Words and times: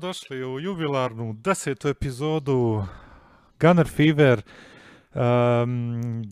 Dobrodošli 0.00 0.44
u 0.44 0.60
jubilarnu 0.60 1.32
desetu 1.32 1.88
epizodu 1.88 2.84
Gunner 3.60 3.88
Fever. 3.88 4.42
Um, 5.14 6.22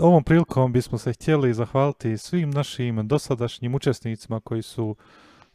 ovom 0.00 0.24
prilikom 0.24 0.72
bismo 0.72 0.98
se 0.98 1.12
htjeli 1.12 1.54
zahvaliti 1.54 2.18
svim 2.18 2.50
našim 2.50 3.08
dosadašnjim 3.08 3.74
učesnicima 3.74 4.40
koji 4.40 4.62
su 4.62 4.96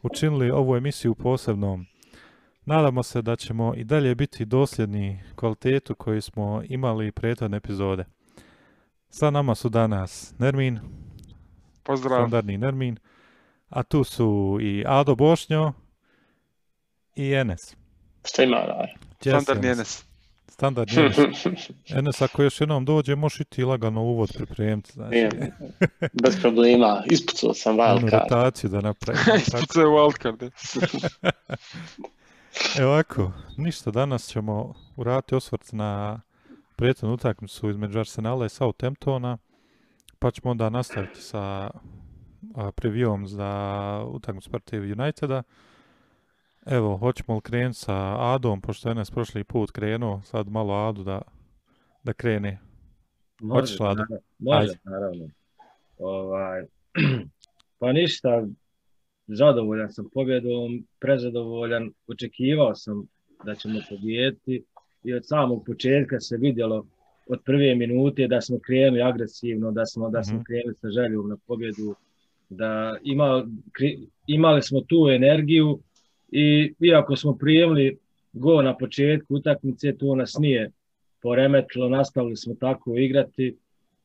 učinili 0.02 0.50
ovu 0.50 0.76
emisiju 0.76 1.14
posebnom. 1.14 1.86
Nadamo 2.64 3.02
se 3.02 3.22
da 3.22 3.36
ćemo 3.36 3.74
i 3.74 3.84
dalje 3.84 4.14
biti 4.14 4.44
dosljedni 4.44 5.22
kvalitetu 5.34 5.94
koju 5.94 6.22
smo 6.22 6.62
imali 6.68 7.12
prethodne 7.12 7.56
epizode. 7.56 8.04
Sa 9.10 9.30
nama 9.30 9.54
su 9.54 9.68
danas 9.68 10.34
Nermin, 10.38 10.80
Pozdrav. 11.82 12.18
standardni 12.18 12.58
Nermin, 12.58 12.96
a 13.68 13.82
tu 13.82 14.04
su 14.04 14.58
i 14.60 14.84
Ado 14.86 15.14
Bošnjo 15.14 15.72
i 17.16 17.34
Enes. 17.34 17.76
Šta 18.24 18.42
ima 18.42 18.56
da? 18.56 18.86
Yes, 19.20 19.30
Standardni 19.30 19.66
Enes. 19.68 19.78
Enes. 19.78 20.04
Standardni 20.48 20.94
Enes. 21.02 21.16
Enes, 21.90 22.22
ako 22.22 22.42
još 22.42 22.60
jednom 22.60 22.84
dođe, 22.84 23.14
možeš 23.14 23.40
i 23.40 23.44
ti 23.44 23.64
lagano 23.64 24.02
uvod 24.02 24.32
pripremiti. 24.36 24.92
Znači, 24.92 25.28
bez 26.22 26.40
problema. 26.40 27.02
Ispucao 27.10 27.54
sam 27.54 27.76
wildcard. 27.76 28.10
rotaciju 28.10 28.70
da 28.70 28.80
napravimo. 28.80 29.24
tako. 29.28 29.36
Ispucao 29.36 29.82
je 29.82 29.88
wildcard. 29.88 30.50
Evo 32.78 32.90
ovako, 32.92 33.32
ništa, 33.56 33.90
danas 33.90 34.28
ćemo 34.28 34.74
uraditi 34.96 35.34
osvrt 35.34 35.72
na 35.72 36.20
prethodnu 36.76 37.14
utakmicu 37.14 37.70
između 37.70 37.98
Arsenala 37.98 38.46
i 38.46 38.48
Southamptona, 38.48 39.38
pa 40.18 40.30
ćemo 40.30 40.50
onda 40.50 40.70
nastaviti 40.70 41.22
sa 41.22 41.70
previewom 42.54 43.26
za 43.26 43.50
utakmicu 44.08 44.50
protiv 44.50 44.82
Uniteda. 44.82 45.42
Evo, 46.66 46.96
hoćemo 46.96 47.34
li 47.34 47.40
krenuti 47.40 47.78
sa 47.78 47.94
Adom, 48.34 48.60
pošto 48.60 48.88
je 48.88 48.94
nas 48.94 49.10
prošli 49.10 49.44
put 49.44 49.70
krenuo, 49.70 50.22
sad 50.24 50.48
malo 50.48 50.74
Adu 50.74 51.02
da, 51.04 51.22
da 52.02 52.12
krene. 52.12 52.58
Hoćeš, 53.50 53.80
Lado? 53.80 53.94
naravno, 53.94 54.18
može, 54.38 54.58
Ajde. 54.60 54.78
naravno. 54.84 55.28
Ovaj, 55.98 56.62
pa 57.78 57.92
ništa, 57.92 58.46
zadovoljan 59.26 59.92
sam 59.92 60.08
pobjedom, 60.14 60.86
prezadovoljan, 61.00 61.90
očekivao 62.06 62.74
sam 62.74 63.06
da 63.44 63.54
ćemo 63.54 63.78
pobijediti 63.90 64.64
i 65.04 65.14
od 65.14 65.22
samog 65.26 65.64
početka 65.66 66.20
se 66.20 66.36
vidjelo 66.36 66.86
od 67.28 67.40
prve 67.44 67.74
minute 67.74 68.26
da 68.26 68.40
smo 68.40 68.58
krenuli 68.58 69.02
agresivno, 69.02 69.72
da 69.72 69.86
smo, 69.86 70.10
da 70.10 70.22
smo 70.24 70.34
Mhm. 70.34 70.42
krenuli 70.44 70.74
sa 70.74 70.88
željom 70.90 71.28
na 71.28 71.36
pobjedu, 71.46 71.94
da 72.48 72.96
ima, 73.02 73.46
kri- 73.72 74.06
imali 74.26 74.62
smo 74.62 74.80
tu 74.80 75.08
energiju 75.10 75.78
i 76.28 76.74
iako 76.80 77.16
smo 77.16 77.36
prijemili 77.36 77.98
go 78.32 78.62
na 78.62 78.76
početku 78.76 79.34
utakmice, 79.34 79.96
to 79.96 80.14
nas 80.14 80.38
nije 80.38 80.70
poremetilo, 81.22 81.88
nastavili 81.88 82.36
smo 82.36 82.54
tako 82.54 82.96
igrati 82.96 83.56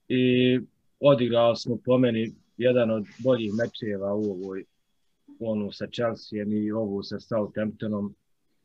i 0.08 0.60
odigrali 1.00 1.56
smo 1.56 1.78
po 1.86 1.98
meni 1.98 2.32
jedan 2.58 2.92
od 2.92 3.06
boljih 3.20 3.52
mečeva 3.54 4.14
u 4.14 4.32
ovoj 4.32 4.64
onu 5.40 5.72
sa 5.72 5.88
Chelseaom 5.88 6.54
i 6.54 6.72
ovu 6.72 7.04
sa 7.04 7.20
Southamptonom. 7.20 8.16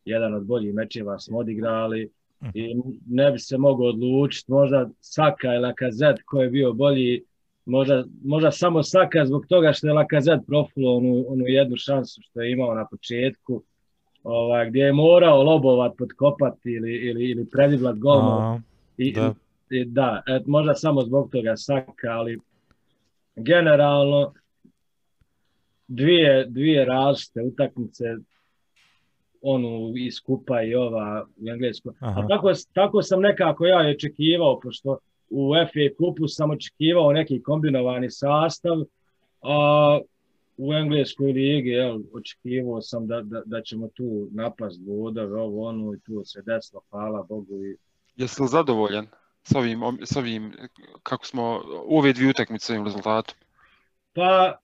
Jedan 0.05 0.35
od 0.35 0.45
boljih 0.45 0.75
mečeva 0.75 1.19
smo 1.19 1.39
odigrali 1.39 2.11
i 2.55 2.75
ne 3.07 3.31
bi 3.33 3.39
se 3.39 3.59
mogao 3.59 3.87
odlučiti. 3.87 4.53
Možda 4.53 4.91
Saka 5.01 5.55
i 5.55 5.59
Lacazette 5.59 6.23
ko 6.27 6.43
je 6.43 6.51
bio 6.51 6.73
bolji, 6.73 7.25
možda, 7.67 8.05
možda 8.25 8.51
samo 8.51 8.83
Saka 8.83 9.27
zbog 9.27 9.47
toga 9.47 9.73
što 9.73 9.87
je 9.87 9.93
Lacazette 9.93 10.47
profulo 10.47 10.97
onu, 10.97 11.25
onu 11.29 11.45
jednu 11.47 11.77
šansu 11.77 12.21
što 12.23 12.43
je 12.43 12.53
imao 12.53 12.75
na 12.75 12.87
početku 12.91 13.63
ovaj, 14.23 14.69
gdje 14.71 14.81
je 14.81 14.93
morao 14.93 15.43
lobovat, 15.43 15.93
podkopati 15.99 16.71
ili, 16.71 16.95
ili, 16.95 17.25
ili 17.31 17.47
prediblat 17.51 17.97
golman. 17.99 18.43
A, 18.43 18.61
I, 18.99 19.13
Da. 19.13 19.35
i, 19.71 19.85
da, 19.85 20.23
et, 20.27 20.47
možda 20.47 20.75
samo 20.75 21.03
zbog 21.03 21.31
toga 21.33 21.57
Saka, 21.57 22.11
ali 22.11 22.39
generalno 23.37 24.33
dvije, 25.89 26.47
dvije 26.49 26.85
različite 26.85 27.43
utakmice 27.43 28.05
onu 29.43 29.93
iz 29.97 30.21
kupa 30.21 30.63
i 30.63 30.75
ova 30.75 31.27
u 31.37 31.49
englesku. 31.49 31.93
Aha. 32.01 32.21
A 32.21 32.29
tako, 32.29 32.53
tako 32.73 33.03
sam 33.03 33.21
nekako 33.21 33.67
ja 33.67 33.79
očekivao, 33.79 34.61
pošto 34.61 34.99
u 35.31 35.53
FA 35.55 35.97
kupu 35.99 36.29
sam 36.29 36.51
očekivao 36.51 37.13
neki 37.13 37.43
kombinovani 37.43 38.11
sastav, 38.11 38.77
a 39.43 40.01
u 40.57 40.73
engleskoj 40.73 41.33
ligi 41.33 41.69
jel, 41.69 42.01
očekivao 42.13 42.81
sam 42.81 43.07
da, 43.07 43.23
da, 43.23 43.43
da 43.45 43.63
ćemo 43.63 43.89
tu 43.89 44.29
napast 44.33 44.81
bodove, 44.81 45.41
ovo 45.41 45.69
ono 45.69 45.95
i 45.95 46.01
tu 46.01 46.23
se 46.25 46.43
desilo, 46.43 46.83
hvala 46.91 47.23
Bogu 47.29 47.65
i 47.65 47.77
Jesi 48.17 48.43
li 48.43 48.49
zadovoljan 48.49 49.07
s 49.43 49.55
ovim, 49.55 49.81
s 50.03 50.17
ovim 50.17 50.53
kako 51.03 51.27
smo 51.27 51.63
u 51.87 51.99
ove 51.99 52.13
dvije 52.13 52.31
utakmice 52.31 52.73
ovim 52.73 52.85
rezultatom? 52.85 53.35
Pa, 54.13 54.59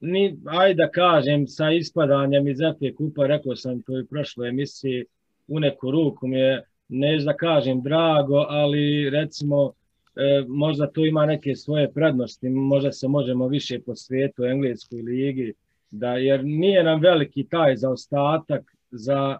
ni, 0.00 0.38
ajde 0.46 0.74
da 0.74 0.90
kažem, 0.90 1.46
sa 1.46 1.70
ispadanjem 1.70 2.48
iz 2.48 2.58
FA 2.58 2.96
kupa, 2.96 3.26
rekao 3.26 3.56
sam 3.56 3.82
to 3.82 3.98
i 3.98 4.02
u 4.02 4.06
prošloj 4.06 4.48
emisiji, 4.48 5.04
u 5.48 5.60
neku 5.60 5.90
ruku 5.90 6.26
mi 6.26 6.38
je, 6.38 6.64
ne 6.88 7.18
da 7.18 7.36
kažem 7.36 7.82
drago, 7.82 8.44
ali 8.48 9.10
recimo, 9.10 9.72
e, 10.16 10.44
možda 10.48 10.86
to 10.86 11.06
ima 11.06 11.26
neke 11.26 11.54
svoje 11.54 11.92
prednosti, 11.92 12.48
možda 12.48 12.92
se 12.92 13.08
možemo 13.08 13.48
više 13.48 13.80
po 13.86 13.94
svijetu, 13.94 14.44
engleskoj 14.44 15.02
ligi, 15.02 15.52
da, 15.90 16.12
jer 16.12 16.44
nije 16.44 16.84
nam 16.84 17.00
veliki 17.00 17.44
taj 17.44 17.76
zaostatak 17.76 18.76
za 18.90 19.38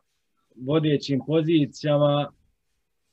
vodećim 0.56 1.20
pozicijama, 1.26 2.30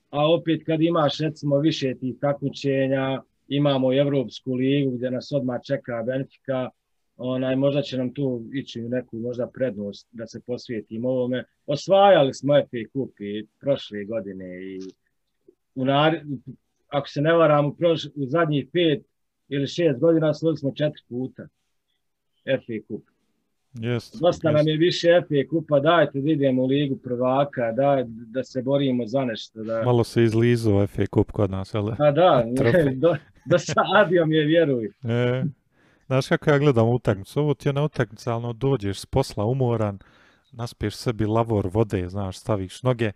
a 0.10 0.32
opet 0.34 0.64
kad 0.66 0.82
imaš 0.82 1.20
recimo 1.20 1.60
više 1.60 1.96
tih 1.96 2.16
takmičenja, 2.22 3.22
imamo 3.48 3.94
i 3.94 3.98
Evropsku 3.98 4.54
ligu 4.54 4.92
gdje 4.92 5.12
nas 5.12 5.32
odmah 5.32 5.62
čeka 5.64 6.04
Benfica, 6.06 6.70
onaj, 7.18 7.56
možda 7.56 7.82
će 7.82 7.98
nam 7.98 8.14
tu 8.14 8.44
ići 8.54 8.84
u 8.84 8.90
neku 8.90 9.18
možda 9.18 9.48
prednost 9.48 10.08
da 10.12 10.28
se 10.28 10.42
posvetimo 10.48 11.10
ovome. 11.10 11.44
Osvajali 11.66 12.34
smo 12.34 12.54
FA 12.54 12.90
Cup 12.94 13.20
i 13.20 13.48
prošle 13.60 14.06
godine 14.06 14.64
i 14.64 14.80
u 15.76 15.86
nar... 15.86 16.20
ako 16.88 17.10
se 17.10 17.22
ne 17.22 17.34
varam 17.34 17.66
u, 17.66 17.76
proš... 17.76 18.06
u 18.06 18.26
zadnjih 18.26 18.68
pet 18.74 19.06
ili 19.48 19.68
šest 19.68 20.00
godina 20.00 20.30
osvojili 20.30 20.58
smo 20.58 20.72
četiri 20.76 21.04
puta 21.10 21.44
FA 22.46 22.88
Cup. 22.88 23.04
Jest, 23.74 24.20
Dosta 24.20 24.50
jest. 24.50 24.58
nam 24.58 24.68
je 24.68 24.78
više 24.78 25.22
FA 25.22 25.50
Kupa, 25.50 25.80
dajte 25.80 26.22
da 26.22 26.32
idemo 26.32 26.64
u 26.64 26.66
ligu 26.66 26.98
prvaka, 26.98 27.72
daj, 27.72 28.04
da 28.08 28.44
se 28.44 28.62
borimo 28.62 29.08
za 29.08 29.26
nešto. 29.26 29.64
Da... 29.64 29.84
Malo 29.84 30.04
se 30.04 30.24
izlizuo 30.24 30.88
FA 30.88 31.06
Cup 31.14 31.32
kod 31.32 31.52
nas, 31.52 31.76
ali... 31.76 31.92
A 32.00 32.12
da, 32.12 32.46
Trofej. 32.58 32.96
do, 33.04 33.16
dosadio 33.46 34.26
mi 34.26 34.36
je, 34.36 34.46
vjeruj. 34.46 34.86
E, 34.86 35.44
znaš 36.14 36.28
kako 36.28 36.50
ja 36.50 36.58
gledam 36.58 36.90
utakmicu, 36.90 37.40
ovo 37.40 37.54
ti 37.54 37.70
je 37.70 37.74
na 37.74 37.84
utakmica, 37.84 38.34
ali 38.34 38.44
ono, 38.44 38.54
dođeš 38.54 39.00
s 39.00 39.06
posla 39.06 39.46
umoran, 39.46 40.00
naspiješ 40.52 40.96
sebi 40.96 41.26
lavor 41.26 41.70
vode, 41.72 42.10
znaš, 42.10 42.38
staviš 42.38 42.84
noge, 42.84 43.12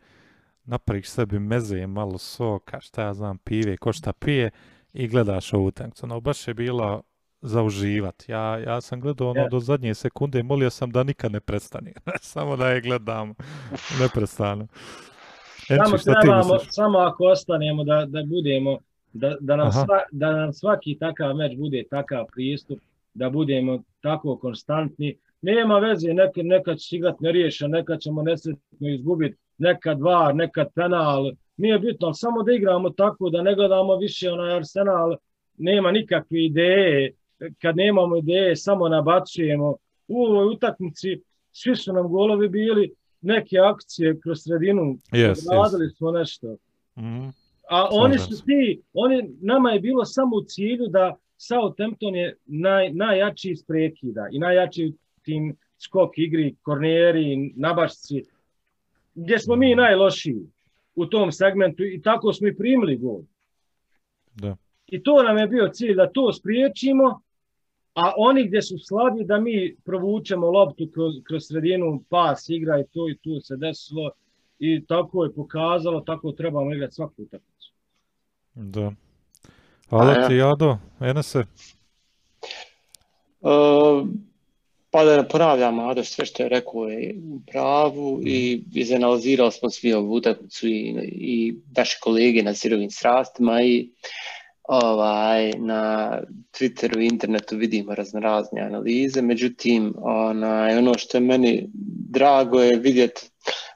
napraviš 0.66 1.10
sebi 1.10 1.40
meze, 1.40 1.88
malo 1.88 2.18
soka, 2.18 2.80
šta 2.80 3.02
ja 3.02 3.14
znam, 3.14 3.38
pive, 3.38 3.78
ko 3.78 3.94
šta 3.94 4.14
pije 4.14 4.52
i 4.94 5.08
gledaš 5.08 5.54
ovu 5.54 5.66
utakmicu. 5.66 6.08
No, 6.08 6.20
baš 6.20 6.48
je 6.48 6.54
bilo 6.54 7.02
za 7.42 7.64
uživat. 7.64 8.30
Ja, 8.30 8.58
ja 8.58 8.82
sam 8.82 9.02
gledao 9.02 9.30
ono 9.30 9.42
Ja. 9.42 9.50
do 9.50 9.60
zadnje 9.60 9.94
sekunde 9.94 10.40
i 10.40 10.44
molio 10.44 10.70
sam 10.70 10.92
da 10.92 11.04
nikad 11.04 11.32
ne 11.32 11.40
prestane. 11.40 11.94
Samo 12.22 12.56
da 12.56 12.70
je 12.70 12.82
gledam 12.82 13.34
neprestano. 14.02 14.68
Samo 15.68 15.84
Enči, 15.94 16.04
ti 16.04 16.12
trebamo, 16.22 16.60
samo 16.70 17.00
ako 17.00 17.24
ostanemo 17.24 17.84
da, 17.84 18.06
da 18.06 18.24
budemo, 18.24 18.78
da, 19.14 19.36
da, 19.40 19.56
nam 19.56 19.72
sva, 19.72 20.00
da 20.12 20.32
nam 20.32 20.54
svaki 20.54 20.98
takav 21.00 21.36
meč 21.36 21.58
bude 21.58 21.84
takav 21.90 22.26
pristup, 22.36 22.80
da 23.18 23.30
budemo 23.30 23.84
tako 24.02 24.38
konstantni. 24.38 25.18
Nema 25.42 25.80
veze, 25.80 26.14
nekad, 26.14 26.46
nekad 26.46 26.78
će 26.78 26.96
igrat 26.96 27.20
neriješen, 27.20 27.72
nekad 27.72 28.00
ćemo 28.00 28.22
nesretno 28.22 28.90
izgubiti, 28.90 29.38
nekad 29.58 30.02
var, 30.02 30.36
nekad 30.36 30.68
penal, 30.76 31.32
nije 31.58 31.80
bitno, 31.80 32.08
ali 32.08 32.16
samo 32.16 32.44
da 32.44 32.52
igramo 32.52 32.90
tako, 32.90 33.30
da 33.30 33.42
ne 33.42 33.56
gledamo 33.56 33.96
više 33.96 34.32
onaj 34.32 34.56
Arsenal, 34.56 35.16
nema 35.58 35.92
nikakve 35.92 36.46
ideje, 36.46 37.14
kad 37.62 37.76
nemamo 37.76 38.18
ideje, 38.18 38.56
samo 38.56 38.90
nabacujemo. 38.90 39.76
U 40.08 40.24
ovoj 40.26 40.46
utakmici 40.54 41.22
svi 41.52 41.76
su 41.76 41.94
nam 41.94 42.08
golovi 42.08 42.50
bili 42.50 42.94
neke 43.22 43.58
akcije 43.60 44.20
kroz 44.20 44.38
sredinu, 44.44 44.98
Yes, 45.12 45.34
yes. 45.34 45.52
radili 45.52 45.90
smo 45.90 46.12
nešto. 46.12 46.56
Mhm. 46.98 47.28
A 47.70 47.88
oni 47.92 48.18
su 48.18 48.46
ti, 48.46 48.82
oni, 48.94 49.30
nama 49.42 49.72
je 49.72 49.80
bilo 49.80 50.06
samo 50.06 50.36
u 50.36 50.44
cilju 50.44 50.88
da 50.88 51.16
Southampton 51.38 52.16
je 52.16 52.36
naj, 52.46 52.94
najjači 52.94 53.52
iz 53.52 53.64
prekida 53.64 54.28
i 54.32 54.40
najjači 54.40 54.86
u 54.88 54.94
tim 55.22 55.56
skok 55.78 56.18
igri, 56.18 56.56
korneri, 56.62 57.54
nabašci, 57.56 58.24
gdje 59.16 59.40
smo 59.40 59.56
mi 59.56 59.76
najlošiji 59.76 60.48
u 60.96 61.06
tom 61.06 61.32
segmentu 61.32 61.84
i 61.84 62.02
tako 62.02 62.34
smo 62.34 62.48
i 62.48 62.56
primili 62.56 62.98
gol. 62.98 63.22
Da. 64.36 64.56
I 64.88 65.04
to 65.04 65.24
nam 65.24 65.38
je 65.38 65.48
bio 65.48 65.70
cilj, 65.74 65.96
da 65.96 66.12
to 66.12 66.34
spriječimo, 66.34 67.22
a 67.94 68.14
oni 68.18 68.48
gdje 68.48 68.62
su 68.62 68.78
slabi 68.80 69.26
da 69.26 69.40
mi 69.40 69.76
provučemo 69.86 70.52
loptu 70.52 70.90
kroz, 70.94 71.14
kroz 71.24 71.44
sredinu, 71.48 72.04
pas 72.10 72.50
igra 72.50 72.80
i 72.80 72.84
to 72.94 73.10
i 73.10 73.18
tu 73.18 73.40
se 73.40 73.56
desilo 73.56 74.12
i 74.60 74.86
tako 74.86 75.24
je 75.24 75.34
pokazalo, 75.34 76.02
tako 76.02 76.32
trebamo 76.32 76.74
igrati 76.74 76.94
svaku 76.94 77.22
utakmicu. 77.24 77.74
Da. 78.54 78.92
Hvala 79.90 80.28
ti, 80.28 80.36
Jado. 80.36 80.78
Enese? 81.00 81.44
Uh, 83.42 84.08
pa 84.90 85.04
da 85.04 85.18
ne 85.18 85.28
ponavljam, 85.28 85.80
Ado, 85.80 86.04
sve 86.04 86.26
što 86.26 86.44
je 86.44 86.50
rekao 86.50 86.86
je 86.86 87.16
u 87.32 87.40
pravu 87.52 88.22
i 88.26 88.64
izanalizirali 88.74 89.52
smo 89.52 89.70
svi 89.70 89.94
ovu 89.94 90.14
utakmicu 90.14 90.68
i, 90.68 90.96
i 91.12 91.56
naše 91.78 91.98
kolege 92.02 92.44
na 92.44 92.54
sirovim 92.54 92.92
strastima 92.92 93.62
i 93.62 93.90
ovaj, 94.64 95.52
na 95.52 96.12
Twitteru 96.52 97.02
i 97.02 97.08
internetu 97.08 97.58
vidimo 97.58 97.96
raznorazne 97.96 98.62
analize, 98.62 99.22
međutim 99.22 99.94
onaj, 99.98 100.78
ono 100.78 100.98
što 100.98 101.18
je 101.18 101.22
meni 101.22 101.70
drago 102.10 102.62
je 102.62 102.80
vidjeti 102.80 103.30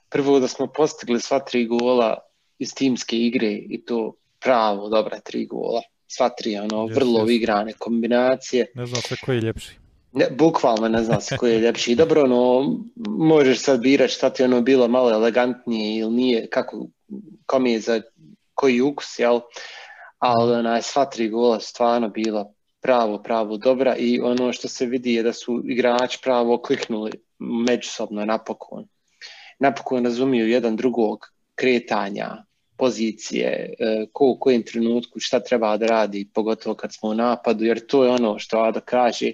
prvo 0.09 0.39
da 0.39 0.47
smo 0.47 0.67
postigli 0.67 1.19
sva 1.19 1.39
tri 1.39 1.65
gola 1.65 2.17
iz 2.59 2.73
timske 2.75 3.17
igre 3.17 3.51
i 3.51 3.85
to 3.85 4.13
pravo 4.39 4.89
dobra 4.89 5.19
tri 5.19 5.45
gola. 5.45 5.81
Sva 6.13 6.29
tri, 6.29 6.57
ono, 6.57 6.87
Jes, 6.87 6.95
vrlo 6.95 7.19
jes. 7.19 7.29
igrane 7.29 7.73
kombinacije. 7.73 8.71
Ne 8.75 8.85
znam 8.85 9.01
se 9.01 9.15
koji 9.25 9.37
je 9.37 9.41
ljepši. 9.41 9.75
Ne, 10.13 10.27
bukvalno 10.31 10.87
ne 10.87 11.03
zna 11.03 11.21
se 11.21 11.37
koji 11.37 11.53
je 11.53 11.59
ljepši. 11.59 11.95
Dobro, 11.95 12.23
ono, 12.23 12.75
možeš 13.07 13.59
sad 13.59 13.81
birati 13.81 14.13
šta 14.13 14.29
ti 14.29 14.41
je 14.41 14.45
ono 14.45 14.61
bilo 14.61 14.87
malo 14.87 15.11
elegantnije 15.11 15.99
ili 15.99 16.11
nije, 16.11 16.49
kako, 16.49 16.87
kom 17.45 17.65
je 17.65 17.79
za 17.79 18.01
koji 18.53 18.81
ukus, 18.81 19.19
jel? 19.19 19.39
Ali 20.19 20.53
onaj, 20.53 20.81
sva 20.81 21.05
tri 21.05 21.29
gola 21.29 21.59
stvarno 21.59 22.09
bila 22.09 22.53
pravo, 22.81 23.21
pravo 23.23 23.57
dobra 23.57 23.95
i 23.95 24.19
ono 24.19 24.53
što 24.53 24.67
se 24.67 24.85
vidi 24.85 25.13
je 25.13 25.23
da 25.23 25.33
su 25.33 25.61
igrači 25.65 26.19
pravo 26.23 26.61
kliknuli 26.61 27.11
međusobno 27.39 28.25
napokon. 28.25 28.87
Napokon 29.59 30.05
razumiju 30.05 30.47
jedan 30.47 30.75
drugog 30.75 31.19
kretanja, 31.55 32.43
pozicije, 32.81 33.73
e, 33.79 34.05
ko 34.13 34.25
u 34.25 34.37
kojem 34.39 34.63
trenutku 34.65 35.19
šta 35.19 35.39
treba 35.39 35.75
da 35.77 35.85
radi, 35.85 36.23
pogotovo 36.33 36.75
kad 36.75 36.93
smo 36.93 37.09
u 37.09 37.13
napadu, 37.13 37.65
jer 37.65 37.79
to 37.87 38.03
je 38.03 38.09
ono 38.09 38.39
što 38.39 38.57
Ado 38.57 38.81
kaže, 38.85 39.31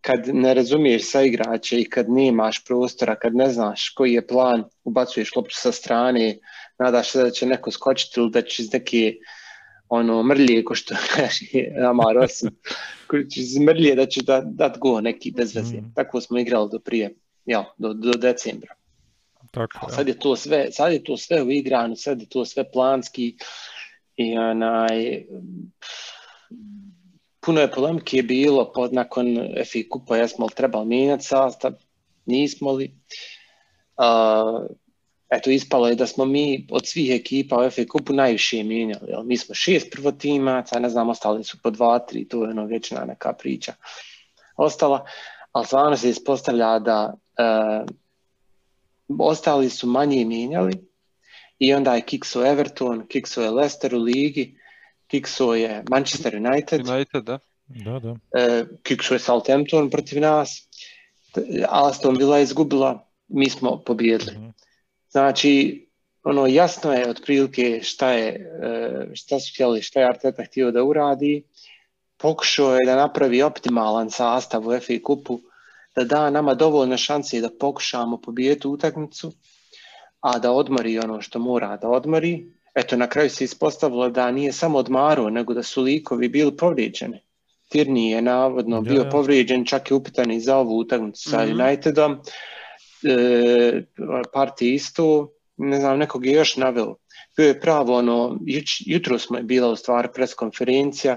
kad 0.00 0.26
ne 0.32 0.54
razumiješ 0.54 1.10
sa 1.10 1.22
igrače 1.22 1.80
i 1.80 1.84
kad 1.84 2.10
nemaš 2.10 2.64
prostora, 2.64 3.14
kad 3.14 3.34
ne 3.34 3.48
znaš 3.52 3.88
koji 3.94 4.12
je 4.12 4.26
plan, 4.26 4.64
ubacuješ 4.84 5.36
loptu 5.36 5.54
sa 5.54 5.72
strane, 5.72 6.38
nadaš 6.78 7.12
se 7.12 7.22
da 7.22 7.30
će 7.30 7.46
neko 7.46 7.70
skočiti 7.70 8.20
ili 8.20 8.30
da 8.30 8.42
će 8.42 8.62
iz 8.62 8.72
neke 8.72 9.14
ono 9.88 10.22
mrlje, 10.22 10.64
ko 10.64 10.74
što 10.74 10.94
kaže 11.14 11.46
Amar 11.88 12.18
Osim, 12.18 12.50
iz 13.36 13.58
mrlje 13.58 13.94
da 13.94 14.06
će 14.06 14.22
da, 14.22 14.42
dat 14.44 14.78
go 14.78 15.00
neki 15.00 15.30
bez 15.36 15.54
veze. 15.54 15.76
Mm. 15.76 15.92
Tako 15.94 16.20
smo 16.20 16.38
igrali 16.38 16.68
do 16.72 16.78
prije, 16.78 17.14
ja, 17.46 17.64
do, 17.78 17.94
do 17.94 18.18
decembra. 18.18 18.74
Tako, 19.52 19.90
sad 19.90 20.08
je 20.08 20.18
to 20.18 20.36
sve, 20.36 20.72
sad 20.72 20.92
je 20.92 21.04
to 21.04 21.16
sve 21.16 21.42
uigrano, 21.42 21.96
sad 21.96 22.20
je 22.20 22.28
to 22.28 22.44
sve 22.44 22.70
planski 22.70 23.36
i 24.16 24.38
onaj, 24.38 25.24
puno 27.40 27.60
je 27.60 27.70
polemike 27.70 28.22
bilo 28.22 28.72
pod, 28.72 28.92
nakon 28.92 29.38
FI 29.72 29.88
kupa, 29.88 30.16
jesmo 30.16 30.46
li 30.46 30.52
trebali 30.56 30.86
mijenjati 30.86 31.24
sastav, 31.24 31.72
nismo 32.26 32.72
li. 32.72 32.94
Uh, 33.96 34.66
eto, 35.30 35.50
ispalo 35.50 35.88
je 35.88 35.94
da 35.94 36.06
smo 36.06 36.24
mi 36.24 36.66
od 36.70 36.86
svih 36.86 37.10
ekipa 37.10 37.56
u 37.56 37.70
FA 37.70 37.82
kupu 37.88 38.12
najviše 38.12 38.62
mijenjali. 38.62 39.10
Jel? 39.10 39.22
Mi 39.22 39.36
smo 39.36 39.54
šest 39.54 39.90
prvotimaca, 39.92 40.78
ne 40.78 40.88
znam, 40.88 41.08
ostali 41.08 41.44
su 41.44 41.58
po 41.62 41.70
dva, 41.70 41.98
tri, 41.98 42.28
to 42.28 42.44
je 42.44 42.50
ono 42.50 42.64
vječna 42.64 43.04
neka 43.04 43.32
priča 43.32 43.74
ostala, 44.56 45.06
ali 45.52 45.66
stvarno 45.66 45.96
se 45.96 46.10
ispostavlja 46.10 46.78
da 46.78 47.14
uh, 47.14 47.86
ostali 49.18 49.70
su 49.70 49.86
manje 49.86 50.24
mijenjali 50.24 50.72
i 51.58 51.74
onda 51.74 51.94
je 51.94 52.00
kikso 52.00 52.46
Everton, 52.46 53.06
kikso 53.08 53.42
je 53.42 53.50
Leicester 53.50 53.94
u 53.94 53.98
ligi, 53.98 54.58
kikso 55.06 55.54
je 55.54 55.84
Manchester 55.90 56.36
United, 56.36 56.88
United, 56.88 57.24
da. 57.24 57.38
Da, 57.66 57.98
da. 57.98 58.16
e, 58.40 58.64
kikso 58.82 59.14
je 59.14 59.18
Southampton 59.18 59.90
protiv 59.90 60.20
nas, 60.20 60.68
Aston 61.68 62.16
Villa 62.16 62.36
je 62.36 62.42
izgubila, 62.42 63.08
mi 63.28 63.50
smo 63.50 63.82
pobijedili. 63.86 64.38
Mhm. 64.38 64.48
Znači, 65.10 65.86
ono 66.24 66.46
jasno 66.46 66.92
je 66.92 67.10
otprilike 67.10 67.80
šta 67.82 68.10
je, 68.10 68.28
e, 68.62 69.06
šta 69.14 69.40
su 69.40 69.52
htjeli, 69.54 69.82
šta 69.82 70.00
je 70.00 70.08
Arteta 70.08 70.44
htio 70.44 70.70
da 70.70 70.84
uradi. 70.84 71.44
Pokušao 72.16 72.74
je 72.74 72.86
da 72.86 72.96
napravi 72.96 73.42
optimalan 73.42 74.10
sastav 74.10 74.68
u 74.68 74.80
FA 74.80 74.94
kupu, 75.04 75.40
da 75.94 76.04
da 76.04 76.30
nama 76.30 76.54
dovoljno 76.54 76.96
šanse 76.96 77.40
da 77.40 77.50
pokušamo 77.60 78.20
pobijediti 78.20 78.68
utakmicu, 78.68 79.32
a 80.20 80.38
da 80.38 80.52
odmori 80.52 80.98
ono 80.98 81.20
što 81.20 81.38
mora 81.38 81.76
da 81.76 81.88
odmori. 81.88 82.46
Eto, 82.74 82.96
na 82.96 83.06
kraju 83.06 83.30
se 83.30 83.44
ispostavilo 83.44 84.08
da 84.10 84.30
nije 84.30 84.52
samo 84.52 84.78
odmaruo, 84.78 85.30
nego 85.30 85.54
da 85.54 85.62
su 85.62 85.82
likovi 85.82 86.28
bili 86.28 86.56
povrijeđeni. 86.56 87.20
Tirni 87.68 88.10
je 88.10 88.22
navodno 88.22 88.76
Ja, 88.76 88.80
bio 88.80 89.02
ja. 89.02 89.08
povrijeđen, 89.10 89.64
čak 89.64 89.90
i 89.90 89.94
upitan 89.94 90.30
i 90.30 90.40
za 90.40 90.56
ovu 90.56 90.78
utakmicu 90.78 91.30
sa 91.30 91.44
Mhm. 91.46 91.60
Unitedom. 91.60 92.20
E, 93.02 93.82
Parti 94.32 94.74
isto, 94.74 95.32
ne 95.56 95.80
znam, 95.80 95.98
nekog 95.98 96.26
je 96.26 96.32
još 96.32 96.56
naveo. 96.56 96.94
Bio 97.36 97.46
je 97.48 97.60
pravo, 97.60 97.96
ono, 97.96 98.38
jutro 98.86 99.18
smo 99.18 99.36
je 99.36 99.42
bila 99.42 99.68
u 99.68 99.76
stvari 99.76 100.08
preskonferencija, 100.14 101.16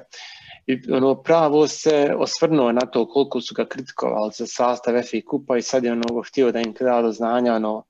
i 0.67 0.91
ono 0.91 1.15
pravo 1.15 1.67
se 1.67 2.13
osvrnuo 2.17 2.71
na 2.71 2.81
to 2.81 3.07
koliko 3.07 3.41
su 3.41 3.53
ga 3.55 3.65
kritikovali 3.65 4.31
za 4.37 4.45
sastav 4.47 4.93
FA 4.93 5.17
kupa 5.29 5.57
i 5.57 5.61
sad 5.61 5.83
je 5.83 5.91
ono 5.91 6.21
htio 6.27 6.51
da 6.51 6.59
im 6.59 6.73
da 6.79 7.01
do 7.01 7.11
znanja, 7.11 7.53
ono, 7.53 7.83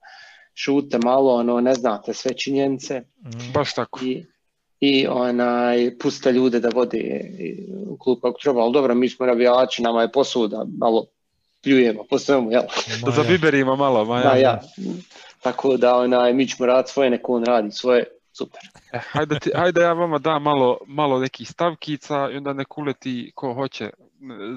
šute 0.53 0.97
malo, 1.03 1.33
ono, 1.33 1.61
ne 1.61 1.73
znate 1.73 2.13
sve 2.13 2.33
činjenice 2.33 3.01
Mhm. 3.25 3.51
Baš 3.53 3.73
tako. 3.73 3.99
i, 4.03 4.25
i 4.79 5.07
onaj, 5.07 5.97
puste 5.97 6.31
ljude 6.31 6.59
da 6.59 6.69
vode 6.73 7.21
klub 7.99 8.19
kako 8.21 8.39
treba, 8.39 8.61
ali 8.61 8.73
dobro, 8.73 8.95
mi 8.95 9.09
smo 9.09 9.25
navijači, 9.25 9.81
nama 9.81 10.01
je 10.01 10.11
posuda, 10.11 10.65
malo 10.77 11.05
pljujemo 11.63 12.03
po 12.09 12.19
svemu, 12.19 12.51
jel? 12.51 12.63
Da 13.05 13.11
za 13.11 13.23
biberima 13.23 13.75
malo, 13.75 14.05
ma 14.05 14.21
Da, 14.21 14.29
ja. 14.29 14.37
ja. 14.37 14.61
Tako 15.41 15.77
da 15.77 15.95
onaj, 15.95 16.33
mi 16.33 16.47
ćemo 16.47 16.65
raditi 16.65 16.91
svoje, 16.93 17.09
neko 17.09 17.33
on 17.33 17.43
radi 17.43 17.71
svoje, 17.71 18.05
super. 18.37 18.61
E, 18.91 18.99
hajde, 19.11 19.39
ti, 19.39 19.51
hajde 19.55 19.81
ja 19.81 19.93
vama 19.93 20.19
dam 20.19 20.43
malo, 20.43 20.77
malo 20.87 21.19
nekih 21.19 21.49
stavkica 21.49 22.29
i 22.31 22.37
onda 22.37 22.53
nek 22.53 22.77
uleti 22.77 23.31
ko 23.35 23.53
hoće 23.53 23.89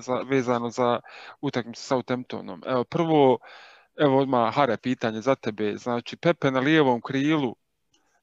za, 0.01 0.15
vezano 0.15 0.71
za 0.71 1.01
utakmicu 1.41 1.83
sa 1.83 1.89
Southamptonom. 1.89 2.63
Evo 2.67 2.85
prvo, 2.85 3.39
evo 3.97 4.19
odmah 4.19 4.55
Hare 4.55 4.77
pitanje 4.77 5.21
za 5.21 5.35
tebe. 5.35 5.77
Znači 5.77 6.17
Pepe 6.17 6.51
na 6.51 6.61
lijevom 6.61 7.01
krilu 7.01 7.57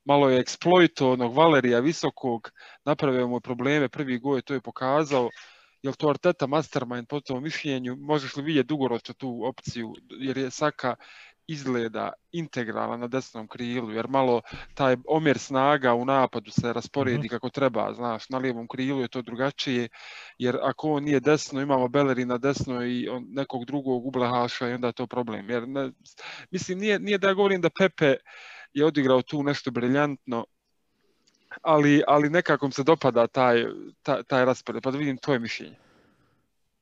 malo 0.06 0.30
je 0.30 0.40
eksploito 0.40 1.12
onog 1.12 1.34
Valerija 1.34 1.80
visokog, 1.80 2.52
napravio 2.86 3.28
mu 3.28 3.40
probleme, 3.40 3.90
prvi 3.90 4.20
gol 4.20 4.42
to 4.42 4.54
je 4.54 4.62
pokazao. 4.62 5.30
Je 5.82 5.90
li 5.90 5.96
to 5.96 6.10
Arteta 6.10 6.48
mastermind 6.48 7.08
po 7.08 7.20
tom 7.20 7.44
mišljenju? 7.44 7.96
Možeš 7.96 8.36
li 8.36 8.44
vidjeti 8.44 8.68
dugoročno 8.68 9.14
tu 9.14 9.42
opciju? 9.46 9.94
Jer 10.10 10.38
je 10.38 10.52
Saka 10.52 10.96
izgleda 11.48 12.12
integralan 12.32 13.00
na 13.00 13.08
desnom 13.08 13.48
krilu, 13.48 13.92
jer 13.92 14.08
malo 14.08 14.42
taj 14.74 14.96
omjer 15.08 15.40
snaga 15.40 15.94
u 15.94 16.06
napadu 16.06 16.52
se 16.52 16.74
rasporedi 16.74 17.18
Mhm. 17.18 17.28
kako 17.28 17.50
treba, 17.50 17.94
znaš, 17.94 18.30
na 18.30 18.38
lijevom 18.38 18.68
krilu 18.68 19.02
je 19.02 19.08
to 19.08 19.22
drugačije, 19.22 19.88
jer 20.38 20.58
ako 20.62 20.92
on 20.92 21.04
nije 21.04 21.20
desno, 21.20 21.62
imamo 21.62 21.88
Bellery 21.88 22.26
na 22.26 22.38
desno 22.38 22.86
i 22.86 23.10
on, 23.10 23.26
nekog 23.30 23.66
drugog 23.66 24.06
ublahaša 24.06 24.70
i 24.70 24.74
onda 24.74 24.88
je 24.88 24.94
to 24.94 25.08
problem. 25.08 25.50
Jer 25.50 25.68
ne, 25.68 25.92
mislim, 26.52 26.80
nije, 26.80 27.00
nije 27.00 27.18
da 27.18 27.28
ja 27.28 27.34
govorim 27.34 27.62
da 27.62 27.70
Pepe 27.80 28.16
je 28.74 28.86
odigrao 28.86 29.22
tu 29.22 29.44
nešto 29.44 29.72
briljantno, 29.72 30.46
ali, 31.62 32.04
ali 32.08 32.30
nekako 32.30 32.66
mi 32.66 32.72
se 32.72 32.84
dopada 32.84 33.28
taj, 33.28 33.66
taj, 34.04 34.24
taj 34.24 34.46
raspored, 34.46 34.84
pa 34.84 34.92
da 34.92 34.98
vidim 34.98 35.18
tvoje 35.18 35.40
mišljenje. 35.40 35.76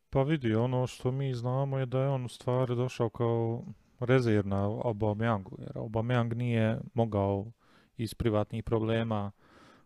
Pa 0.09 0.23
vidi, 0.23 0.55
ono 0.55 0.87
što 0.87 1.11
mi 1.11 1.33
znamo 1.33 1.79
je 1.79 1.85
da 1.85 1.99
je 1.99 2.09
on 2.09 2.25
u 2.25 2.29
stvari 2.29 2.75
došao 2.75 3.09
kao 3.09 3.63
rezerv 4.05 4.47
na 4.47 4.63
Aubameyangu, 4.63 5.57
jer 5.59 5.71
Aubameyang 5.75 6.35
nije 6.35 6.79
mogao 6.93 7.51
iz 7.97 8.13
privatnih 8.13 8.63
problema 8.63 9.31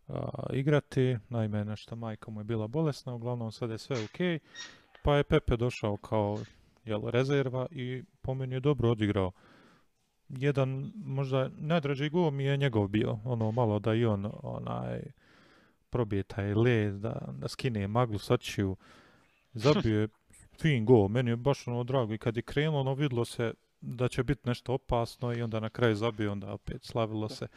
a, 0.07 0.29
igrati, 0.53 1.17
naime 1.29 1.65
nešto 1.65 1.95
majka 1.95 2.31
mu 2.31 2.39
je 2.39 2.43
bila 2.43 2.67
bolesna, 2.67 3.13
uglavnom 3.13 3.51
sad 3.51 3.69
je 3.69 3.77
sve 3.77 3.95
ok, 4.03 4.41
pa 5.03 5.15
je 5.15 5.23
Pepe 5.23 5.57
došao 5.57 5.97
kao 5.97 6.37
jel, 6.85 7.09
rezerva 7.09 7.67
i 7.71 8.03
po 8.21 8.33
meni 8.33 8.55
je 8.55 8.59
dobro 8.59 8.91
odigrao. 8.91 9.31
Jedan, 10.29 10.91
možda 10.95 11.49
najdraži 11.57 12.09
gol 12.09 12.31
mi 12.31 12.43
je 12.43 12.57
njegov 12.57 12.87
bio, 12.87 13.19
ono 13.23 13.51
malo 13.51 13.79
da 13.79 13.93
i 13.93 14.05
on 14.05 14.31
onaj 14.43 15.01
probije 15.89 16.23
taj 16.23 16.53
led, 16.53 16.93
da, 16.93 17.33
da 17.39 17.47
skine 17.47 17.87
maglu 17.87 18.17
s 18.17 18.31
očiju, 18.31 18.75
zabio 19.53 20.01
je 20.01 20.07
fin 20.61 20.85
gol, 20.85 21.07
meni 21.07 21.29
je 21.29 21.35
baš 21.35 21.67
ono 21.67 21.83
drago 21.83 22.13
i 22.13 22.17
kad 22.17 22.35
je 22.35 22.41
krenulo, 22.41 22.79
ono 22.79 22.93
vidlo 22.93 23.25
se 23.25 23.53
da 23.81 24.07
će 24.07 24.23
biti 24.23 24.49
nešto 24.49 24.73
opasno 24.73 25.33
i 25.33 25.41
onda 25.41 25.59
na 25.59 25.69
kraju 25.69 25.95
zabio, 25.95 26.31
onda 26.31 26.53
opet 26.53 26.83
slavilo 26.83 27.29
se. 27.29 27.47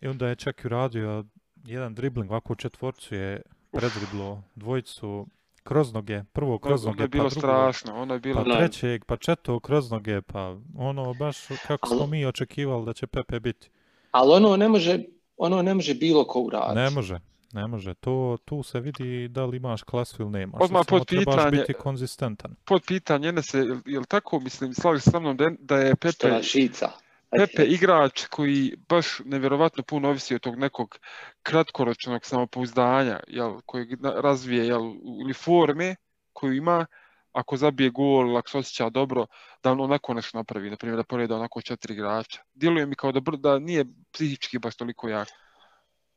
I 0.00 0.06
onda 0.06 0.28
je 0.28 0.36
čak 0.36 0.64
i 0.64 0.66
uradio 0.66 1.24
jedan 1.64 1.94
dribling, 1.94 2.30
ovako 2.30 2.52
u 2.52 2.56
četvorcu 2.56 3.14
je 3.14 3.42
predriblo 3.72 4.42
dvojicu 4.54 5.26
kroz 5.62 5.92
noge, 5.92 6.22
prvo 6.32 6.58
kroz 6.58 6.84
ono 6.84 6.92
noge, 6.92 7.02
je 7.02 7.08
bilo 7.08 7.24
pa 7.24 7.30
drugo, 7.30 7.40
strašno, 7.40 8.02
ono 8.02 8.14
je 8.14 8.20
bilo... 8.20 8.44
pa 8.44 8.56
trećeg, 8.56 9.04
pa 9.04 9.16
četvrtog 9.16 9.62
kroz 9.62 9.90
noge, 9.90 10.20
pa 10.22 10.56
ono 10.76 11.14
baš 11.14 11.36
kako 11.66 11.88
smo 11.88 12.06
mi 12.06 12.26
očekivali 12.26 12.86
da 12.86 12.92
će 12.92 13.06
Pepe 13.06 13.40
biti. 13.40 13.70
Ali 14.10 14.32
ono 14.32 14.56
ne 14.56 14.68
može, 14.68 15.04
ono 15.36 15.62
ne 15.62 15.74
može 15.74 15.94
bilo 15.94 16.24
ko 16.24 16.40
uraditi. 16.40 16.80
Ne 16.80 16.90
može, 16.90 17.20
ne 17.52 17.66
može. 17.66 17.94
To, 17.94 18.36
tu 18.44 18.62
se 18.62 18.80
vidi 18.80 19.28
da 19.28 19.44
li 19.44 19.56
imaš 19.56 19.82
klasu 19.82 20.22
ili 20.22 20.30
nemaš. 20.30 20.60
Odmah 20.62 20.82
pod 20.88 21.06
trebaš 21.06 21.24
pitanje- 21.26 21.50
biti 21.50 21.72
konzistentan. 21.72 22.56
Pod 22.64 22.82
pitanje, 22.86 23.32
ne 23.32 23.42
se, 23.42 23.58
jel, 23.86 24.04
tako, 24.04 24.40
mislim, 24.40 24.74
slažeš 24.74 25.02
se 25.02 25.10
sa 25.10 25.20
mnom 25.20 25.36
da, 25.36 25.44
je- 25.44 25.56
da 25.60 25.76
je 25.76 25.90
Što 25.90 25.96
Pepe, 26.28 26.42
šica. 26.42 26.90
Pepe 27.30 27.62
igrač 27.64 28.26
koji 28.26 28.76
baš 28.88 29.06
nevjerovatno 29.24 29.82
puno 29.82 30.08
ovisi 30.08 30.34
od 30.34 30.40
tog 30.40 30.56
nekog 30.58 30.98
kratkoročnog 31.42 32.24
samopouzdanja, 32.24 33.20
jel, 33.28 33.60
kojeg 33.66 33.88
razvije, 34.02 34.66
jel, 34.66 34.82
ili 35.22 35.32
forme 35.34 35.96
koju 36.32 36.52
ima, 36.52 36.86
ako 37.32 37.56
zabije 37.56 37.90
gol, 37.90 38.36
ako 38.36 38.50
se 38.50 38.58
osjeća 38.58 38.90
dobro, 38.90 39.26
da 39.62 39.72
on 39.72 39.80
onako 39.80 40.14
nešto 40.14 40.38
napravi, 40.38 40.70
na 40.70 40.76
primjer 40.76 40.96
da 40.96 41.04
poreda 41.04 41.36
onako 41.36 41.60
četiri 41.62 41.94
igrača. 41.94 42.40
Djeluje 42.54 42.86
mi 42.86 42.94
kao 42.94 43.12
da, 43.12 43.20
br- 43.20 43.40
da 43.40 43.58
nije 43.58 43.84
psihički 44.12 44.58
baš 44.58 44.76
toliko 44.76 45.08
jak. 45.08 45.28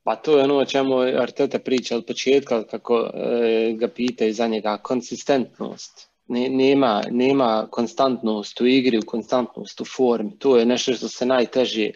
Pa 0.03 0.15
to 0.15 0.37
je 0.37 0.43
ono 0.43 0.57
o 0.57 0.65
čemu 0.65 0.97
Arteta 0.99 1.59
priča 1.59 1.95
od 1.97 2.05
početka 2.05 2.63
kako 2.63 3.09
e, 3.13 3.73
ga 3.73 3.87
pitaju 3.87 4.33
za 4.33 4.47
njega, 4.47 4.77
konsistentnost. 4.77 6.09
Ne- 6.27 6.49
Nema, 6.49 7.01
nema 7.11 7.67
konstantnost 7.71 8.61
u 8.61 8.67
igri, 8.67 9.01
konstantnost 9.01 9.81
u 9.81 9.85
formi. 9.85 10.39
To 10.39 10.57
je 10.57 10.65
nešto 10.65 10.93
što 10.93 11.07
se 11.07 11.25
najteže 11.25 11.91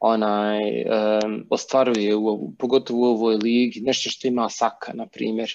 onaj, 0.00 0.80
em, 0.80 1.46
ostvaruje, 1.50 2.16
u, 2.16 2.52
pogotovo 2.58 3.00
u 3.00 3.14
ovoj 3.14 3.36
ligi. 3.36 3.80
Nešto 3.80 4.10
što 4.10 4.28
ima 4.28 4.48
Saka, 4.48 4.92
na 4.94 5.06
primjer. 5.06 5.50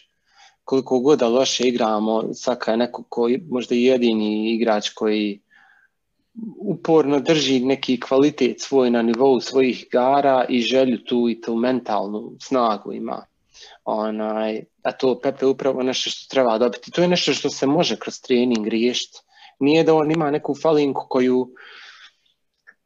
Koliko 0.63 0.99
god 0.99 1.19
da 1.19 1.27
loše 1.27 1.67
igramo, 1.67 2.33
Saka 2.33 2.71
je 2.71 2.77
neko 2.77 3.03
koji 3.09 3.41
možda 3.49 3.75
jedini 3.75 4.53
igrač 4.55 4.89
koji 4.89 5.41
uporno 6.57 7.19
drži 7.19 7.59
neki 7.59 7.99
kvalitet 7.99 8.61
svoj 8.61 8.89
na 8.89 9.01
nivou 9.01 9.39
svojih 9.39 9.83
igara 9.83 10.45
i 10.49 10.61
želju 10.61 10.97
tu 11.03 11.29
i 11.29 11.41
tu 11.41 11.55
mentalnu 11.55 12.31
snagu 12.41 12.93
ima. 12.93 13.25
Onaj, 13.85 14.63
a 14.83 14.91
to 14.91 15.19
Pepe 15.19 15.45
upravo 15.45 15.83
nešto 15.83 16.09
što 16.09 16.27
treba 16.29 16.57
dobiti. 16.57 16.91
To 16.91 17.01
je 17.01 17.07
nešto 17.07 17.33
što 17.33 17.49
se 17.49 17.67
može 17.67 17.95
kroz 17.95 18.21
trening 18.21 18.67
riješiti. 18.67 19.19
Nije 19.59 19.83
da 19.83 19.95
on 19.95 20.11
ima 20.11 20.31
neku 20.31 20.55
falinku 20.61 21.05
koju, 21.09 21.53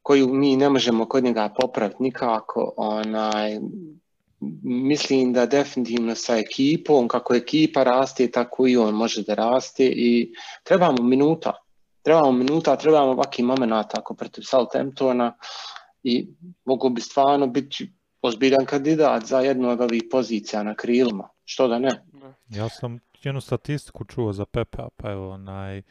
koju 0.02 0.28
mi 0.28 0.56
ne 0.56 0.70
možemo 0.70 1.06
kod 1.06 1.24
njega 1.24 1.54
popraviti 1.62 2.04
nikako. 2.04 2.74
Onaj, 2.78 3.60
mislim 4.64 5.34
da 5.34 5.46
definitivno 5.46 6.16
sa 6.16 6.38
ekipom, 6.38 7.08
kako 7.08 7.36
ekipa 7.36 7.84
raste, 7.84 8.32
tako 8.32 8.68
i 8.68 8.78
on 8.78 8.96
može 8.96 9.24
da 9.24 9.34
raste 9.34 9.86
i 9.86 10.34
trebamo 10.64 11.04
minuta. 11.04 11.54
Trebamo 12.02 12.32
minuta, 12.32 12.76
trebamo 12.76 13.12
ovakvih 13.12 13.46
momenata 13.46 14.00
ako 14.00 14.14
protiv 14.14 14.42
Southamptona 14.42 15.34
i 16.04 16.28
mogu 16.66 16.90
bi 16.90 17.02
stvarno 17.02 17.48
biti 17.48 17.94
ozbiljan 18.22 18.66
kandidat 18.66 19.26
za 19.26 19.40
jednu 19.40 19.70
od 19.70 19.82
ovih 19.82 20.04
pozicija 20.12 20.64
na 20.64 20.76
krilima. 20.76 21.30
Što 21.46 21.68
da 21.68 21.80
ne? 21.80 22.04
Ja 22.50 22.70
sam 22.70 23.00
jednu 23.24 23.42
statistiku 23.42 24.06
čuo 24.06 24.34
za 24.34 24.46
Pepe, 24.46 24.84
pa 24.98 25.12
evo, 25.12 25.30
onaj, 25.30 25.82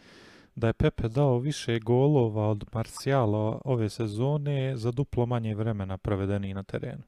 da 0.54 0.66
je 0.66 0.72
Pepe 0.72 1.08
dao 1.08 1.38
više 1.38 1.78
golova 1.78 2.48
od 2.48 2.64
Marcijala 2.72 3.60
ove 3.64 3.88
sezone 3.88 4.76
za 4.76 4.90
duplo 4.90 5.26
manje 5.26 5.54
vremena 5.54 5.98
provedeni 5.98 6.54
na 6.54 6.62
terenu. 6.62 7.02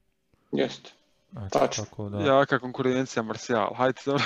Jeste. 0.53 0.91
Eto, 1.33 1.59
Tačno. 1.59 1.85
tako 1.85 2.09
da... 2.09 2.21
Jaka 2.21 2.59
konkurencija 2.59 3.23
Marcijal. 3.23 3.75
Hajde, 3.75 4.01
dobro. 4.07 4.25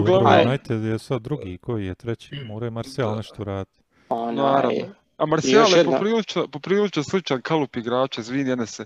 Uglavnom, 0.00 0.32
Ajde. 0.32 0.48
United 0.48 0.82
je 0.82 0.98
sad 0.98 1.22
drugi, 1.22 1.58
koji 1.58 1.86
je 1.86 1.94
treći, 1.94 2.34
mora 2.46 2.66
je 2.66 2.70
Marcijal 2.70 3.16
nešto 3.16 3.44
raditi. 3.44 3.81
Onaj. 4.12 4.84
A 5.16 5.26
još 5.44 5.72
je 5.72 5.78
jedna- 5.78 5.92
poprilično, 5.92 6.48
poprilično 6.48 7.02
sličan 7.02 7.42
kalup 7.42 7.76
igrača, 7.76 8.20
izvini 8.20 8.50
Enese. 8.50 8.84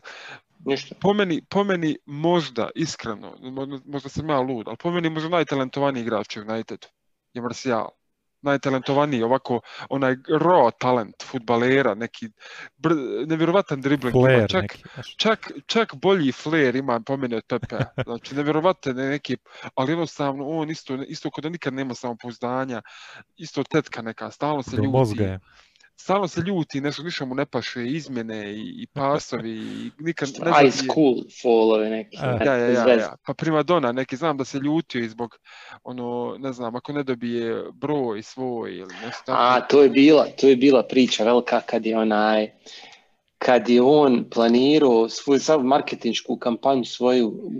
ništa. 0.65 0.95
Po 1.01 1.13
meni, 1.13 1.43
po 1.49 1.65
meni 1.65 1.99
možda, 2.07 2.71
iskreno, 2.75 3.35
mo- 3.41 3.81
možda 3.87 4.09
sam 4.09 4.29
ja 4.29 4.41
lud, 4.41 4.69
ali 4.69 4.77
po 4.77 4.91
meni 4.91 5.11
možda 5.11 5.29
najtalentovaniji 5.29 6.03
igrač 6.03 6.37
u 6.37 6.41
Unitedu 6.41 6.87
je 7.35 7.43
Marcijal. 7.43 7.89
Najtalentovaniji, 8.43 9.23
ovako, 9.23 9.61
onaj 9.91 10.15
raw 10.29 10.71
talent 10.79 11.23
futbalera, 11.25 11.95
neki 11.95 12.29
br- 12.79 13.27
nevjerovatan 13.29 13.81
dribling 13.81 14.13
Flair 14.13 14.51
čak, 14.51 14.63
neki. 14.63 14.83
čak, 15.17 15.51
čak 15.67 15.95
bolji 15.95 16.33
flair 16.33 16.77
ima 16.77 17.01
po 17.07 17.17
meni 17.17 17.35
od 17.35 17.45
Pepe. 17.49 17.77
Znači, 18.05 18.35
nevjerovatan 18.35 18.99
je 18.99 19.09
neki, 19.09 19.37
ali 19.75 19.93
jednostavno 19.93 20.49
on 20.49 20.71
isto, 20.71 20.95
isto 20.95 21.31
kod 21.31 21.53
nikad 21.53 21.75
nema 21.75 21.95
samopouzdanja, 21.95 22.83
isto 23.37 23.65
tetka 23.65 24.03
neka, 24.03 24.31
stalno 24.31 24.63
se 24.63 24.77
Do 24.77 24.77
ljuti 24.77 24.89
mozga 24.89 25.25
je. 25.25 25.41
Stalno 25.97 26.29
se 26.29 26.41
ljuti, 26.41 26.81
nešto 26.81 27.03
ništa 27.03 27.25
mu 27.25 27.35
ne 27.35 27.47
paše, 27.47 27.87
izmjene 27.87 28.53
i, 28.53 28.61
i 28.77 28.87
pasovi, 28.87 29.51
i 29.53 29.91
nikad 29.99 30.29
ne 30.29 30.35
Ice 30.61 30.77
zabije. 30.77 30.95
cool 30.95 31.15
fallove 31.43 31.91
neki. 31.91 32.17
A. 32.17 32.39
Ja, 32.45 32.57
ja, 32.57 32.67
ja, 32.67 32.95
ja. 32.95 33.15
Pa 33.27 33.35
primadona, 33.35 33.93
neki 33.93 34.17
znam 34.17 34.37
da 34.37 34.45
se 34.45 34.59
ljutio 34.59 35.01
i 35.01 35.09
zbog, 35.09 35.39
ono, 35.85 36.37
ne 36.39 36.53
znam, 36.53 36.77
ako 36.77 36.93
ne 36.93 37.03
dobije 37.03 37.65
broj 37.73 38.23
svoj 38.23 38.73
ili 38.73 38.95
nešto 38.95 39.23
tako. 39.27 39.39
A, 39.57 39.61
to 39.61 39.83
je 39.83 39.89
bila, 39.89 40.27
to 40.31 40.49
je 40.49 40.57
bila 40.57 40.83
priča 40.83 41.25
velika 41.25 41.61
kad 41.61 41.87
je 41.87 41.99
onaj, 41.99 42.51
kad 43.39 43.69
je 43.69 43.83
on 43.83 44.25
planirao 44.31 45.09
svoju 45.09 45.41
sav 45.41 45.61
marketinšku 45.61 46.37
kampanju 46.37 46.85
svoju 46.85 47.51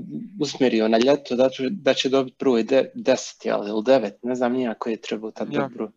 usmjerio 0.41 0.89
na 0.89 0.99
ljeto 0.99 1.37
da, 1.37 1.49
će- 1.49 1.69
da 1.71 1.95
će 1.95 2.09
dobiti 2.09 2.37
broj 2.39 2.63
de, 2.63 2.91
10 2.97 3.47
jel, 3.47 3.69
ili 3.69 3.83
9, 3.83 4.11
ne 4.23 4.35
znam 4.35 4.53
nijako 4.53 4.89
je 4.89 4.97
trebao 4.97 5.31
tad 5.31 5.53
Ja. 5.53 5.69
broj. 5.69 5.89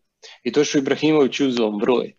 I 0.42 0.52
to 0.52 0.64
što 0.64 0.78
je 0.78 0.80
Ibrahimović 0.80 1.40
uzeo 1.40 1.70
broj. 1.70 2.12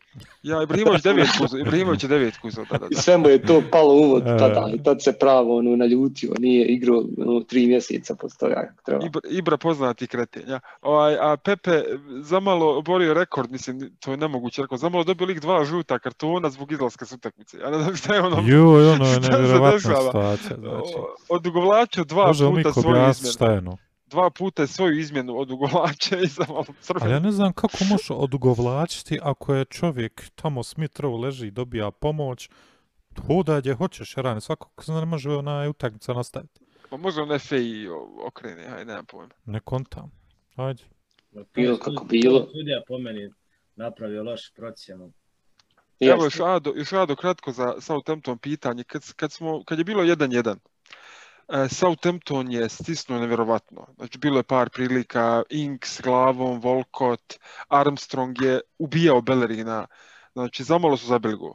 Ja, 0.43 0.63
Ibrahimović 0.63 1.01
devetku, 1.09 1.43
uzeo, 1.43 1.59
Ibrahimović 1.59 2.03
je 2.03 2.09
devetku 2.09 2.47
uzeo, 2.47 2.65
da, 2.71 2.77
da, 2.77 2.85
I 2.91 2.95
da. 2.95 3.01
sve 3.01 3.17
mu 3.17 3.29
je 3.29 3.41
to 3.41 3.63
palo 3.71 3.93
u 3.93 3.97
uvod 3.97 4.23
E. 4.27 4.37
tada. 4.37 4.71
I 4.75 4.83
tad 4.83 5.03
se 5.03 5.13
pravo 5.19 5.57
ono, 5.57 5.75
naljutio. 5.75 6.33
Nije 6.39 6.65
igrao 6.65 7.03
ono, 7.17 7.39
tri 7.39 7.67
mjeseca 7.67 8.15
posto 8.15 8.45
toga 8.45 8.55
kako 8.69 8.83
treba. 8.85 9.05
Ibra, 9.05 9.21
Ibra 9.29 9.57
poznati 9.57 10.07
kreten, 10.07 10.43
ja. 10.47 10.59
Ovaj, 10.81 11.15
a 11.19 11.37
Pepe 11.37 11.83
zamalo 12.21 12.77
oborio 12.77 13.13
rekord, 13.13 13.51
mislim, 13.51 13.95
to 13.99 14.11
je 14.11 14.17
nemoguće 14.17 14.61
rekao, 14.61 14.77
zamalo 14.77 15.03
dobio 15.03 15.27
lik 15.27 15.39
dva 15.39 15.65
žuta 15.65 15.99
kartona 15.99 16.49
zbog 16.49 16.71
izlaska 16.71 17.05
s 17.05 17.11
utakmice. 17.11 17.57
Ja 17.57 17.69
ne 17.69 17.79
znam 17.79 17.95
šta 17.95 18.15
je 18.15 18.21
ono, 18.21 18.43
Joj, 18.47 18.89
ono 18.91 19.05
je 19.05 19.19
nevjerovatna 19.29 19.79
situacija. 19.79 20.57
Znači, 20.57 20.93
odugovlačio 21.29 22.03
dva 22.03 22.27
može 22.27 22.45
puta 22.49 22.73
svoju 22.73 23.09
izmjenu. 23.09 23.33
šta 23.33 23.51
je 23.51 23.57
ono? 23.57 23.77
Dva 24.11 24.29
puta 24.29 24.67
svoju 24.67 24.99
izmjenu 24.99 25.37
odugovlačio 25.37 26.19
i 26.19 26.27
zamalo 26.27 26.65
crveno. 26.81 27.05
Ali 27.05 27.13
ja 27.13 27.19
ne 27.19 27.31
znam 27.31 27.53
kako 27.53 27.77
može 27.89 28.13
odugovlačiti 28.13 29.19
ako 29.21 29.53
je 29.53 29.65
čovjek 29.65 30.29
tamo 30.35 30.63
Smith 30.63 30.99
Rowe 30.99 31.23
leži 31.23 31.47
i 31.47 31.51
dobija 31.51 31.91
pomoć, 31.91 32.49
hoda 33.27 33.59
gdje 33.59 33.73
hoćeš, 33.73 34.15
rane, 34.15 34.41
svakako 34.41 34.83
se 34.83 34.91
ne 34.91 35.05
može 35.05 35.29
onaj 35.29 35.67
utakmica 35.67 36.13
nastaviti. 36.13 36.59
Pa 36.89 36.97
možda 36.97 37.21
on 37.21 37.39
FA 37.39 37.55
i 37.57 37.87
o- 37.87 38.27
okrene, 38.27 38.65
aj 38.67 38.85
nemam 38.85 39.05
pojma. 39.05 39.33
Ne 39.45 39.59
kontam. 39.59 40.11
Ajde. 40.55 40.83
Bilo 41.53 41.77
kako 41.77 42.05
bilo. 42.05 42.47
Sudija 42.51 42.81
po 42.87 42.97
meni 42.97 43.29
napravio 43.75 44.23
lošu 44.23 44.53
procjenu. 44.55 45.11
Evo 45.99 46.23
još 46.23 46.39
Ado, 46.39 46.73
još 46.75 46.93
Ado 46.93 47.15
kratko 47.15 47.51
za 47.51 47.75
Southampton 47.81 48.37
pitanje. 48.37 48.83
Kad, 48.83 49.13
kad, 49.13 49.31
smo, 49.31 49.63
kad 49.63 49.77
je 49.77 49.83
bilo 49.83 50.03
1-1, 50.03 50.55
e, 50.55 50.55
Southampton 51.69 52.51
je 52.51 52.69
stisnuo 52.69 53.19
nevjerovatno. 53.19 53.87
Znači 53.95 54.17
bilo 54.17 54.37
je 54.39 54.43
par 54.43 54.69
prilika, 54.69 55.43
Inks 55.49 55.97
s 55.97 56.01
glavom, 56.01 56.59
Volcott, 56.59 57.39
Armstrong 57.67 58.41
je 58.41 58.61
ubijao 58.77 59.21
Bellerina. 59.21 59.87
Znači 60.33 60.63
zamalo 60.63 60.97
su 60.97 61.07
zabili 61.07 61.35
gol. 61.37 61.53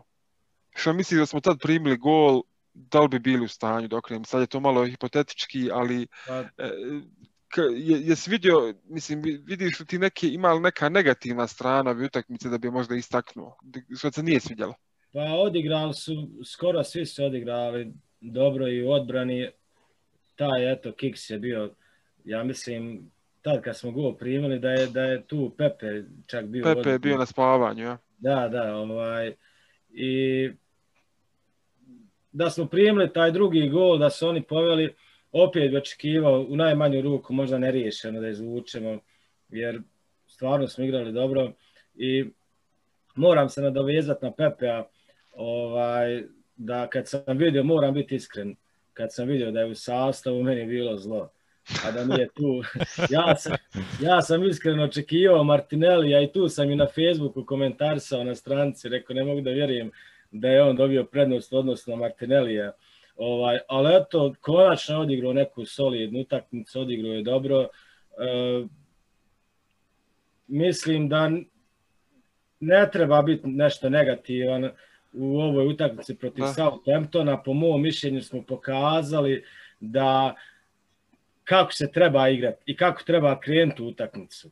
Što 0.74 0.92
misliš 0.92 1.18
da 1.20 1.26
smo 1.26 1.40
tad 1.40 1.58
primili 1.60 1.96
gol, 1.96 2.42
da 2.74 3.00
li 3.00 3.08
bi 3.08 3.18
bili 3.18 3.44
u 3.44 3.48
stanju 3.48 3.88
da 3.88 3.96
okrenemo? 3.96 4.24
Sad 4.24 4.40
je 4.40 4.46
to 4.46 4.60
malo 4.60 4.86
hipotetički, 4.86 5.70
ali 5.72 6.06
Pa, 6.26 6.40
e, 6.40 6.70
k- 7.48 7.58
je, 7.76 8.00
jesi 8.08 8.30
vidio, 8.30 8.74
mislim, 8.84 9.22
vi- 9.22 9.42
vidiš 9.44 9.80
li 9.80 9.86
ti 9.86 9.98
neke, 9.98 10.28
ima 10.28 10.52
li 10.52 10.60
neka 10.60 10.88
negativna 10.88 11.46
strana 11.46 11.90
ove 11.90 12.04
utakmice 12.04 12.48
da 12.48 12.58
bi 12.58 12.70
možda 12.70 12.94
istaknuo? 12.94 13.56
Što 13.98 14.12
se 14.12 14.22
nije 14.22 14.40
svidjelo? 14.40 14.74
pa 15.12 15.20
odigrali 15.20 15.94
su, 15.94 16.12
skoro 16.44 16.84
svi 16.84 17.06
su 17.06 17.24
odigrali 17.24 17.92
dobro 18.20 18.68
i 18.68 18.82
u 18.84 18.90
odbrani. 18.90 19.50
Taj, 20.36 20.72
eto, 20.72 20.92
Kiks 20.92 21.30
je 21.30 21.38
bio, 21.38 21.70
ja 22.24 22.44
mislim, 22.44 23.10
tad 23.42 23.62
kad 23.62 23.76
smo 23.76 23.90
gol 23.90 24.16
primili, 24.16 24.58
da 24.58 24.70
je, 24.70 24.86
da 24.86 25.02
je 25.02 25.22
tu 25.26 25.54
Pepe 25.58 26.02
čak 26.26 26.46
bio. 26.46 26.64
Pepe 26.64 26.90
je 26.90 26.98
bio 26.98 27.16
na 27.16 27.26
spavanju, 27.26 27.84
ja. 27.84 27.98
Da, 28.18 28.48
da, 28.48 28.76
ovaj, 28.76 29.34
i 29.90 30.50
da 32.32 32.50
smo 32.50 32.66
primili 32.66 33.12
taj 33.12 33.30
drugi 33.30 33.68
gol, 33.68 33.98
da 33.98 34.10
su 34.10 34.28
oni 34.28 34.42
poveli, 34.42 34.94
opet 35.32 35.70
bi 35.70 35.76
očekivao 35.76 36.46
u 36.48 36.56
najmanju 36.56 37.02
ruku, 37.02 37.32
možda 37.32 37.58
ne 37.58 37.70
riješeno 37.70 38.20
da 38.20 38.28
izvučemo, 38.28 38.98
jer 39.48 39.80
stvarno 40.26 40.68
smo 40.68 40.84
igrali 40.84 41.12
dobro 41.12 41.52
i 41.94 42.24
moram 43.14 43.48
se 43.48 43.62
nadovezati 43.62 44.24
na 44.24 44.32
Pepea, 44.32 44.84
ovaj, 45.32 46.22
da 46.56 46.86
kad 46.86 47.08
sam 47.08 47.38
vidio, 47.38 47.64
moram 47.64 47.94
biti 47.94 48.14
iskren, 48.14 48.56
kad 48.96 49.14
sam 49.14 49.28
vidio 49.28 49.50
da 49.50 49.60
je 49.60 49.66
u 49.66 49.74
sastavu, 49.74 50.42
meni 50.42 50.60
je 50.60 50.66
bilo 50.66 50.96
zlo. 50.96 51.30
a 51.86 51.90
da 51.90 52.04
nije 52.04 52.28
tu. 52.34 52.62
Ja 53.16 53.36
sam, 53.36 53.56
ja 54.00 54.22
sam 54.22 54.44
iskreno 54.44 54.84
očekivao 54.84 55.44
Martinelli, 55.44 56.14
a 56.14 56.20
i 56.20 56.32
tu 56.32 56.48
sam 56.48 56.70
i 56.70 56.76
na 56.76 56.86
Facebooku 56.86 57.44
komentarisao 57.46 58.24
na 58.24 58.34
stranci, 58.34 58.88
rekao 58.88 59.14
ne 59.14 59.24
mogu 59.24 59.40
da 59.40 59.50
vjerujem 59.50 59.90
da 60.30 60.48
je 60.48 60.62
on 60.62 60.76
dobio 60.76 61.04
prednost 61.04 61.52
odnosno 61.52 61.96
Martinellija. 61.96 62.72
Ovaj, 63.16 63.58
ali 63.68 63.96
eto, 63.96 64.34
konačno 64.40 65.00
odigrao 65.00 65.32
neku 65.32 65.64
solidnu 65.64 66.20
utakmicu, 66.20 66.80
odigrao 66.80 67.12
je 67.12 67.22
dobro. 67.22 67.60
E, 67.62 67.68
mislim 70.46 71.08
da 71.08 71.30
ne 72.60 72.88
treba 72.92 73.22
biti 73.22 73.48
nešto 73.48 73.88
negativan 73.88 74.70
u 75.16 75.40
ovoj 75.40 75.66
utakmici 75.66 76.14
protiv. 76.14 76.44
Southamptona. 76.54 77.42
Po 77.42 77.52
mom 77.52 77.82
mišljenju 77.82 78.22
smo 78.22 78.42
pokazali 78.42 79.44
da 79.80 80.34
kako 81.44 81.72
se 81.72 81.92
treba 81.92 82.28
igrati 82.28 82.62
i 82.66 82.76
kako 82.76 83.02
treba 83.02 83.40
krenuti 83.40 83.82
u 83.82 83.86
utakmicu. 83.86 84.50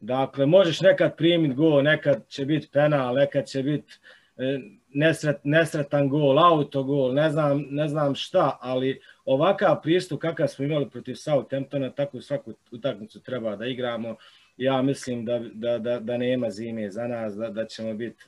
Dakle, 0.00 0.46
možeš 0.46 0.80
nekad 0.80 1.16
primiti 1.16 1.54
gol, 1.54 1.82
nekad 1.82 2.28
će 2.28 2.44
biti 2.44 2.68
penal, 2.72 3.14
nekad 3.14 3.46
će 3.46 3.62
biti 3.62 3.98
e, 4.36 4.58
nesret, 4.94 5.36
nesretan 5.44 6.08
gol, 6.08 6.38
autogol, 6.38 7.14
ne 7.14 7.30
znam, 7.30 7.66
ne 7.70 7.88
znam 7.88 8.14
šta, 8.14 8.58
ali 8.60 9.00
ovakav 9.24 9.82
pristup 9.82 10.20
kakav 10.20 10.48
smo 10.48 10.64
imali 10.64 10.90
protiv 10.90 11.14
Southamptona, 11.14 11.90
tako 11.90 12.20
svaku 12.20 12.54
utakmicu 12.70 13.20
treba 13.20 13.56
da 13.56 13.66
igramo. 13.66 14.16
Ja 14.56 14.82
mislim 14.82 15.24
da, 15.24 15.38
da, 15.52 15.78
da, 15.78 16.00
da 16.00 16.16
nema 16.16 16.50
zime 16.50 16.90
za 16.90 17.06
nas, 17.06 17.34
da, 17.34 17.48
da 17.48 17.66
ćemo 17.66 17.94
biti 17.94 18.24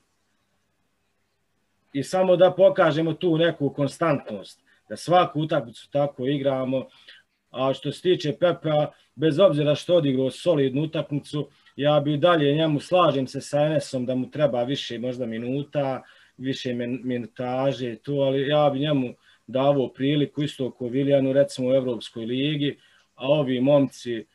i 1.94 2.02
samo 2.02 2.36
da 2.36 2.50
pokažemo 2.50 3.12
tu 3.12 3.38
neku 3.38 3.70
konstantnost, 3.70 4.60
da 4.88 4.96
svaku 4.96 5.40
utakmicu 5.40 5.90
tako 5.90 6.26
igramo, 6.26 6.86
a 7.50 7.74
što 7.74 7.92
se 7.92 8.02
tiče 8.02 8.32
Pepa, 8.40 8.92
bez 9.14 9.38
obzira 9.38 9.74
što 9.74 9.94
odigrao 9.96 10.30
solidnu 10.30 10.82
utakmicu, 10.82 11.48
ja 11.76 12.00
bi 12.00 12.16
dalje 12.16 12.54
njemu 12.54 12.80
slažem 12.80 13.26
se 13.26 13.40
sa 13.40 13.60
Enesom 13.60 14.06
da 14.06 14.14
mu 14.14 14.30
treba 14.30 14.62
više 14.62 14.98
možda 14.98 15.26
minuta, 15.26 16.02
više 16.36 16.74
minutaže 17.04 17.92
i 17.92 17.96
to, 17.96 18.12
ali 18.12 18.48
ja 18.48 18.70
bi 18.70 18.80
njemu 18.80 19.14
davo 19.46 19.88
priliku 19.88 20.42
isto 20.42 20.70
ko 20.70 20.88
Vilijanu 20.88 21.32
recimo 21.32 21.68
u 21.68 21.74
Evropskoj 21.74 22.24
ligi, 22.26 22.78
a 23.14 23.28
ovi 23.28 23.60
momci 23.60 24.26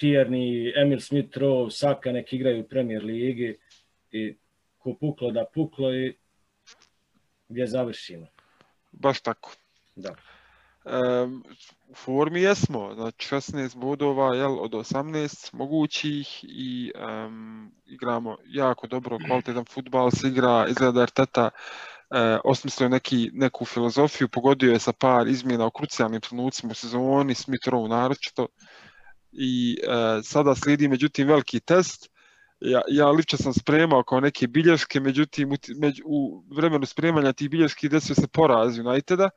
Tierney, 0.00 0.72
Emil 0.76 0.98
Smith-Rowe, 0.98 1.70
Saka 1.70 2.12
nek 2.12 2.32
igraju 2.32 2.60
u 2.60 2.68
Premier 2.68 3.04
ligi 3.04 3.56
i 4.12 4.34
ko 4.78 4.94
puklo 4.94 5.30
da 5.30 5.44
puklo 5.54 5.94
i 5.94 6.14
gdje 7.48 7.66
završimo. 7.66 8.26
Baš 8.92 9.20
tako. 9.20 9.52
Da. 9.96 10.14
Um, 10.84 11.44
u 11.88 11.94
formi 11.94 12.42
jesmo, 12.42 12.94
znači 12.94 13.34
16 13.34 13.76
bodova 13.76 14.34
jel, 14.34 14.58
od 14.60 14.70
18 14.72 15.54
mogućih 15.54 16.44
i 16.44 16.92
um, 16.94 17.72
igramo 17.86 18.36
jako 18.46 18.86
dobro, 18.86 19.18
kvalitetan 19.26 19.64
futbal 19.64 20.10
se 20.10 20.28
igra, 20.28 20.66
izgleda 20.68 21.02
Arteta 21.02 21.50
e, 22.10 22.38
osmislio 22.44 22.88
neki, 22.88 23.30
neku 23.32 23.64
filozofiju, 23.64 24.28
pogodio 24.28 24.72
je 24.72 24.78
sa 24.78 24.92
par 24.92 25.28
izmjena 25.28 25.66
u 25.66 25.70
krucijalnim 25.70 26.20
trenucima 26.20 26.70
u 26.72 26.74
sezoni, 26.74 27.34
Smith 27.34 27.68
Rowe 27.68 27.88
naročito 27.88 28.46
i 29.32 29.78
e, 29.82 30.22
sada 30.22 30.54
slijedi 30.54 30.88
međutim 30.88 31.28
veliki 31.28 31.60
test 31.60 32.10
ja, 32.60 32.80
ja 32.88 33.10
lično 33.10 33.38
sam 33.38 33.52
spremao 33.52 34.02
kao 34.02 34.20
neke 34.20 34.46
bilješke, 34.46 35.00
međutim 35.00 35.52
u, 35.52 35.56
među, 35.80 36.02
u 36.06 36.44
vremenu 36.56 36.86
spremanja 36.86 37.32
tih 37.32 37.50
bilješki 37.50 37.88
desio 37.88 38.14
se 38.14 38.28
poraz 38.28 38.78
Uniteda. 38.78 39.30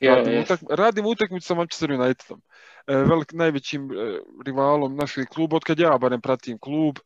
Radim, 0.00 0.40
utak, 0.40 0.60
radim 0.70 1.06
utakmicu 1.06 1.46
sa 1.46 1.54
Manchester 1.54 1.92
Unitedom, 1.92 2.42
e, 2.86 2.96
velik, 2.96 3.32
najvećim 3.32 3.90
e, 3.92 4.18
rivalom 4.46 4.96
našeg 4.96 5.26
kluba, 5.26 5.56
od 5.56 5.64
kad 5.64 5.78
ja 5.78 5.98
barem 5.98 6.20
pratim 6.20 6.58
klub, 6.58 6.98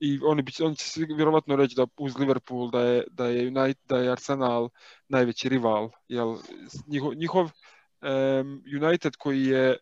i 0.00 0.20
oni, 0.22 0.42
bi, 0.42 0.52
oni 0.60 0.76
će 0.76 0.84
svi 0.84 1.06
vjerovatno 1.16 1.56
reći 1.56 1.76
da 1.76 1.86
uz 1.96 2.18
Liverpool 2.18 2.70
da 2.70 2.80
je, 2.80 3.04
da 3.10 3.26
je, 3.26 3.48
United, 3.48 3.82
da 3.88 3.98
je 3.98 4.12
Arsenal 4.12 4.68
najveći 5.08 5.48
rival. 5.48 5.90
Jel, 6.08 6.36
njihov, 6.86 7.14
njihov 7.14 7.44
um, 7.44 8.62
United 8.82 9.16
koji 9.16 9.44
je 9.44 9.76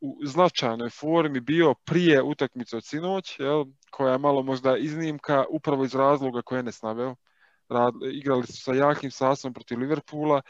u 0.00 0.18
značajnoj 0.24 0.90
formi 0.90 1.40
bio 1.40 1.74
prije 1.74 2.22
utakmice 2.22 2.76
od 2.76 2.84
sinoć, 2.84 3.40
jel, 3.40 3.64
koja 3.90 4.12
je 4.12 4.18
malo 4.18 4.42
možda 4.42 4.76
iznimka 4.76 5.44
upravo 5.50 5.84
iz 5.84 5.94
razloga 5.94 6.42
koje 6.42 6.62
ne 6.62 6.72
snaveo. 6.72 7.14
Rad, 7.68 7.94
igrali 8.12 8.46
su 8.46 8.62
sa 8.62 8.74
jakim 8.74 9.10
sasom 9.10 9.54
protiv 9.54 9.78
Liverpoola 9.78 10.42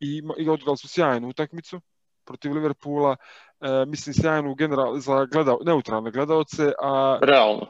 i, 0.00 0.22
i 0.38 0.48
odigrali 0.48 0.76
su 0.76 0.88
sjajnu 0.88 1.28
utakmicu 1.28 1.80
protiv 2.24 2.52
Liverpoola, 2.52 3.16
e, 3.60 3.86
mislim 3.86 4.14
sjajnu 4.14 4.54
general, 4.54 4.98
za 4.98 5.24
gledao, 5.24 5.58
neutralne 5.64 6.10
gledaoce, 6.10 6.72
a, 6.82 7.18
Realno. 7.22 7.66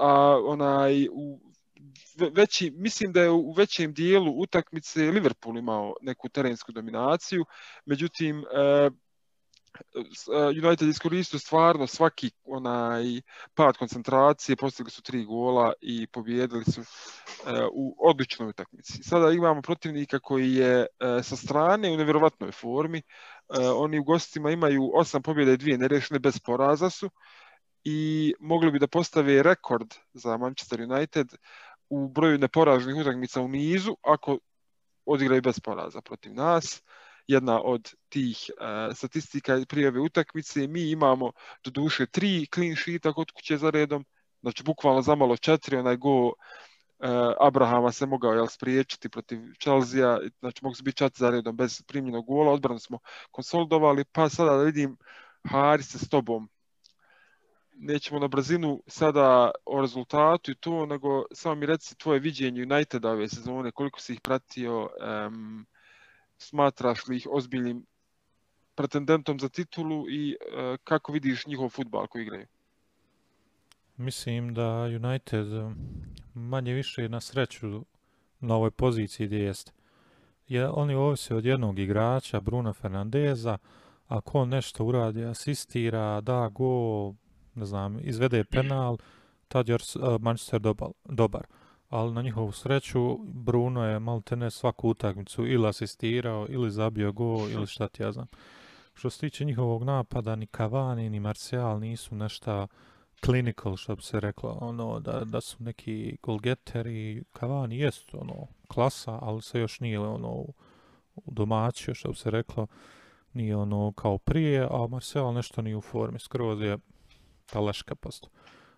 a 0.00 0.38
onaj, 0.44 1.08
u 1.12 1.40
veći, 2.32 2.70
mislim 2.70 3.12
da 3.12 3.22
je 3.22 3.30
u 3.30 3.52
većem 3.52 3.92
dijelu 3.92 4.40
utakmice 4.40 5.00
Liverpool 5.00 5.58
imao 5.58 5.94
neku 6.00 6.28
terensku 6.28 6.72
dominaciju, 6.72 7.44
međutim 7.86 8.38
e, 8.38 8.90
United 10.64 10.88
iskoristio 10.88 11.38
stvarno 11.38 11.86
svaki 11.86 12.30
onaj 12.44 13.04
pad 13.54 13.76
koncentracije, 13.76 14.56
postigli 14.56 14.90
su 14.90 15.02
tri 15.02 15.24
gola 15.24 15.72
i 15.80 16.06
pobijedili 16.06 16.64
su 16.64 16.80
uh, 16.80 16.86
u 17.72 17.96
odličnoj 17.98 18.48
utakmici. 18.48 19.02
Sada 19.02 19.32
imamo 19.32 19.62
protivnika 19.62 20.18
koji 20.18 20.54
je 20.54 20.80
uh, 20.80 21.24
sa 21.24 21.36
strane 21.36 21.90
u 21.90 21.96
nevjerovatnoj 21.96 22.52
formi. 22.52 23.02
Oni 23.76 23.98
u 23.98 24.04
gostima 24.04 24.50
imaju 24.50 24.90
osam 24.94 25.22
pobjeda 25.22 25.52
i 25.52 25.56
dvije 25.56 25.78
nerešene 25.78 26.18
bez 26.18 26.38
poraza 26.38 26.90
su 26.90 27.10
i 27.84 28.34
mogli 28.40 28.70
bi 28.70 28.78
da 28.78 28.86
postave 28.86 29.42
rekord 29.42 29.94
za 30.12 30.36
Manchester 30.36 30.80
United 30.80 31.34
u 31.88 32.08
broju 32.08 32.38
neporaženih 32.38 33.00
utakmica 33.00 33.40
u 33.40 33.48
nizu 33.48 33.96
ako 34.02 34.38
odigraju 35.06 35.42
bez 35.42 35.60
poraza 35.60 36.00
protiv 36.00 36.34
nas. 36.34 36.82
Jedna 37.26 37.60
od 37.62 37.94
tih 38.08 38.50
uh, 38.50 38.96
statistika 38.96 39.64
prije 39.68 39.88
ove 39.88 40.00
utakmice. 40.00 40.66
Mi 40.66 40.90
imamo 40.90 41.32
do 41.64 41.70
duše 41.70 42.06
tri 42.06 42.46
clean 42.54 42.76
sheeta 42.76 43.12
kod 43.12 43.30
kuće 43.30 43.56
za 43.56 43.70
redom, 43.70 44.04
znači 44.40 44.62
bukvalno 44.62 45.02
za 45.02 45.14
malo 45.14 45.36
četiri, 45.36 45.76
onaj 45.76 45.96
go 45.96 46.26
uh, 46.26 46.34
Abrahama 47.40 47.92
se 47.92 48.06
mogao 48.06 48.32
jel, 48.32 48.46
spriječiti 48.46 49.08
protiv 49.08 49.38
Chelsea, 49.62 50.18
znači 50.40 50.60
mogu 50.62 50.74
se 50.74 50.82
biti 50.82 50.96
četiri 50.96 51.18
za 51.18 51.30
redom 51.30 51.56
bez 51.56 51.82
primljenog 51.82 52.26
gola, 52.26 52.52
odbranu 52.52 52.78
smo 52.78 52.98
konsolidovali, 53.30 54.04
pa 54.12 54.28
sada 54.28 54.56
da 54.56 54.62
vidim 54.62 54.96
Haris 55.50 55.90
se 55.90 55.98
s 55.98 56.08
tobom 56.08 56.48
nećemo 57.76 58.20
na 58.20 58.28
brzinu 58.28 58.82
sada 58.86 59.50
o 59.66 59.80
rezultatu 59.80 60.50
i 60.50 60.54
to, 60.54 60.86
nego 60.86 61.24
samo 61.32 61.54
mi 61.54 61.66
reci 61.66 61.98
tvoje 61.98 62.20
viđenje 62.20 62.62
Uniteda 62.62 63.10
ove 63.10 63.28
sezone, 63.28 63.70
koliko 63.70 64.00
si 64.00 64.12
ih 64.12 64.20
pratio, 64.20 64.90
um, 65.26 65.66
smatraš 66.44 67.06
li 67.06 67.16
ih 67.16 67.28
ozbiljnim 67.30 67.86
pretendentom 68.74 69.40
za 69.40 69.48
titulu 69.48 70.10
i 70.10 70.36
uh, 70.36 70.76
kako 70.84 71.12
vidiš 71.12 71.46
njihov 71.46 71.68
futbal 71.68 72.06
koji 72.06 72.22
igraju? 72.22 72.46
Mislim 73.96 74.54
da 74.54 74.82
United 75.02 75.46
manje 76.34 76.72
više 76.72 77.08
na 77.08 77.20
sreću 77.20 77.84
na 78.40 78.54
ovoj 78.54 78.70
poziciji 78.70 79.26
gdje 79.26 79.38
jeste. 79.38 79.72
Je, 80.48 80.68
oni 80.68 80.94
ovise 80.94 81.34
od 81.34 81.44
jednog 81.44 81.78
igrača, 81.78 82.40
Bruno 82.40 82.72
Fernandeza, 82.72 83.58
ako 84.06 84.38
on 84.38 84.48
nešto 84.48 84.84
uradi, 84.84 85.24
asistira, 85.24 86.20
da 86.20 86.48
go, 86.48 87.14
ne 87.54 87.64
znam, 87.64 87.98
izvede 88.02 88.44
penal, 88.44 88.98
tad 89.48 89.68
je 89.68 89.76
Manchester 90.20 90.60
dobar. 91.04 91.46
Ali 91.94 92.12
na 92.12 92.22
njihovu 92.22 92.52
sreću 92.52 93.18
Bruno 93.24 93.84
je 93.84 93.98
maltene 93.98 94.50
svaku 94.50 94.88
utakmicu 94.88 95.46
ili 95.46 95.68
asistirao 95.68 96.46
ili 96.48 96.70
zabio 96.70 97.12
gol 97.12 97.50
ili 97.50 97.66
šta 97.66 97.88
ti 97.88 98.02
ja 98.02 98.12
znam. 98.12 98.26
Što 98.94 99.10
se 99.10 99.20
tiče 99.20 99.44
njihovog 99.44 99.82
napada, 99.82 100.36
ni 100.36 100.46
Cavani 100.46 101.10
ni 101.10 101.20
Martial 101.20 101.80
nisu 101.80 102.14
nešto 102.14 102.66
clinical, 103.24 103.76
što 103.76 103.96
bi 103.96 104.02
se 104.02 104.20
reklo, 104.20 104.58
ono, 104.60 105.00
da, 105.00 105.24
da 105.24 105.40
su 105.40 105.56
neki 105.58 106.16
golgeteri, 106.22 107.24
Cavani 107.38 107.78
jest 107.78 108.14
ono, 108.14 108.46
klasa, 108.68 109.18
ali 109.22 109.42
se 109.42 109.60
još 109.60 109.80
nije 109.80 110.00
ono, 110.00 110.28
u 110.28 110.54
domaću, 111.26 111.94
što 111.94 112.08
bi 112.08 112.16
se 112.16 112.30
reklo, 112.30 112.66
nije 113.32 113.56
ono 113.56 113.92
kao 113.92 114.18
prije, 114.18 114.68
a 114.70 114.86
Martial 114.86 115.34
nešto 115.34 115.62
nije 115.62 115.76
u 115.76 115.80
formi, 115.80 116.18
skroz 116.18 116.60
je 116.60 116.78
taleška 117.46 117.94
posto. 117.94 118.28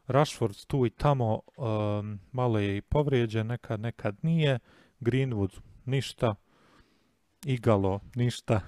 Rashford 0.06 0.64
tu 0.66 0.86
i 0.86 0.90
tamo 0.90 1.40
um, 1.56 2.20
malo 2.32 2.58
je 2.58 2.76
i 2.76 2.80
povrijeđen, 2.80 3.46
nekad, 3.46 3.80
nekad 3.80 4.16
nije. 4.22 4.58
Greenwood 5.00 5.58
ništa. 5.84 6.34
igalo, 7.46 8.00
ništa. 8.14 8.60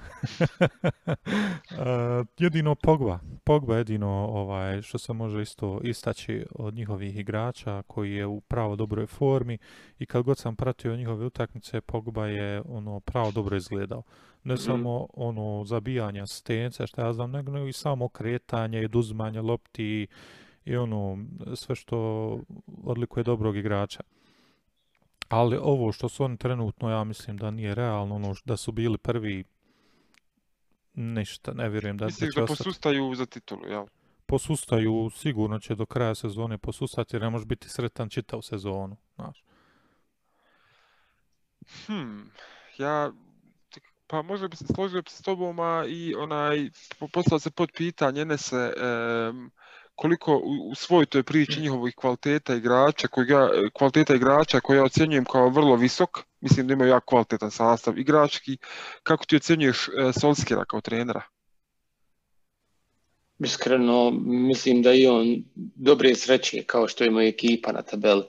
Uh, 1.70 2.26
jedino 2.38 2.74
Pogba. 2.74 3.18
Pogba 3.44 3.76
jedino 3.76 4.08
ovaj, 4.10 4.82
što 4.82 4.98
se 4.98 5.12
može 5.12 5.42
isto 5.42 5.80
istaći 5.84 6.46
od 6.50 6.74
njihovih 6.74 7.16
igrača 7.16 7.82
koji 7.86 8.12
je 8.12 8.26
u 8.26 8.40
pravo 8.40 8.76
dobroj 8.76 9.06
formi 9.06 9.58
i 9.98 10.06
kad 10.06 10.22
god 10.22 10.38
sam 10.38 10.56
pratio 10.56 10.96
njihove 10.96 11.26
utakmice 11.26 11.80
Pogba 11.80 12.26
je 12.26 12.62
ono 12.68 13.00
pravo 13.00 13.30
dobro 13.30 13.56
izgledao. 13.56 14.02
Ne 14.44 14.54
Mhm. 14.54 14.62
samo 14.62 15.06
ono 15.14 15.64
zabijanje 15.64 16.26
stence, 16.26 16.86
što 16.86 17.00
ja 17.00 17.12
znam, 17.12 17.30
nego 17.30 17.66
i 17.66 17.72
samo 17.72 18.08
kretanje 18.08 18.80
i 18.80 18.84
oduzimanje 18.84 19.40
lopti 19.40 20.06
i 20.68 20.76
ono 20.76 21.18
sve 21.54 21.74
što 21.74 21.96
odlikuje 22.84 23.24
dobrog 23.24 23.56
igrača. 23.56 24.00
Ali 25.28 25.58
ovo 25.62 25.92
što 25.92 26.08
su 26.08 26.24
oni 26.24 26.36
trenutno, 26.36 26.90
ja 26.90 27.04
mislim 27.04 27.36
da 27.36 27.50
nije 27.50 27.74
realno, 27.74 28.14
ono 28.14 28.34
da 28.44 28.56
su 28.56 28.72
bili 28.72 28.98
prvi, 28.98 29.44
ništa, 30.94 31.52
ne 31.52 31.68
vjerujem 31.68 31.96
da, 31.96 32.02
da 32.04 32.06
Misliš 32.06 32.34
da 32.34 32.42
ostati. 32.42 32.58
posustaju 32.58 33.14
za 33.14 33.26
titulu, 33.26 33.66
jel? 33.66 33.86
Posustaju, 34.26 35.10
sigurno 35.14 35.58
će 35.58 35.74
do 35.74 35.86
kraja 35.86 36.14
sezone 36.14 36.58
posustati 36.58 37.16
jer 37.16 37.22
ne 37.22 37.30
može 37.30 37.44
biti 37.44 37.68
sretan 37.68 38.08
čitav 38.08 38.42
sezonu, 38.42 38.96
znaš. 39.16 39.42
Hmm, 41.86 42.30
ja, 42.78 43.12
pa 44.06 44.22
možda 44.22 44.48
bi 44.48 44.56
se 44.56 44.66
složio 44.66 45.02
s 45.08 45.22
tobom, 45.22 45.60
a 45.60 45.84
i 45.88 46.14
onaj, 46.14 46.70
po- 46.98 47.08
poslao 47.08 47.38
se 47.38 47.50
pod 47.50 47.72
pitanje, 47.76 48.24
ne 48.24 48.38
se, 48.38 48.72
em, 48.76 49.50
koliko 49.98 50.36
u, 50.36 50.70
u 50.70 50.74
svoj 50.74 51.06
toj 51.06 51.22
priči 51.22 51.60
njihovih 51.60 51.94
kvaliteta 51.96 52.54
igrača, 52.54 53.08
koji 53.08 53.28
ja, 53.28 53.48
kvaliteta 53.72 54.14
igrača 54.14 54.60
koje 54.60 54.76
ja 54.76 54.84
ocjenjujem 54.84 55.24
kao 55.24 55.48
vrlo 55.48 55.76
visok, 55.76 56.18
mislim 56.40 56.66
da 56.66 56.72
imaju 56.72 56.90
jako 56.90 57.06
kvalitetan 57.06 57.50
sastav 57.50 57.98
igrački, 57.98 58.56
kako 59.02 59.24
ti 59.26 59.36
ocjenjuješ 59.36 59.88
e, 59.88 60.12
Solskjera 60.20 60.64
kao 60.64 60.80
trenera? 60.80 61.22
Iskreno, 63.38 64.10
mislim 64.24 64.82
da 64.82 64.92
i 64.92 65.06
on 65.06 65.44
dobre 65.74 66.14
sreće 66.14 66.62
kao 66.62 66.88
što 66.88 67.04
ima 67.04 67.22
ekipa 67.22 67.72
na 67.72 67.82
tabeli, 67.82 68.22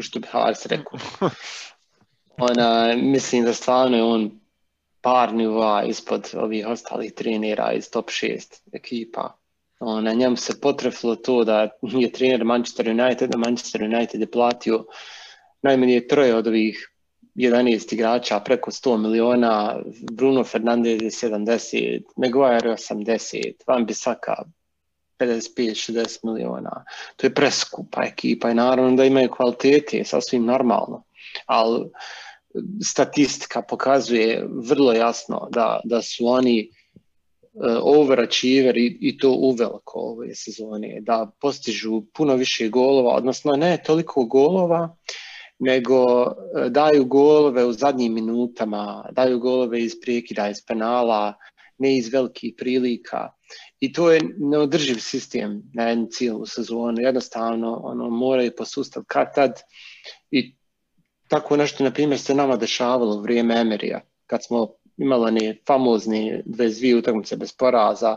što 0.00 0.20
bi 0.20 0.28
Hars 0.30 0.66
rekao. 0.66 0.98
Ona, 2.50 2.94
mislim 2.96 3.44
da 3.44 3.52
stvarno 3.52 3.96
je 3.96 4.02
on 4.02 4.40
par 5.00 5.34
nivoa 5.34 5.84
ispod 5.84 6.30
ovih 6.34 6.66
ostalih 6.66 7.12
trenera 7.12 7.72
iz 7.72 7.90
top 7.90 8.10
6 8.10 8.60
ekipa. 8.72 9.43
Ona, 9.86 10.12
njemu 10.12 10.36
se 10.36 10.60
potrefilo 10.60 11.16
to 11.16 11.44
da 11.44 11.68
je 11.82 12.12
trener 12.12 12.44
Manchester 12.44 12.88
United, 12.88 13.30
da 13.30 13.38
Manchester 13.38 13.82
United 13.82 14.20
je 14.20 14.30
platio 14.30 14.84
najmanje 15.62 16.06
troje 16.08 16.34
od 16.34 16.46
ovih 16.46 16.90
11 17.34 17.94
igrača 17.94 18.40
preko 18.40 18.70
100 18.70 18.96
miliona, 18.96 19.80
Bruno 20.12 20.44
Fernandes 20.44 21.02
je 21.02 21.10
70, 21.10 22.02
Maguire 22.16 22.70
80, 22.70 23.52
Van 23.66 23.86
Bissaka 23.86 24.34
55-60 25.18 26.18
miliona. 26.22 26.84
To 27.16 27.26
je 27.26 27.34
preskupa 27.34 28.04
ekipa 28.04 28.50
i 28.50 28.54
naravno 28.54 28.96
da 28.96 29.04
imaju 29.04 29.30
kvalitete, 29.30 30.04
sasvim 30.04 30.44
normalno. 30.44 31.02
Ali 31.46 31.90
statistika 32.84 33.62
pokazuje 33.62 34.46
vrlo 34.68 34.92
jasno 34.92 35.48
da, 35.50 35.80
da 35.84 36.02
su 36.02 36.26
oni 36.26 36.70
overachiever 37.82 38.76
i, 38.76 38.98
i 39.00 39.18
to 39.18 39.30
uveliko 39.30 39.98
ove 40.00 40.34
sezone, 40.34 40.98
da 41.00 41.30
postižu 41.40 42.02
puno 42.14 42.34
više 42.34 42.68
golova, 42.68 43.14
odnosno 43.14 43.52
ne 43.52 43.82
toliko 43.86 44.24
golova, 44.24 44.96
nego 45.58 46.22
uh, 46.22 46.32
daju 46.68 47.04
golove 47.04 47.64
u 47.64 47.72
zadnjim 47.72 48.14
minutama, 48.14 49.10
daju 49.12 49.38
golove 49.38 49.82
iz 49.82 49.92
prekida, 50.02 50.48
iz 50.48 50.56
penala, 50.66 51.34
ne 51.78 51.96
iz 51.96 52.12
velikih 52.12 52.54
prilika. 52.58 53.28
I 53.80 53.92
to 53.92 54.10
je 54.12 54.20
neodrživ 54.38 54.98
sistem 54.98 55.62
na 55.74 55.88
jednu 55.88 56.06
cijelu 56.10 56.46
sezonu. 56.46 57.00
Jednostavno 57.00 57.80
ono, 57.84 58.10
moraju 58.10 58.52
posustati 58.56 59.06
kad 59.08 59.34
tad 59.34 59.60
i 60.30 60.56
tako 61.28 61.56
nešto, 61.56 61.84
na 61.84 61.90
primjer, 61.90 62.20
se 62.20 62.34
nama 62.34 62.56
dešavalo 62.56 63.16
u 63.16 63.20
vrijeme 63.20 63.60
Emerija, 63.60 64.00
kad 64.26 64.44
smo 64.44 64.68
imali 64.96 65.22
one 65.24 65.56
famozne 65.66 66.42
22 66.46 66.98
utakmice 66.98 67.36
bez 67.36 67.52
poraza. 67.52 68.16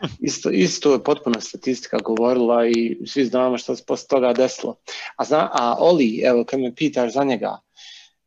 Isto, 0.20 0.50
isto 0.50 0.92
je 0.92 1.04
potpuno 1.04 1.40
statistika 1.40 1.98
govorila 1.98 2.66
i 2.66 2.98
svi 3.06 3.24
znamo 3.24 3.58
što 3.58 3.76
se 3.76 3.84
posle 3.86 4.06
toga 4.08 4.32
desilo. 4.32 4.76
A, 5.16 5.24
zna, 5.24 5.50
a 5.52 5.76
Oli, 5.78 6.20
evo 6.24 6.44
kad 6.44 6.60
me 6.60 6.74
pitaš 6.74 7.12
za 7.12 7.24
njega, 7.24 7.58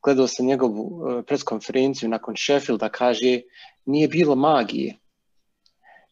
gledao 0.03 0.27
sam 0.27 0.45
njegovu 0.45 0.81
uh, 0.81 1.23
preskonferenciju 1.25 2.09
nakon 2.09 2.35
Sheffielda, 2.37 2.89
kaže 2.89 3.41
nije 3.85 4.07
bilo 4.07 4.35
magije. 4.35 4.95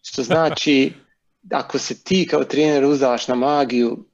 Što 0.01 0.23
znači, 0.31 0.93
ako 1.51 1.77
se 1.77 2.03
ti 2.03 2.27
kao 2.27 2.43
trener 2.43 2.85
uzdaš 2.85 3.27
na 3.27 3.35
magiju, 3.35 4.05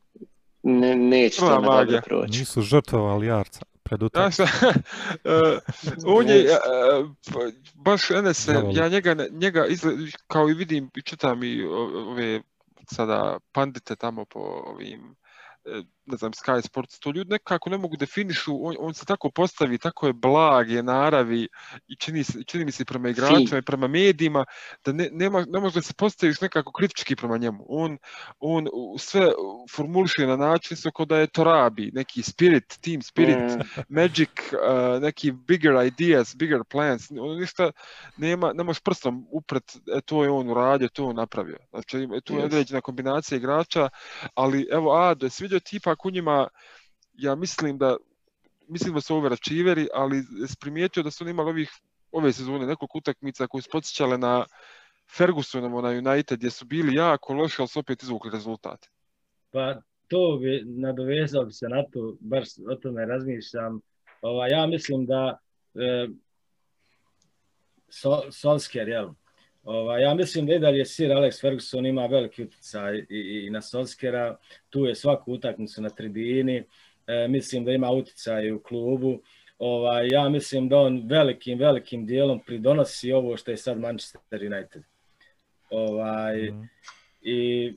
ne, 0.64 0.96
neće 0.96 1.40
to 1.40 1.62
magija. 1.62 2.02
proći. 2.02 2.40
Nisu 2.40 2.62
žrtvovali 2.62 3.28
Jarca 3.28 3.71
pred 3.92 4.10
Znaš 4.14 4.40
utakmicom. 4.40 4.48
e, 5.24 5.60
on 6.18 6.28
je, 6.30 6.46
pa, 7.34 7.40
baš 7.76 8.12
Zavoli. 8.54 8.76
ja 8.76 8.88
njega, 8.88 9.16
njega 9.32 9.66
izgled, 9.66 9.98
kao 10.28 10.50
i 10.50 10.54
vidim 10.54 10.90
i 10.96 11.02
čitam 11.02 11.44
i 11.44 11.64
ove 11.64 12.42
sada 12.92 13.38
pandite 13.52 13.96
tamo 13.96 14.26
po 14.26 14.40
ovim 14.40 15.16
e, 15.66 15.84
ne 16.12 16.17
znam, 16.17 16.32
Sky 16.32 16.62
Sports, 16.65 17.00
to 17.00 17.12
ljudi 17.12 17.30
nekako 17.30 17.69
ne 17.69 17.78
mogu 17.78 17.97
definišu, 17.97 18.65
on, 18.67 18.76
on 18.80 18.93
se 18.93 19.06
tako 19.06 19.32
postavi, 19.32 19.78
tako 19.78 20.08
je 20.08 20.13
blag, 20.13 20.69
je 20.69 20.84
naravi 20.84 21.47
i 21.88 21.95
čini, 21.95 22.24
čini 22.47 22.65
mi 22.65 22.71
se 22.71 22.86
prema 22.86 23.10
igračima 23.10 23.58
i 23.60 23.62
prema 23.62 23.88
medijima, 23.88 24.45
da 24.86 24.91
ne, 24.91 25.10
nema, 25.12 25.45
ne 25.50 25.60
može 25.60 25.76
da 25.76 25.82
se 25.82 25.93
postaviš 25.93 26.41
nekako 26.41 26.71
kritički 26.71 27.15
prema 27.15 27.38
njemu. 27.38 27.65
On, 27.69 27.97
on 28.39 28.67
sve 28.97 29.32
formuliše 29.76 30.26
na 30.28 30.36
način 30.36 30.78
sve 30.78 30.91
kao 30.95 31.06
da 31.06 31.17
je 31.17 31.28
to 31.28 31.43
rabi, 31.43 31.91
neki 31.93 32.21
spirit, 32.24 32.78
team 32.82 33.02
spirit, 33.02 33.38
Mm. 33.38 33.62
magic, 33.89 34.30
uh, 34.54 35.02
neki 35.02 35.32
bigger 35.32 35.74
ideas, 35.86 36.36
bigger 36.36 36.63
plans, 36.69 37.12
ono 37.12 37.34
ništa 37.34 37.71
nema, 38.17 38.54
ne 38.54 38.63
možeš 38.63 38.82
prstom 38.84 39.28
upret, 39.32 39.76
e, 39.97 40.02
to 40.06 40.24
je 40.24 40.30
on 40.30 40.50
uradio, 40.50 40.89
to 40.93 41.04
je 41.04 41.08
on 41.10 41.15
napravio. 41.15 41.58
Znači, 41.69 42.08
tu 42.24 42.34
je 42.34 42.41
Yes. 42.41 42.45
određena 42.45 42.82
kombinacija 42.82 43.38
igrača, 43.38 43.89
ali 44.36 44.67
evo, 44.71 44.93
Ado 44.95 45.26
je 45.26 45.30
sviđao 45.30 45.60
ti 45.60 45.76
ipak 45.76 46.01
u 46.08 46.12
njima, 46.12 46.48
ja 47.14 47.36
mislim 47.36 47.78
da 47.78 47.98
mislim 48.68 48.94
da 48.94 49.02
su 49.02 49.16
overachieveri, 49.16 49.88
ali 49.94 50.24
primijetio 50.60 51.04
da 51.04 51.12
su 51.12 51.24
oni 51.24 51.32
imali 51.32 51.50
ovih, 51.50 51.72
ove 52.12 52.34
sezone 52.34 52.66
nekoliko 52.66 52.98
utakmica 52.98 53.48
koje 53.48 53.62
su 53.62 53.70
podsjećale 53.72 54.18
na 54.18 54.46
Fergusonovo 55.18 55.82
na 55.82 55.90
United, 55.90 56.40
gdje 56.40 56.50
su 56.50 56.66
bili 56.66 56.96
jako 56.96 57.34
loši, 57.34 57.56
ali 57.60 57.68
su 57.68 57.80
opet 57.80 58.04
izvukli 58.04 58.32
rezultat. 58.32 58.88
Pa 59.52 59.82
to 60.08 60.38
bi 60.42 60.64
nadovezao 60.66 61.46
bi 61.46 61.52
se 61.52 61.70
na 61.70 61.84
to, 61.94 62.18
baš 62.20 62.48
o 62.72 62.76
tome 62.76 63.06
razmišljam. 63.06 63.82
Ova, 64.22 64.48
ja 64.48 64.68
mislim 64.68 65.06
da 65.06 65.38
e, 65.76 66.08
so, 67.90 68.32
Solskjaer, 68.32 68.88
jel? 68.88 69.10
Ova, 69.63 70.00
ja 70.00 70.13
mislim 70.13 70.45
da 70.45 70.56
i 70.56 70.60
dalje 70.60 70.86
Sir 70.86 71.12
Alex 71.12 71.41
Ferguson 71.41 71.86
ima 71.86 72.06
veliki 72.06 72.43
utjecaj 72.43 72.97
i, 72.97 73.06
i, 73.10 73.45
i 73.45 73.50
na 73.50 73.62
Solskjera. 73.62 74.38
Tu 74.69 74.86
je 74.86 74.95
svaku 74.95 75.34
utakmicu 75.34 75.82
na 75.82 75.89
tribini. 75.89 76.63
E, 77.08 77.28
mislim 77.28 77.65
da 77.65 77.71
ima 77.71 77.91
utjecaj 77.91 78.52
u 78.52 78.60
klubu. 78.60 79.21
Ova, 79.58 80.02
ja 80.02 80.30
mislim 80.30 80.69
da 80.69 80.78
on 80.78 81.04
velikim, 81.06 81.60
velikim 81.60 82.06
dijelom 82.06 82.39
pridonosi 82.39 83.12
ovo 83.12 83.38
što 83.38 83.52
je 83.52 83.58
sad 83.58 83.80
Manchester 83.80 84.43
United. 84.54 84.84
Ovaj, 85.69 86.52
Mhm. 86.52 86.63
I 87.21 87.74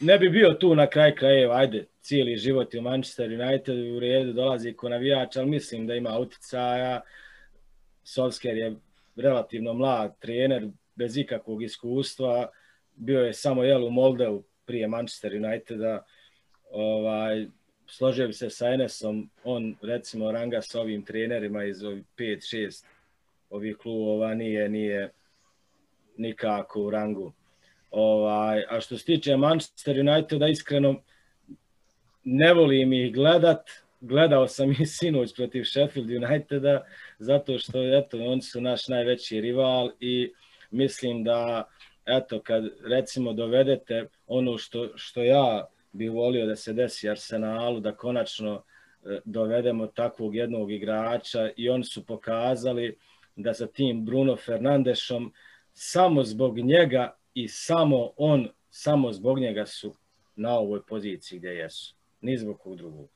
ne 0.00 0.18
bi 0.18 0.28
bio 0.28 0.52
tu 0.52 0.74
na 0.74 0.86
kraj 0.86 1.14
krajeva, 1.14 1.56
ajde, 1.56 1.86
cijeli 2.00 2.36
život 2.36 2.74
je 2.74 2.80
u 2.80 2.82
Manchester 2.82 3.32
United 3.32 3.78
u 3.96 4.00
redu, 4.00 4.32
dolazi 4.32 4.72
ko 4.72 4.88
navijač, 4.88 5.36
ali 5.36 5.46
mislim 5.50 5.86
da 5.86 5.94
ima 5.94 6.18
uticaja. 6.18 7.00
Solskjaer 8.04 8.56
je 8.56 8.74
relativno 9.16 9.72
mlad 9.72 10.18
trener, 10.20 10.68
bez 10.94 11.16
ikakvog 11.16 11.62
iskustva, 11.62 12.48
bio 12.94 13.20
je 13.20 13.32
samo 13.32 13.64
jel 13.64 13.84
u 13.84 13.90
Moldeu 13.90 14.42
prije 14.64 14.88
Manchester 14.88 15.34
Uniteda, 15.34 16.04
ovaj, 16.70 17.46
složio 17.86 18.26
bi 18.26 18.32
se 18.32 18.50
sa 18.50 18.68
Enesom, 18.68 19.30
on 19.44 19.76
recimo 19.82 20.32
ranga 20.32 20.62
sa 20.62 20.80
ovim 20.80 21.04
trenerima 21.04 21.64
iz 21.64 21.76
5-6 22.18 22.84
ovih 23.50 23.76
klubova 23.76 24.34
nije, 24.34 24.68
nije 24.68 25.10
nikako 26.16 26.82
u 26.82 26.90
rangu. 26.90 27.32
Ovaj, 27.90 28.64
a 28.68 28.80
što 28.80 28.98
se 28.98 29.04
tiče 29.04 29.36
Manchester 29.36 30.00
Uniteda, 30.00 30.48
iskreno 30.48 31.02
ne 32.24 32.54
volim 32.54 32.92
ih 32.92 33.14
gledat. 33.14 33.70
Gledao 34.00 34.48
sam 34.48 34.70
i 34.70 34.86
sinoć 34.86 35.34
protiv 35.34 35.64
Sheffield 35.64 36.10
Uniteda, 36.10 36.84
zato 37.18 37.58
što 37.58 37.98
eto, 37.98 38.18
oni 38.18 38.42
su 38.42 38.60
naš 38.60 38.88
najveći 38.88 39.40
rival 39.40 39.90
i 40.00 40.32
mislim 40.74 41.24
da 41.24 41.68
eto, 42.06 42.40
kad 42.40 42.64
recimo 42.84 43.32
dovedete 43.32 44.06
ono 44.26 44.58
što, 44.58 44.88
što 44.94 45.22
ja 45.22 45.66
bih 45.92 46.10
volio 46.10 46.46
da 46.46 46.56
se 46.56 46.72
desi 46.72 47.08
Arsenalu, 47.10 47.80
da 47.80 47.92
konačno 47.92 48.62
e, 49.04 49.20
dovedemo 49.24 49.86
takvog 49.86 50.34
jednog 50.34 50.72
igrača 50.72 51.50
i 51.56 51.68
oni 51.68 51.84
su 51.84 52.06
pokazali 52.06 52.96
da 53.36 53.54
sa 53.54 53.66
tim 53.66 54.04
Bruno 54.04 54.36
Fernandešom 54.36 55.32
samo 55.72 56.24
zbog 56.24 56.58
njega 56.58 57.16
i 57.34 57.48
samo 57.48 58.10
on, 58.16 58.48
samo 58.70 59.12
zbog 59.12 59.38
njega 59.38 59.66
su 59.66 59.94
na 60.36 60.58
ovoj 60.58 60.80
poziciji 60.88 61.38
gdje 61.38 61.48
jesu. 61.48 61.94
Ni 62.20 62.38
zbog 62.38 62.58
kog 62.60 62.76
drugog. 62.76 63.08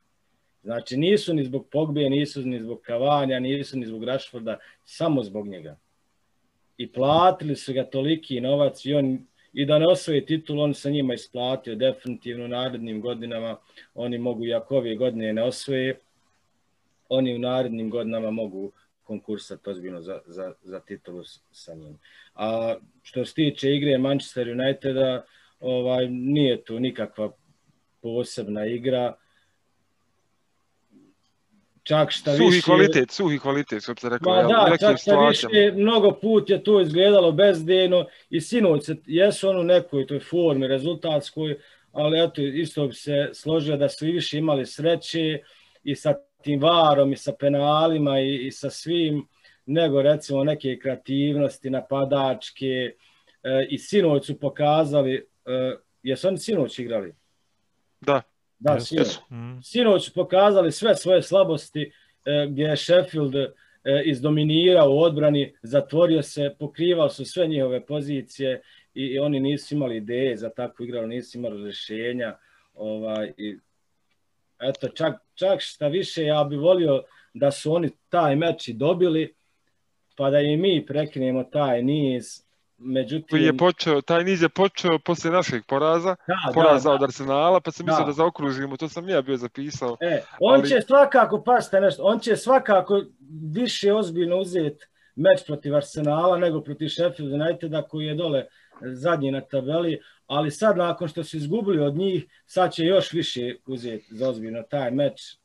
Znači 0.62 0.96
nisu 0.96 1.34
ni 1.34 1.44
zbog 1.44 1.68
Pogbe, 1.70 2.10
nisu 2.10 2.42
ni 2.42 2.60
zbog 2.60 2.80
Kavanja, 2.80 3.40
nisu 3.40 3.78
ni 3.78 3.86
zbog 3.86 4.04
Rashforda, 4.04 4.58
samo 4.84 5.22
zbog 5.22 5.48
njega. 5.48 5.76
I 6.78 6.86
platili 6.92 7.56
su 7.56 7.72
ga 7.72 7.84
toliki 7.84 8.40
novac 8.40 8.84
i 8.84 8.94
on 8.94 9.18
i 9.52 9.66
da 9.66 9.78
ne 9.78 9.86
osvoji 9.86 10.26
titul, 10.26 10.60
on 10.60 10.74
sa 10.74 10.90
njima 10.90 11.14
isplatio 11.14 11.74
definitivno 11.74 12.44
u 12.44 12.48
narednim 12.48 13.00
godinama. 13.00 13.56
Oni 13.94 14.18
mogu, 14.18 14.46
i 14.46 14.54
ako 14.54 14.76
ove 14.76 14.94
godine 14.96 15.32
ne 15.32 15.42
osvoje, 15.42 15.98
oni 17.08 17.34
u 17.34 17.38
narednim 17.38 17.90
godinama 17.90 18.30
mogu 18.30 18.72
konkursati 19.02 19.70
ozbiljno 19.70 20.00
za, 20.00 20.20
za, 20.26 20.52
za 20.62 20.80
titulu 20.80 21.22
sa 21.50 21.74
njim. 21.74 21.98
A 22.34 22.76
što 23.02 23.24
se 23.24 23.34
tiče 23.34 23.74
igre 23.74 23.98
Manchester 23.98 24.48
Uniteda, 24.48 25.24
ovaj, 25.60 26.08
nije 26.08 26.64
tu 26.64 26.80
nikakva 26.80 27.32
posebna 28.02 28.66
igra. 28.66 29.14
Čak 31.88 32.10
šta 32.10 32.36
suhi 32.36 32.50
više... 32.50 32.64
kvalitet, 32.64 33.10
suhi 33.10 33.38
kvalitet, 33.38 33.82
što 33.82 33.94
se 33.94 34.08
rekao. 34.08 34.32
Ma 34.32 34.40
ja, 34.40 34.66
da, 34.70 34.76
čak 34.76 34.98
šta 35.00 35.28
više, 35.28 35.46
mnogo 35.76 36.12
put 36.12 36.50
je 36.50 36.62
to 36.62 36.80
izgledalo 36.80 37.32
bezdejno 37.32 38.06
i 38.30 38.40
sinoć 38.40 38.84
se, 38.84 38.96
jesu 39.06 39.48
ono 39.48 39.62
nekoj 39.62 40.06
toj 40.06 40.20
formi 40.20 40.66
rezultatskoj, 40.66 41.58
ali 41.92 42.24
eto, 42.24 42.42
isto 42.42 42.86
bi 42.86 42.94
se 42.94 43.30
složio 43.32 43.76
da 43.76 43.88
su 43.88 44.06
i 44.06 44.12
više 44.12 44.38
imali 44.38 44.66
sreće 44.66 45.38
i 45.84 45.94
sa 45.94 46.14
tim 46.42 46.60
varom 46.60 47.12
i 47.12 47.16
sa 47.16 47.32
penalima 47.32 48.20
i, 48.20 48.46
i 48.46 48.50
sa 48.50 48.70
svim, 48.70 49.28
nego 49.66 50.02
recimo 50.02 50.44
neke 50.44 50.78
kreativnosti, 50.78 51.70
napadačke 51.70 52.94
e, 53.42 53.66
i 53.68 53.78
sinoć 53.78 54.26
su 54.26 54.38
pokazali, 54.38 55.26
e, 55.46 55.76
jesu 56.02 56.28
oni 56.28 56.38
sinoć 56.38 56.78
igrali? 56.78 57.14
Da. 58.00 58.22
Da, 58.58 58.72
yes. 58.72 58.80
sinoć. 58.80 59.18
Mm. 59.30 59.62
Sinoć 59.62 60.04
su 60.04 60.12
pokazali 60.12 60.72
sve 60.72 60.94
svoje 60.94 61.22
slabosti 61.22 61.92
e, 62.24 62.46
gdje 62.50 62.62
je 62.62 62.76
Sheffield 62.76 63.34
e, 63.34 63.52
izdominirao 64.04 64.90
u 64.90 64.98
odbrani, 64.98 65.54
zatvorio 65.62 66.22
se, 66.22 66.54
pokrivao 66.58 67.08
su 67.08 67.24
sve 67.24 67.46
njihove 67.46 67.86
pozicije 67.86 68.62
i, 68.94 69.02
i 69.02 69.18
oni 69.18 69.40
nisu 69.40 69.74
imali 69.74 69.96
ideje 69.96 70.36
za 70.36 70.50
takvu 70.50 70.84
igru, 70.84 71.06
nisu 71.06 71.38
imali 71.38 71.64
rješenja. 71.64 72.36
Ovaj, 72.74 73.32
i, 73.36 73.58
eto, 74.60 74.88
čak, 74.88 75.14
čak 75.34 75.60
šta 75.60 75.88
više, 75.88 76.24
ja 76.24 76.44
bih 76.44 76.58
volio 76.58 77.02
da 77.34 77.50
su 77.50 77.72
oni 77.74 77.90
taj 78.08 78.36
meč 78.36 78.68
i 78.68 78.72
dobili, 78.72 79.34
pa 80.16 80.30
da 80.30 80.40
i 80.40 80.56
mi 80.56 80.86
prekinemo 80.86 81.44
taj 81.44 81.82
niz, 81.82 82.47
Međutim, 82.78 83.26
koji 83.30 83.42
je 83.42 83.56
počeo, 83.56 84.00
taj 84.00 84.24
niz 84.24 84.42
je 84.42 84.48
počeo 84.48 84.98
posle 84.98 85.30
našeg 85.30 85.62
poraza, 85.68 86.16
da, 86.26 86.52
poraza 86.54 86.88
da, 86.88 86.94
od 86.94 87.02
Arsenala, 87.02 87.60
pa 87.60 87.70
sam 87.70 87.86
mislio 87.86 88.04
da. 88.04 88.06
da 88.06 88.12
zaokružimo, 88.12 88.76
to 88.76 88.88
sam 88.88 89.08
ja 89.08 89.22
bio 89.22 89.36
zapisao. 89.36 89.96
E, 90.00 90.22
on 90.40 90.60
ali... 90.60 90.68
će 90.68 90.80
svakako, 90.80 91.42
pasite 91.42 91.80
nešto, 91.80 92.02
on 92.02 92.18
će 92.18 92.36
svakako 92.36 93.02
više 93.54 93.92
ozbiljno 93.92 94.36
uzeti 94.36 94.86
meč 95.16 95.46
protiv 95.46 95.76
Arsenala 95.76 96.38
nego 96.38 96.60
protiv 96.60 96.88
Sheffield 96.88 97.32
Uniteda 97.32 97.82
koji 97.82 98.06
je 98.06 98.14
dole 98.14 98.44
zadnji 98.80 99.30
na 99.30 99.40
tabeli, 99.40 100.00
ali 100.26 100.50
sad 100.50 100.76
nakon 100.76 101.08
što 101.08 101.24
su 101.24 101.36
izgubili 101.36 101.80
od 101.80 101.96
njih, 101.96 102.26
sad 102.46 102.72
će 102.72 102.84
još 102.84 103.12
više 103.12 103.54
uzeti 103.66 104.14
za 104.14 104.28
ozbiljno 104.28 104.62
taj 104.62 104.90
meč 104.90 105.36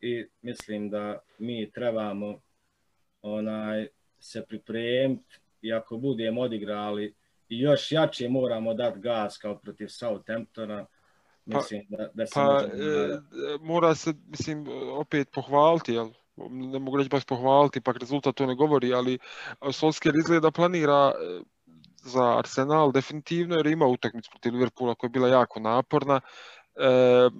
i 0.00 0.26
mislim 0.42 0.90
da 0.90 1.18
mi 1.38 1.70
trebamo 1.70 2.40
onaj 3.22 3.88
se 4.20 4.44
pripremiti 4.48 5.43
i 5.64 5.72
ako 5.72 5.96
budemo 5.96 6.40
odigrali 6.40 7.14
i 7.48 7.60
još 7.60 7.92
jače 7.92 8.28
moramo 8.28 8.74
dati 8.74 9.00
gas 9.00 9.38
kao 9.38 9.58
protiv 9.58 9.88
Southamptona, 9.88 10.86
mislim 11.44 11.86
pa, 11.90 11.96
da, 11.96 12.10
da 12.14 12.26
se 12.26 12.34
pa, 12.34 12.62
e, 12.64 13.18
mora 13.60 13.94
se, 13.94 14.14
mislim, 14.26 14.66
opet 14.92 15.28
pohvaliti, 15.34 15.92
jel? 15.92 16.08
ne 16.50 16.78
mogu 16.78 16.96
reći 16.96 17.08
baš 17.08 17.24
pohvaliti, 17.24 17.80
pak 17.80 17.96
rezultat 17.96 18.34
to 18.34 18.46
ne 18.46 18.54
govori, 18.54 18.94
ali 18.94 19.18
Solskjaer 19.72 20.16
izgleda 20.16 20.50
planira 20.50 21.12
e, 21.12 21.40
za 22.04 22.38
Arsenal 22.38 22.92
definitivno, 22.92 23.56
jer 23.56 23.66
ima 23.66 23.86
utakmicu 23.86 24.30
protiv 24.30 24.52
Liverpoola 24.52 24.94
koja 24.94 25.08
je 25.08 25.12
bila 25.12 25.28
jako 25.28 25.60
naporna, 25.60 26.20
e, 26.20 26.88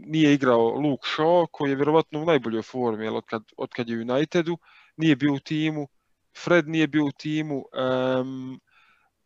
nije 0.06 0.34
igrao 0.34 0.68
Luke 0.68 1.06
Shaw, 1.16 1.46
koji 1.50 1.70
je 1.70 1.76
vjerovatno 1.76 2.22
u 2.22 2.24
najboljoj 2.24 2.62
formi, 2.62 3.04
jel, 3.04 3.16
od, 3.16 3.24
kad, 3.24 3.42
od 3.56 3.70
kad 3.70 3.88
je 3.88 4.00
Unitedu, 4.00 4.58
nije 4.96 5.16
bio 5.16 5.32
u 5.32 5.38
timu, 5.38 5.88
Fred 6.38 6.68
nije 6.68 6.86
bio 6.86 7.04
u 7.04 7.12
timu, 7.12 7.64
um, 8.20 8.60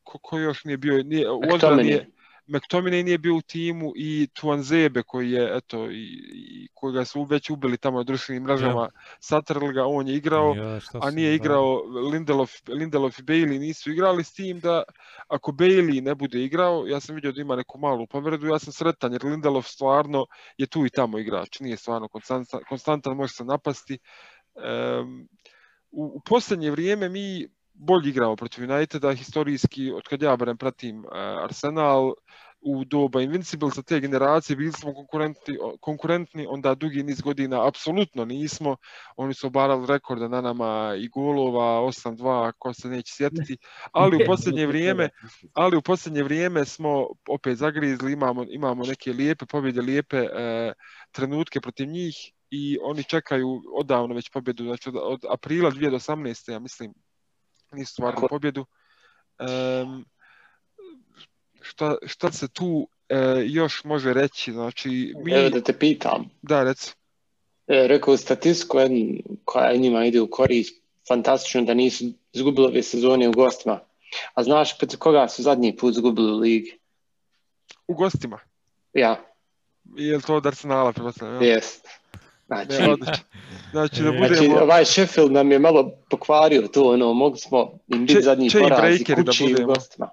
ko, 0.02 0.18
ko 0.18 0.38
još 0.38 0.64
nije 0.64 0.76
bio, 0.76 1.02
nije, 1.02 1.30
u 1.30 1.40
odbrani 1.52 2.00
McTominay 2.48 3.02
nije 3.02 3.18
bio 3.18 3.34
u 3.34 3.40
timu 3.40 3.92
i 3.96 4.28
Tuanzebe 4.32 5.02
koji 5.02 5.30
je, 5.30 5.56
eto, 5.56 5.90
i, 5.90 6.04
i 6.34 6.68
koga 6.74 7.04
su 7.04 7.22
već 7.22 7.50
ubili 7.50 7.76
tamo 7.76 7.98
na 7.98 8.04
društvenim 8.04 8.42
mrežama, 8.42 8.82
ja. 8.82 8.88
satrli 9.20 9.72
ga, 9.72 9.86
on 9.86 10.08
je 10.08 10.14
igrao, 10.14 10.54
ja, 10.56 10.80
a 11.02 11.10
nije 11.10 11.34
igrao, 11.34 11.82
Lindelof, 12.12 12.52
Lindelof 12.68 13.18
i 13.18 13.22
Bailey 13.22 13.58
nisu 13.58 13.90
igrali 13.90 14.24
s 14.24 14.32
tim 14.32 14.60
da 14.60 14.82
ako 15.28 15.52
Bailey 15.52 16.02
ne 16.02 16.14
bude 16.14 16.44
igrao, 16.44 16.84
ja 16.86 17.00
sam 17.00 17.14
vidio 17.14 17.32
da 17.32 17.40
ima 17.40 17.56
neku 17.56 17.78
malu 17.78 18.06
povredu, 18.06 18.46
ja 18.46 18.58
sam 18.58 18.72
sretan 18.72 19.12
jer 19.12 19.24
Lindelof 19.24 19.66
stvarno 19.66 20.26
je 20.56 20.66
tu 20.66 20.86
i 20.86 20.90
tamo 20.90 21.18
igrač, 21.18 21.60
nije 21.60 21.76
stvarno 21.76 22.08
konstantan, 22.08 22.60
konstantan 22.68 23.16
može 23.16 23.32
se 23.32 23.44
napasti. 23.44 23.98
Um, 24.54 25.28
u, 25.90 26.04
u 26.04 26.20
posljednje 26.20 26.70
vrijeme 26.70 27.08
mi 27.08 27.48
bolje 27.74 28.08
igramo 28.08 28.36
protiv 28.36 28.64
Uniteda, 28.64 29.12
historijski, 29.12 29.92
od 29.92 30.02
kad 30.08 30.22
ja 30.22 30.36
barem 30.36 30.56
pratim 30.56 30.98
uh, 30.98 31.10
Arsenal, 31.44 32.14
u 32.60 32.84
doba 32.84 33.22
Invincible 33.22 33.70
sa 33.70 33.82
te 33.82 34.00
generacije 34.00 34.56
bili 34.56 34.72
smo 34.72 34.94
konkurentni, 34.94 35.58
konkurentni, 35.80 36.46
onda 36.48 36.74
dugi 36.74 37.02
niz 37.02 37.20
godina 37.20 37.68
apsolutno 37.68 38.24
nismo. 38.24 38.76
Oni 39.16 39.34
su 39.34 39.46
obarali 39.46 39.86
rekorda 39.86 40.28
na 40.28 40.40
nama 40.40 40.94
i 40.98 41.08
golova 41.08 41.80
8-2, 41.82 42.52
ko 42.58 42.74
se 42.74 42.88
neće 42.88 43.14
sjetiti, 43.14 43.58
ali 43.92 44.16
u 44.16 44.26
posljednje 44.26 44.66
vrijeme, 44.66 45.08
ali 45.52 45.76
u 45.76 45.82
posljednje 45.82 46.22
vrijeme 46.22 46.64
smo 46.64 47.06
opet 47.28 47.58
zagrizli, 47.58 48.12
imamo, 48.12 48.44
imamo 48.48 48.84
neke 48.84 49.12
lijepe 49.12 49.46
pobjede, 49.46 49.80
lijepe 49.82 50.20
uh, 50.20 50.28
trenutke 51.12 51.60
protiv 51.60 51.88
njih 51.88 52.32
i 52.50 52.78
oni 52.82 53.04
čekaju 53.04 53.62
odavno 53.74 54.14
već 54.14 54.30
pobjedu, 54.30 54.64
znači 54.64 54.88
od, 54.88 54.96
od 54.96 55.24
aprila 55.30 55.70
2018. 55.70 56.52
ja 56.52 56.58
mislim, 56.58 56.94
nisu 57.72 57.92
stvarno 57.92 58.28
pobjedu. 58.28 58.66
Um, 59.82 60.06
šta, 61.60 61.96
šta 62.06 62.32
se 62.32 62.48
tu 62.48 62.88
e, 63.08 63.42
još 63.46 63.84
može 63.84 64.12
reći? 64.12 64.52
Znači, 64.52 65.14
mi... 65.24 65.32
Evo 65.32 65.48
da 65.48 65.60
te 65.60 65.78
pitam. 65.78 66.30
Da, 66.42 66.64
reci. 66.64 66.94
E, 67.66 67.86
rekao 67.88 68.16
statistiku 68.16 68.78
koja 69.44 69.76
njima 69.76 70.04
ide 70.04 70.20
u 70.20 70.30
korist, 70.30 70.82
fantastično 71.08 71.62
da 71.62 71.74
nisu 71.74 72.04
izgubili 72.32 72.66
ove 72.66 72.82
sezone 72.82 73.28
u 73.28 73.32
gostima. 73.32 73.80
A 74.34 74.42
znaš 74.42 74.78
pred 74.78 74.96
koga 74.96 75.28
su 75.28 75.42
zadnji 75.42 75.76
put 75.76 75.92
izgubili 75.92 76.32
u 76.32 76.38
ligi? 76.38 76.78
U 77.86 77.94
gostima? 77.94 78.38
Ja. 78.92 79.24
Je 79.96 80.16
li 80.16 80.22
to 80.22 80.36
od 80.36 80.46
Arsenala? 80.46 80.92
Jest. 81.40 81.88
Znači, 82.48 82.74
znači, 83.70 84.02
da 84.02 84.10
budemo... 84.10 84.34
znači, 84.34 84.62
ovaj 84.62 84.84
Sheffield 84.84 85.32
nam 85.32 85.52
je 85.52 85.58
malo 85.58 85.90
pokvario 86.10 86.68
to, 86.72 86.92
ono, 86.92 87.12
mogli 87.12 87.38
smo 87.38 87.78
im 87.86 88.06
biti 88.06 88.22
zadnji 88.22 88.50
poraz 88.50 89.00
i 89.00 89.04
kući 89.04 89.54
da 89.54 89.64
u 89.64 89.66
gostima. 89.66 90.08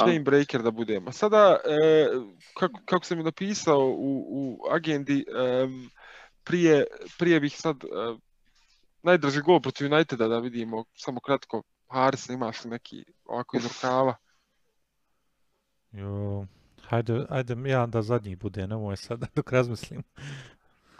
Chain 0.00 0.24
breaker 0.24 0.62
da 0.62 0.70
budemo. 0.70 1.12
Sada, 1.12 1.60
e, 1.64 2.08
kako, 2.58 2.80
kako 2.84 3.04
sam 3.04 3.18
je 3.18 3.24
napisao 3.24 3.78
u, 3.78 4.26
u 4.30 4.58
agendi, 4.70 5.24
e, 5.28 5.68
prije, 6.44 6.84
prije 7.18 7.40
bih 7.40 7.56
sad 7.60 7.76
e, 7.76 7.88
najdraži 9.02 9.40
gol 9.40 9.60
protiv 9.60 9.92
Uniteda 9.92 10.28
da 10.28 10.38
vidimo, 10.38 10.84
samo 10.94 11.20
kratko, 11.20 11.62
Haris, 11.88 12.28
imaš 12.28 12.64
li 12.64 12.70
neki 12.70 13.04
ovako 13.24 13.56
iz 13.56 13.66
rukava? 13.66 14.14
Jo, 15.92 16.46
hajde, 16.88 17.26
ajde 17.28 17.70
ja 17.70 17.86
da 17.86 18.02
zadnji 18.02 18.36
bude, 18.36 18.66
nemoj 18.66 18.96
sad 18.96 19.20
dok 19.36 19.52
razmislim. 19.52 20.02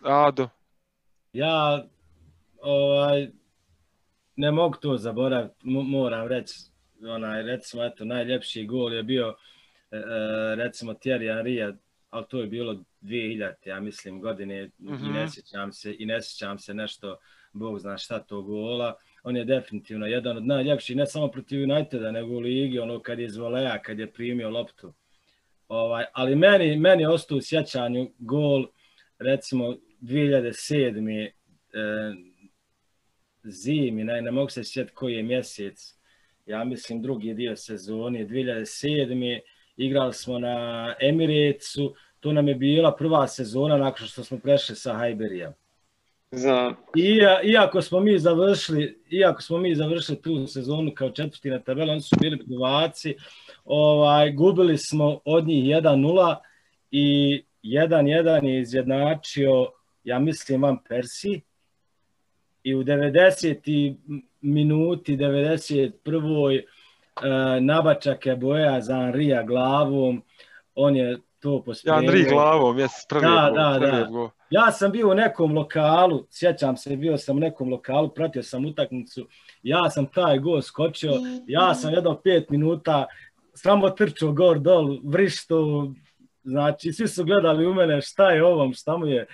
Ado. 0.02 0.48
Ja 1.32 1.84
ovaj, 2.60 3.28
ne 4.36 4.50
mogu 4.50 4.76
to 4.76 4.96
zaboraviti, 4.96 5.54
moram 5.64 6.28
reći, 6.28 6.54
onaj, 7.06 7.42
recimo, 7.42 7.84
eto, 7.84 8.04
najljepši 8.04 8.66
gol 8.66 8.94
je 8.94 9.02
bio, 9.02 9.34
e, 9.90 9.96
e 9.96 10.54
recimo, 10.56 10.92
Thierry 10.92 11.34
Henry, 11.34 11.76
ali 12.10 12.24
to 12.28 12.40
je 12.40 12.46
bilo 12.46 12.84
2000, 13.00 13.52
ja 13.64 13.80
mislim, 13.80 14.20
godine, 14.20 14.64
mm 14.64 14.88
-hmm. 14.88 15.08
i 15.08 15.12
ne 15.12 15.22
mhm. 15.22 15.28
sjećam 15.28 15.72
se, 15.72 15.96
i 15.98 16.06
ne 16.06 16.22
sjećam 16.22 16.58
se 16.58 16.74
nešto, 16.74 17.16
Bog 17.52 17.78
zna 17.78 17.98
šta 17.98 18.18
to 18.18 18.42
gola. 18.42 18.94
On 19.22 19.36
je 19.36 19.44
definitivno 19.44 20.06
jedan 20.06 20.36
od 20.36 20.46
najljepših, 20.46 20.96
ne 20.96 21.06
samo 21.06 21.28
protiv 21.28 21.62
Uniteda, 21.62 22.10
nego 22.10 22.34
u 22.34 22.38
ligi, 22.38 22.78
ono 22.78 23.00
kad 23.00 23.18
je 23.18 23.26
iz 23.26 23.36
voleja, 23.36 23.82
kad 23.82 23.98
je 23.98 24.12
primio 24.12 24.50
loptu. 24.50 24.92
Ovaj, 25.68 26.04
ali 26.12 26.36
meni, 26.36 26.76
meni 26.76 27.06
ostao 27.06 27.38
u 27.38 27.40
sjećanju 27.40 28.10
gol, 28.18 28.66
recimo, 29.18 29.76
2007. 30.02 31.30
E, 31.74 32.32
zimi, 33.44 34.04
ne, 34.04 34.22
ne 34.22 34.30
mogu 34.30 34.48
se 34.50 34.64
sjetiti 34.64 34.94
koji 34.94 35.14
je 35.14 35.22
mjesec, 35.22 35.94
ja 36.46 36.64
mislim 36.64 37.02
drugi 37.02 37.34
dio 37.34 37.56
sezoni, 37.56 38.26
2007. 38.26 39.40
Igrali 39.76 40.12
smo 40.12 40.38
na 40.38 40.94
Emirecu, 41.00 41.94
to 42.20 42.32
nam 42.32 42.48
je 42.48 42.54
bila 42.54 42.96
prva 42.96 43.28
sezona 43.28 43.76
nakon 43.76 44.06
što 44.06 44.24
smo 44.24 44.38
prešli 44.38 44.76
sa 44.76 44.94
Hajberijom. 44.94 45.52
Znam. 46.32 46.74
I, 46.96 47.20
iako 47.44 47.82
smo 47.82 48.00
mi 48.00 48.18
završili, 48.18 49.02
iako 49.10 49.42
smo 49.42 49.58
mi 49.58 49.74
završili 49.74 50.22
tu 50.22 50.46
sezonu 50.46 50.92
kao 50.94 51.10
četvrti 51.10 51.50
na 51.50 51.58
tabeli, 51.58 51.90
oni 51.90 52.00
su 52.00 52.16
bili 52.20 52.38
prvaci, 52.46 53.16
ovaj, 53.64 54.32
gubili 54.32 54.78
smo 54.78 55.20
od 55.24 55.46
njih 55.46 55.64
1-0 55.64 56.36
i 56.90 57.42
1-1 57.62 58.44
je 58.44 58.60
izjednačio, 58.60 59.66
ja 60.04 60.18
mislim, 60.18 60.62
Van 60.62 60.78
Persi. 60.88 61.40
I 62.62 62.74
u 62.74 62.82
90. 62.84 63.96
minuti, 64.40 65.16
91. 65.16 66.62
Uh, 67.16 67.24
nabačak 67.60 68.26
je 68.26 68.36
boja 68.36 68.80
za 68.80 68.94
Anrija 68.94 69.42
glavom, 69.42 70.22
on 70.74 70.96
je 70.96 71.18
to 71.42 71.62
pospremio. 71.62 71.94
Ja, 71.94 72.08
Anri 72.08 72.24
glavom, 72.28 72.78
jes, 72.78 72.90
prvi 73.08 73.22
da, 73.22 73.48
go, 73.50 73.56
da, 73.56 73.78
prvi 73.80 74.02
da. 74.02 74.08
Go. 74.10 74.30
Ja 74.50 74.72
sam 74.72 74.92
bio 74.92 75.10
u 75.10 75.14
nekom 75.14 75.54
lokalu, 75.54 76.26
sjećam 76.30 76.76
se, 76.76 76.96
bio 76.96 77.18
sam 77.18 77.36
u 77.36 77.40
nekom 77.40 77.68
lokalu, 77.68 78.08
pratio 78.08 78.42
sam 78.42 78.66
utakmicu, 78.66 79.28
ja 79.62 79.90
sam 79.90 80.06
taj 80.06 80.38
go 80.38 80.62
skočio, 80.62 81.12
ja 81.46 81.74
sam 81.74 81.94
jedno 81.94 82.20
pet 82.24 82.50
minuta 82.50 83.06
samo 83.54 83.90
trčao 83.90 84.32
gor 84.32 84.58
dol, 84.58 84.98
vrišto, 85.04 85.88
znači 86.44 86.92
svi 86.92 87.08
su 87.08 87.24
gledali 87.24 87.66
u 87.66 87.74
mene 87.74 88.00
šta 88.00 88.30
je 88.30 88.44
ovom, 88.44 88.72
šta 88.74 88.96
mu 88.96 89.06
je. 89.06 89.26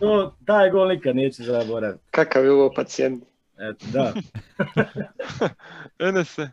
To, 0.00 0.36
taj 0.46 0.70
gol 0.70 0.88
nikad 0.88 1.16
neće 1.16 1.42
zaboraviti. 1.42 2.04
Kakav 2.10 2.44
je 2.44 2.50
ovo 2.50 2.72
pacijent? 2.76 3.24
Eto, 3.58 3.86
da. 3.92 4.12
Enese. 6.08 6.48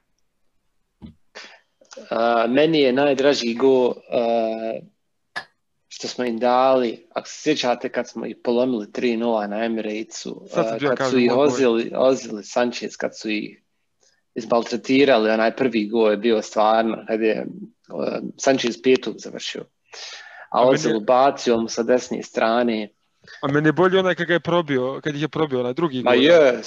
Uh, 1.97 2.51
meni 2.51 2.79
je 2.79 2.93
najdraži 2.93 3.53
go 3.53 3.85
uh, 3.85 3.95
što 5.87 6.07
smo 6.07 6.25
im 6.25 6.39
dali, 6.39 7.07
ako 7.13 7.27
se 7.27 7.41
sjećate 7.41 7.89
kad 7.89 8.09
smo 8.09 8.25
ih 8.25 8.35
polomili 8.43 8.85
3-0 8.85 9.47
na 9.47 9.65
Emiratesu, 9.65 10.31
uh, 10.31 10.95
kad 10.97 11.09
su 11.09 11.19
ih 11.19 11.31
ozili, 11.35 11.91
ozili 11.95 12.43
Sanchez, 12.43 12.97
kad 12.97 13.19
su 13.19 13.29
ih 13.29 13.61
izbaltretirali, 14.35 15.29
onaj 15.29 15.55
prvi 15.55 15.87
go 15.87 16.09
je 16.09 16.17
bio 16.17 16.41
stvarno, 16.41 17.03
kad 17.07 17.21
je 17.21 17.45
uh, 17.93 18.05
Sanchez 18.37 18.81
petog 18.83 19.15
završio. 19.17 19.65
A 20.53 20.67
Ozil 20.69 20.99
bacio 20.99 21.57
mu 21.57 21.69
sa 21.69 21.83
desne 21.83 22.23
strane. 22.23 22.89
A 23.41 23.47
meni 23.47 23.67
je 23.67 23.73
bolje 23.73 23.99
onaj 23.99 24.15
kad 24.15 24.27
ga 24.27 24.33
je 24.33 24.39
probio, 24.39 24.99
kad 25.03 25.15
ih 25.15 25.21
je 25.21 25.27
probio 25.27 25.59
onaj 25.59 25.73
drugi 25.73 26.01
go. 26.01 26.09
Ma 26.09 26.15
je, 26.15 26.61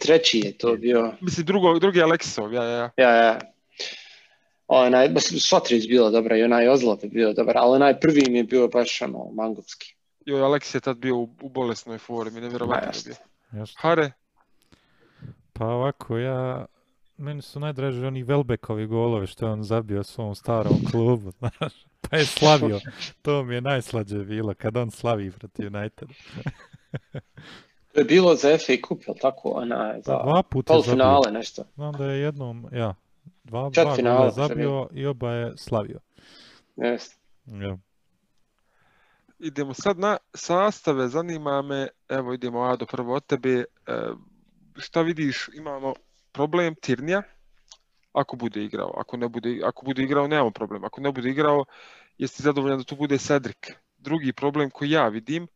treći 0.00 0.38
je 0.38 0.58
to 0.58 0.76
bio. 0.76 1.12
Mislim, 1.20 1.46
drugo, 1.46 1.78
drugi 1.78 1.98
je 1.98 2.04
Aleksov, 2.04 2.52
ja, 2.52 2.64
ja. 2.64 2.90
Ja, 2.96 3.10
ja. 3.10 3.38
Onaj, 4.66 5.08
Sotrić 5.40 5.88
bilo 5.88 6.10
dobro 6.10 6.36
i 6.36 6.42
onaj 6.42 6.68
Ozlov 6.68 6.98
je 7.02 7.08
bio 7.08 7.32
dobar, 7.32 7.58
ali 7.58 7.76
onaj 7.76 8.00
prvi 8.00 8.22
mi 8.28 8.38
je 8.38 8.44
bio 8.44 8.68
baš 8.68 9.02
ono, 9.02 9.30
mangovski. 9.32 9.94
Joj, 10.26 10.40
Aleks 10.40 10.74
je 10.74 10.80
tad 10.80 10.96
bio 10.96 11.16
u, 11.16 11.28
u 11.42 11.48
bolesnoj 11.48 11.98
formi, 11.98 12.40
nevjerovatno 12.40 12.88
je 12.88 13.02
bio. 13.04 13.64
Hare? 13.76 14.12
Pa 15.52 15.66
ovako, 15.66 16.18
ja 16.18 16.66
meni 17.16 17.42
su 17.42 17.60
najdraži 17.60 18.04
oni 18.04 18.22
Velbekovi 18.22 18.86
golovi 18.86 19.26
što 19.26 19.46
je 19.46 19.52
on 19.52 19.62
zabio 19.62 20.02
svom 20.02 20.34
starom 20.34 20.76
klubu, 20.90 21.30
znaš. 21.38 21.86
Pa 22.10 22.16
je 22.16 22.26
slavio. 22.26 22.80
To 23.22 23.44
mi 23.44 23.54
je 23.54 23.60
najslađe 23.60 24.18
bilo 24.18 24.54
kad 24.54 24.76
on 24.76 24.90
slavi 24.90 25.30
protiv 25.30 25.66
United. 25.66 26.08
to 27.92 28.00
je 28.00 28.04
bilo 28.04 28.34
za 28.34 28.48
FA 28.58 28.88
Cup, 28.88 29.02
je 29.08 29.14
tako? 29.20 29.50
Ona, 29.50 29.94
za 30.04 30.22
dva 30.24 30.42
puta 30.42 30.72
polufinale 30.72 31.32
nešto. 31.32 31.64
Znam 31.74 31.92
da 31.92 32.06
je 32.06 32.20
jednom, 32.20 32.68
ja, 32.72 32.94
dva, 33.44 33.70
Čet 33.74 33.84
dva 33.84 33.94
finale 33.96 34.30
zabio 34.30 34.88
i 34.92 35.06
oba 35.06 35.32
je 35.32 35.52
slavio. 35.56 36.00
Yes. 36.76 37.14
Ja. 37.46 37.76
Idemo 39.38 39.74
sad 39.74 39.98
na 39.98 40.16
sastave, 40.34 41.08
zanima 41.08 41.62
me, 41.62 41.88
evo 42.08 42.34
idemo 42.34 42.62
Ado 42.62 42.86
prvo 42.86 43.14
od 43.14 43.26
tebe, 43.26 43.50
e, 43.50 43.64
šta 44.76 45.02
vidiš, 45.02 45.48
imamo 45.54 45.94
problem 46.32 46.74
Tirnija, 46.74 47.22
ako 48.16 48.36
bude 48.36 48.64
igrao. 48.64 48.94
Ako, 48.96 49.16
ne 49.16 49.28
bude, 49.28 49.60
ako 49.64 49.84
bude 49.84 50.02
igrao, 50.02 50.28
nemamo 50.28 50.50
problem. 50.50 50.84
Ako 50.84 51.00
ne 51.00 51.12
bude 51.12 51.30
igrao, 51.30 51.64
jeste 52.18 52.42
zadovoljan 52.42 52.78
da 52.78 52.84
tu 52.84 52.96
bude 52.96 53.18
Cedric. 53.18 53.72
Drugi 53.98 54.32
problem 54.32 54.70
koji 54.70 54.90
ja 54.90 55.08
vidim, 55.08 55.46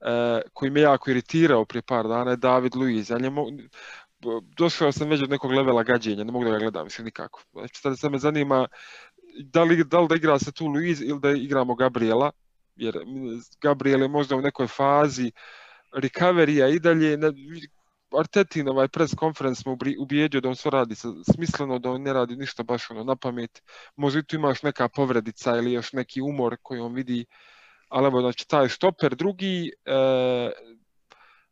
e, 0.00 0.40
koji 0.52 0.70
me 0.70 0.80
jako 0.80 1.10
iritirao 1.10 1.64
prije 1.64 1.82
par 1.82 2.08
dana 2.08 2.30
je 2.30 2.36
David 2.36 2.76
Luiz. 2.76 3.10
Ja 3.10 3.18
njemu, 3.18 3.46
došao 4.56 4.92
sam 4.92 5.08
već 5.08 5.22
od 5.22 5.30
nekog 5.30 5.52
levela 5.52 5.82
gađenja, 5.82 6.24
ne 6.24 6.32
mogu 6.32 6.44
da 6.44 6.50
ga 6.50 6.58
gledam, 6.58 6.84
mislim 6.84 7.04
nikako. 7.04 7.42
Znači, 7.52 7.80
sad 7.96 8.12
me 8.12 8.18
zanima 8.18 8.66
da 9.38 9.62
li, 9.62 9.84
da 9.84 10.00
li 10.00 10.08
da 10.08 10.14
igra 10.14 10.38
se 10.38 10.52
tu 10.52 10.66
Luiz 10.66 11.02
ili 11.02 11.20
da 11.20 11.30
igramo 11.30 11.74
Gabriela, 11.74 12.30
jer 12.76 12.98
Gabriel 13.60 14.02
je 14.02 14.08
možda 14.08 14.36
u 14.36 14.40
nekoj 14.40 14.66
fazi 14.66 15.32
recovery 15.92 16.74
i 16.76 16.80
dalje, 16.80 17.18
Artetin 18.18 18.68
ovaj 18.68 18.88
press 18.88 19.14
conference 19.20 19.62
mu 19.66 19.78
ubijedio 19.98 20.40
da 20.40 20.48
on 20.48 20.56
sve 20.56 20.70
radi 20.70 20.94
smisleno, 21.34 21.78
da 21.78 21.90
on 21.90 22.02
ne 22.02 22.12
radi 22.12 22.36
ništa 22.36 22.62
baš 22.62 22.90
ono 22.90 23.04
na 23.04 23.16
pamet. 23.16 23.62
Možda 23.96 24.22
tu 24.22 24.36
imaš 24.36 24.62
neka 24.62 24.88
povredica 24.88 25.56
ili 25.56 25.72
još 25.72 25.92
neki 25.92 26.20
umor 26.20 26.56
koji 26.62 26.80
on 26.80 26.94
vidi, 26.94 27.26
ali 27.88 28.06
evo 28.06 28.20
znači 28.20 28.48
taj 28.48 28.68
štoper 28.68 29.14
drugi, 29.14 29.72
e, 29.84 30.50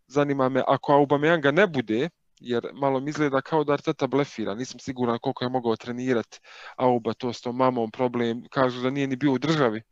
zanima 0.06 0.48
me 0.48 0.62
ako 0.66 0.92
Aubameyanga 0.92 1.50
ne 1.50 1.66
bude, 1.66 2.08
jer 2.40 2.68
malo 2.74 3.00
mi 3.00 3.10
izgleda 3.10 3.40
kao 3.40 3.64
da 3.64 3.72
Arteta 3.72 4.06
blefira, 4.06 4.54
nisam 4.54 4.80
siguran 4.80 5.18
koliko 5.18 5.44
je 5.44 5.48
mogao 5.48 5.76
trenirati 5.76 6.40
Auba, 6.76 7.12
to 7.12 7.32
s 7.32 7.40
tom 7.40 7.56
mamom 7.56 7.90
problem, 7.90 8.44
kažu 8.50 8.82
da 8.82 8.90
nije 8.90 9.06
ni 9.06 9.16
bio 9.16 9.32
u 9.32 9.38
državi, 9.38 9.82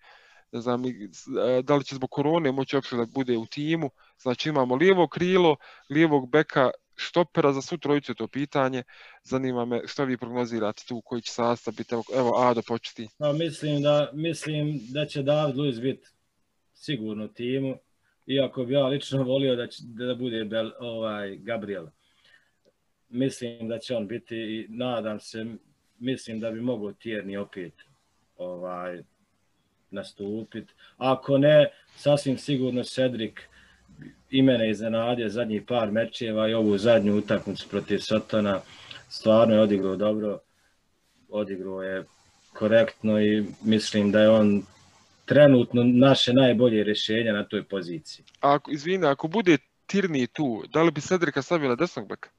ne 0.52 0.60
znam 0.60 0.82
e, 0.86 1.62
da 1.62 1.76
li 1.76 1.84
će 1.84 1.94
zbog 1.94 2.10
korone 2.10 2.52
moći 2.52 2.76
uopšte 2.76 2.96
da 2.96 3.06
bude 3.06 3.36
u 3.36 3.46
timu, 3.46 3.90
znači 4.18 4.48
imamo 4.48 4.74
lijevo 4.74 5.08
krilo, 5.08 5.56
lijevog 5.90 6.30
beka, 6.30 6.70
štopera 6.96 7.52
za 7.52 7.62
svu 7.62 7.78
trojicu 7.78 8.14
to 8.14 8.28
pitanje, 8.28 8.82
zanima 9.22 9.64
me 9.64 9.80
što 9.86 10.04
vi 10.04 10.16
prognozirate 10.16 10.82
tu, 10.88 11.00
koji 11.00 11.22
će 11.22 11.32
sastav 11.32 11.74
biti, 11.74 11.94
evo, 11.94 12.36
Ado 12.38 12.62
početi. 12.68 13.08
Pa 13.18 13.32
mislim 13.32 13.82
da, 13.82 14.10
mislim 14.12 14.80
da 14.88 15.06
će 15.06 15.22
David 15.22 15.56
Luiz 15.56 15.80
biti 15.80 16.08
sigurno 16.74 17.28
timu, 17.28 17.76
iako 18.26 18.64
bi 18.64 18.74
ja 18.74 18.86
lično 18.86 19.22
volio 19.32 19.56
da, 19.56 19.66
će, 19.66 19.82
da 19.84 20.14
bude 20.14 20.44
Bel, 20.44 20.70
ovaj, 20.80 21.36
Gabriel. 21.36 21.86
Mislim 23.08 23.68
da 23.68 23.78
će 23.78 23.96
on 23.96 24.06
biti 24.06 24.36
i 24.36 24.66
nadam 24.68 25.20
se, 25.20 25.46
mislim 25.98 26.40
da 26.40 26.50
bi 26.50 26.60
mogao 26.60 26.92
Tjerni 26.92 27.36
opet 27.36 27.72
ovaj, 28.36 29.02
nastupiti. 29.92 30.72
Ako 30.96 31.38
ne, 31.38 31.70
sasvim 31.96 32.38
sigurno 32.38 32.82
Cedric 32.84 33.34
i 34.30 34.42
mene 34.42 34.70
iznenadio 34.70 35.28
zadnjih 35.28 35.62
par 35.68 35.90
mečeva 35.90 36.48
i 36.48 36.54
ovu 36.54 36.78
zadnju 36.78 37.16
utakmicu 37.16 37.68
protiv 37.68 37.98
Sotona. 37.98 38.60
Stvarno 39.08 39.54
je 39.54 39.60
odigrao 39.60 39.96
dobro, 39.96 40.38
odigrao 41.28 41.82
je 41.82 42.04
korektno 42.52 43.20
i 43.20 43.44
mislim 43.64 44.12
da 44.12 44.20
je 44.20 44.30
on 44.30 44.62
trenutno 45.24 45.82
naše 45.84 46.32
najbolje 46.32 46.84
rješenje 46.84 47.32
na 47.32 47.44
toj 47.44 47.64
poziciji. 47.64 48.24
Ako, 48.40 48.70
izvini, 48.70 49.06
ako 49.06 49.28
bude 49.28 49.58
Tirni 49.86 50.26
tu, 50.26 50.64
da 50.72 50.82
li 50.82 50.90
bi 50.90 51.00
Cedrika 51.00 51.42
stavila 51.42 51.74
desnog 51.74 52.08
beka? 52.08 52.30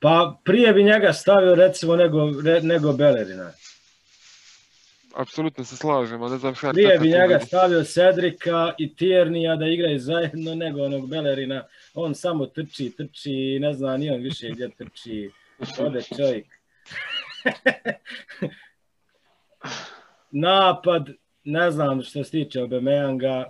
Pa 0.00 0.38
prije 0.44 0.72
bi 0.72 0.84
njega 0.84 1.12
stavio 1.12 1.54
recimo 1.54 1.96
nego, 1.96 2.30
nego 2.62 2.92
Belerina 2.92 3.52
apsolutno 5.16 5.64
se 5.64 5.76
slažem, 5.76 6.22
ali 6.22 6.32
ne 6.32 6.38
znam 6.38 6.54
šta... 6.54 6.72
Prije 6.72 6.98
bi 6.98 7.08
njega 7.08 7.40
stavio 7.40 7.84
Cedrika 7.84 8.74
i 8.78 8.94
Tiernija 8.94 9.56
da 9.56 9.66
igraju 9.66 9.98
zajedno 9.98 10.54
nego 10.54 10.82
onog 10.82 11.08
Belerina. 11.08 11.64
On 11.94 12.14
samo 12.14 12.46
trči, 12.46 12.90
trči 12.96 13.32
i 13.32 13.58
ne 13.60 13.72
zna 13.72 13.96
ni 13.96 14.10
on 14.10 14.20
više 14.20 14.50
gdje 14.50 14.70
trči. 14.70 15.30
Ode 15.78 16.02
čovjek. 16.02 16.46
Napad, 20.30 21.08
ne 21.44 21.70
znam 21.70 22.02
što 22.02 22.24
se 22.24 22.30
tiče 22.30 22.60
Obemeyanga, 22.60 23.44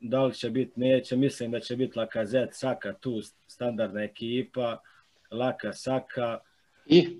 da 0.00 0.24
li 0.24 0.34
će 0.34 0.50
biti, 0.50 0.80
neće, 0.80 1.16
mislim 1.16 1.50
da 1.50 1.60
će 1.60 1.76
biti 1.76 1.98
Lakazet, 1.98 2.48
Saka 2.52 2.92
tu, 2.92 3.22
standardna 3.46 4.02
ekipa, 4.02 4.78
Laka, 5.30 5.72
Saka. 5.72 6.38
I? 6.86 7.18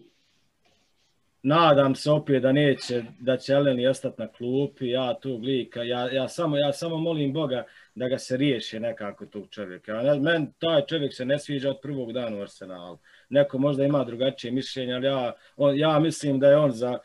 Nadam 1.43 1.95
se 1.95 2.11
opet 2.11 2.43
da 2.43 2.53
neće, 2.53 3.05
da 3.21 3.37
će 3.37 3.53
Eleni 3.53 3.87
ostati 3.87 4.23
na 4.23 4.29
klupi, 4.29 4.89
ja 4.89 5.19
tu 5.21 5.39
glika, 5.39 5.83
ja, 5.83 6.13
ja, 6.13 6.29
samo, 6.29 6.57
ja 6.57 6.73
samo 6.73 6.97
molim 6.97 7.33
Boga 7.33 7.65
da 7.95 8.09
ga 8.09 8.19
se 8.19 8.37
riješi 8.37 8.81
nekako 8.81 9.27
tog 9.27 9.47
čovjeka. 9.51 10.03
Men 10.21 10.53
taj 10.59 10.87
čovjek 10.87 11.15
se 11.15 11.25
ne 11.25 11.39
sviđa 11.39 11.71
od 11.71 11.79
prvog 11.83 12.13
dana 12.13 12.37
u 12.37 12.41
Arsenalu. 12.41 12.99
Neko 13.29 13.59
možda 13.59 13.85
ima 13.85 14.05
drugačije 14.05 14.51
mišljenje, 14.53 14.95
ali 14.95 15.07
ja, 15.07 15.33
on, 15.57 15.79
ja 15.79 15.99
mislim 15.99 16.41
da 16.41 16.49
je 16.49 16.57
on 16.57 16.73
za, 16.73 16.99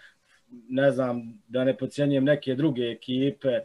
ne 0.69 0.91
znam, 0.91 1.41
da 1.47 1.63
ne 1.63 1.77
pocijenjujem 1.77 2.23
neke 2.23 2.55
druge 2.55 2.81
ekipe 2.81 3.59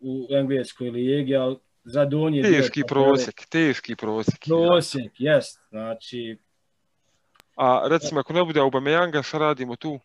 u 0.00 0.26
engleskoj 0.30 0.90
ligi, 0.90 1.36
ali 1.36 1.56
za 1.84 2.04
donji 2.04 2.42
Teški 2.42 2.82
prosjek, 2.88 3.46
teški 3.50 3.96
prosjek. 3.96 4.38
Prosjek, 4.44 5.12
jest. 5.18 5.60
Znači, 5.68 6.38
A 7.56 7.88
recimo, 7.88 8.20
ako 8.20 8.32
ne 8.32 8.44
bude 8.44 8.60
Aubameyanga, 8.60 9.22
šta 9.22 9.38
radimo 9.38 9.76
tu? 9.76 10.00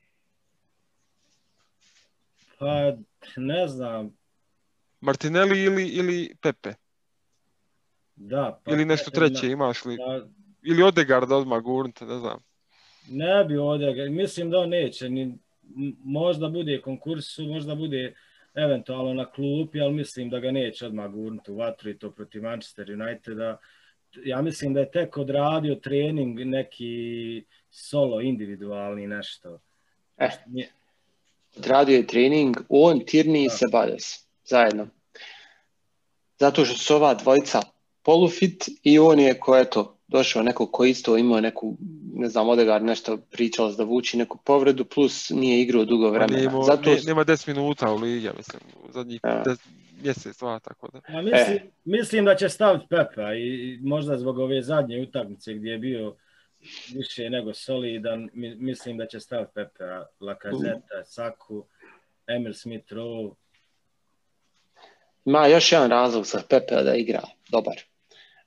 pa 2.59 2.93
ne 3.37 3.67
znam, 3.67 4.17
Martinelli 5.01 5.63
ili, 5.63 5.87
ili 5.87 6.35
Pepe? 6.41 6.73
da. 8.15 8.59
Pa, 8.65 8.71
Ili 8.71 8.85
nešto 8.85 9.11
treće, 9.11 9.47
imaš 9.47 9.85
li? 9.85 9.97
Pa, 9.97 10.19
Ili 10.63 10.83
Odegaard 10.83 11.31
odmah 11.31 11.61
gurnite, 11.61 12.05
ne 12.05 12.17
znam. 12.19 12.39
ne 13.09 13.45
bi 13.45 13.57
ovdje, 13.57 14.09
mislim 14.09 14.49
da 14.49 14.59
on 14.59 14.69
neće, 14.69 15.09
ni, 15.09 15.37
možda 16.03 16.49
bude 16.49 16.81
konkursu, 16.81 17.43
možda 17.43 17.75
bude 17.75 18.13
eventualno 18.53 19.13
na 19.13 19.31
klupi, 19.31 19.81
ali 19.81 19.93
mislim 19.93 20.29
da 20.29 20.39
ga 20.39 20.51
neće 20.51 20.85
odmah 20.85 21.11
gurnuti 21.11 21.51
u 21.51 21.55
vatru 21.55 21.89
i 21.89 21.99
to 21.99 22.11
protiv 22.11 22.43
Manchester 22.43 22.91
Uniteda 22.91 23.57
ja 24.25 24.41
mislim 24.41 24.73
da 24.73 24.79
je 24.79 24.91
tek 24.91 25.17
odradio 25.17 25.75
trening 25.75 26.39
neki 26.39 27.43
solo, 27.69 28.21
individualni 28.21 29.07
nešto. 29.07 29.59
E, 30.17 30.25
eh, 30.25 30.67
odradio 31.57 31.95
je 31.95 32.07
trening, 32.07 32.57
on, 32.69 32.99
Tirni 33.05 33.45
i 33.45 33.49
Sebades, 33.49 34.27
zajedno. 34.43 34.87
Zato 36.39 36.65
što 36.65 36.77
su 36.77 36.95
ova 36.95 37.13
dvojica 37.13 37.61
polufit 38.03 38.69
i 38.83 38.99
on 38.99 39.19
je 39.19 39.39
ko 39.39 39.57
eto, 39.57 39.97
došao 40.07 40.43
neko 40.43 40.67
ko 40.67 40.85
isto 40.85 41.17
imao 41.17 41.41
neku, 41.41 41.77
ne 42.13 42.29
znam, 42.29 42.49
Odegar 42.49 42.81
nešto 42.81 43.17
pričao 43.17 43.71
da 43.71 43.83
vuči 43.83 44.17
neku 44.17 44.37
povredu, 44.37 44.85
plus 44.85 45.29
nije 45.29 45.61
igrao 45.61 45.85
dugo 45.85 46.11
pa 46.11 46.17
vremena. 46.17 46.63
Zato... 46.63 46.95
Nema 47.05 47.25
10 47.25 47.47
minuta 47.47 47.91
u 47.91 47.97
ligi, 47.97 48.29
mislim, 48.37 48.61
zadnjih 48.93 49.21
mjesec, 50.01 50.39
dva, 50.39 50.59
tako 50.59 50.87
da. 50.87 51.01
Ja 51.09 51.21
mislim, 51.21 51.57
E. 51.57 51.69
mislim 51.85 52.25
da 52.25 52.35
će 52.35 52.49
staviti 52.49 52.85
Pepa 52.89 53.33
i 53.33 53.79
možda 53.81 54.17
zbog 54.17 54.39
ove 54.39 54.61
zadnje 54.61 55.01
utakmice 55.01 55.53
gdje 55.53 55.69
je 55.69 55.77
bio 55.79 56.15
više 56.93 57.29
nego 57.29 57.53
solidan, 57.53 58.29
mi- 58.33 58.55
mislim 58.55 58.97
da 58.97 59.05
će 59.05 59.19
staviti 59.19 59.51
Pepa, 59.55 60.05
Lacazette, 60.19 61.03
Saku, 61.05 61.65
Emil 62.27 62.53
Smith 62.53 62.93
Rowe. 62.93 63.33
ima 65.25 65.47
još 65.47 65.71
jedan 65.71 65.89
razlog 65.89 66.25
za 66.25 66.41
Pepe 66.49 66.75
da 66.75 66.95
igra 66.95 67.21
dobar. 67.49 67.75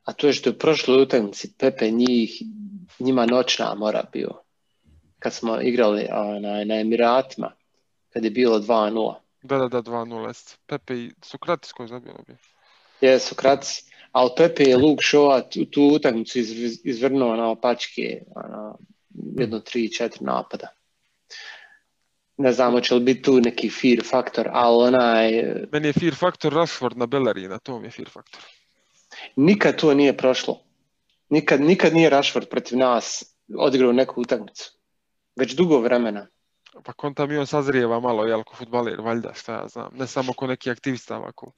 A 0.04 0.12
to 0.12 0.26
je 0.26 0.32
što 0.32 0.50
je 0.50 0.54
u 0.54 0.58
prošloj 0.58 1.02
utakmici 1.02 1.54
Pepe 1.58 1.90
njih, 1.90 2.42
njima 2.98 3.26
noćna 3.26 3.74
mora 3.74 4.04
bio. 4.12 4.30
Kad 5.18 5.32
smo 5.32 5.60
igrali 5.60 6.06
onaj, 6.12 6.64
na 6.64 6.74
Emiratima, 6.74 7.52
kad 8.10 8.24
je 8.24 8.30
bilo 8.30 8.58
2-0. 8.58 9.14
Da, 9.44 9.58
da, 9.58 9.68
da, 9.68 9.82
2-0. 9.82 10.26
jest. 10.26 10.58
Pepe 10.66 10.94
i 10.94 11.10
Sokratis 11.22 11.72
koji 11.72 11.84
je 11.84 11.88
zabio 11.88 12.14
bi. 12.26 12.36
Jesu 13.00 13.34
kratci. 13.34 13.84
Ali 14.12 14.30
Pepe 14.36 14.62
je 14.62 14.76
Luke 14.76 15.02
Shaw 15.02 15.42
tu, 15.50 15.64
tu 15.64 15.82
utakmicu 15.82 16.38
iz, 16.38 16.80
izvrnuo 16.84 17.36
na 17.36 17.50
opačke 17.50 18.22
ono, 18.36 18.78
jedno, 19.38 19.60
tri, 19.60 19.92
četiri 19.92 20.24
napada. 20.24 20.68
Ne 22.36 22.52
znam 22.52 22.72
hoće 22.72 22.94
li 22.94 23.00
biti 23.00 23.22
tu 23.22 23.40
neki 23.40 23.70
fear 23.70 24.04
faktor, 24.10 24.48
ali 24.52 24.84
onaj, 24.84 25.32
Meni 25.72 25.88
je 25.88 25.92
fear 25.92 26.14
faktor 26.14 26.52
Rashford 26.52 26.96
na 26.96 27.06
Bellerina, 27.06 27.58
to 27.58 27.78
mi 27.80 27.86
je 27.86 27.90
fear 27.90 28.08
faktor. 28.10 28.42
nikad 29.36 29.76
to 29.76 29.94
nije 29.94 30.16
prošlo. 30.16 30.60
Nikad, 31.28 31.60
nikad 31.60 31.94
nije 31.94 32.10
Rashford 32.10 32.48
protiv 32.48 32.78
nas 32.78 33.36
odigrao 33.58 33.92
neku 33.92 34.20
utakmicu. 34.20 34.72
Već 35.36 35.52
dugo 35.54 35.78
vremena. 35.78 36.26
Pa 36.82 36.92
konta 36.92 37.26
mi 37.26 37.36
on 37.36 37.46
sazrijeva 37.46 38.00
malo, 38.00 38.24
jel, 38.24 38.42
ko 38.42 38.56
futbaler, 38.56 39.00
valjda, 39.00 39.32
šta 39.34 39.52
ja 39.52 39.68
znam. 39.68 39.90
Ne 39.94 40.06
samo 40.06 40.32
ko 40.32 40.46
neki 40.46 40.70
aktivista, 40.70 41.16
ovako. 41.16 41.52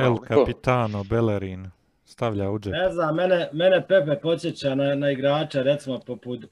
El. 0.00 0.16
Capitano, 0.28 1.04
Bellerin, 1.04 1.70
stavlja 2.04 2.50
u 2.50 2.58
džep. 2.58 2.72
Ne 2.72 2.92
znam, 2.92 3.16
mene, 3.16 3.48
mene 3.52 3.86
Pepe 3.88 4.20
podsjeća 4.22 4.74
na, 4.74 4.94
na 4.94 5.10
igrača, 5.10 5.62
recimo 5.62 6.00
poput, 6.06 6.44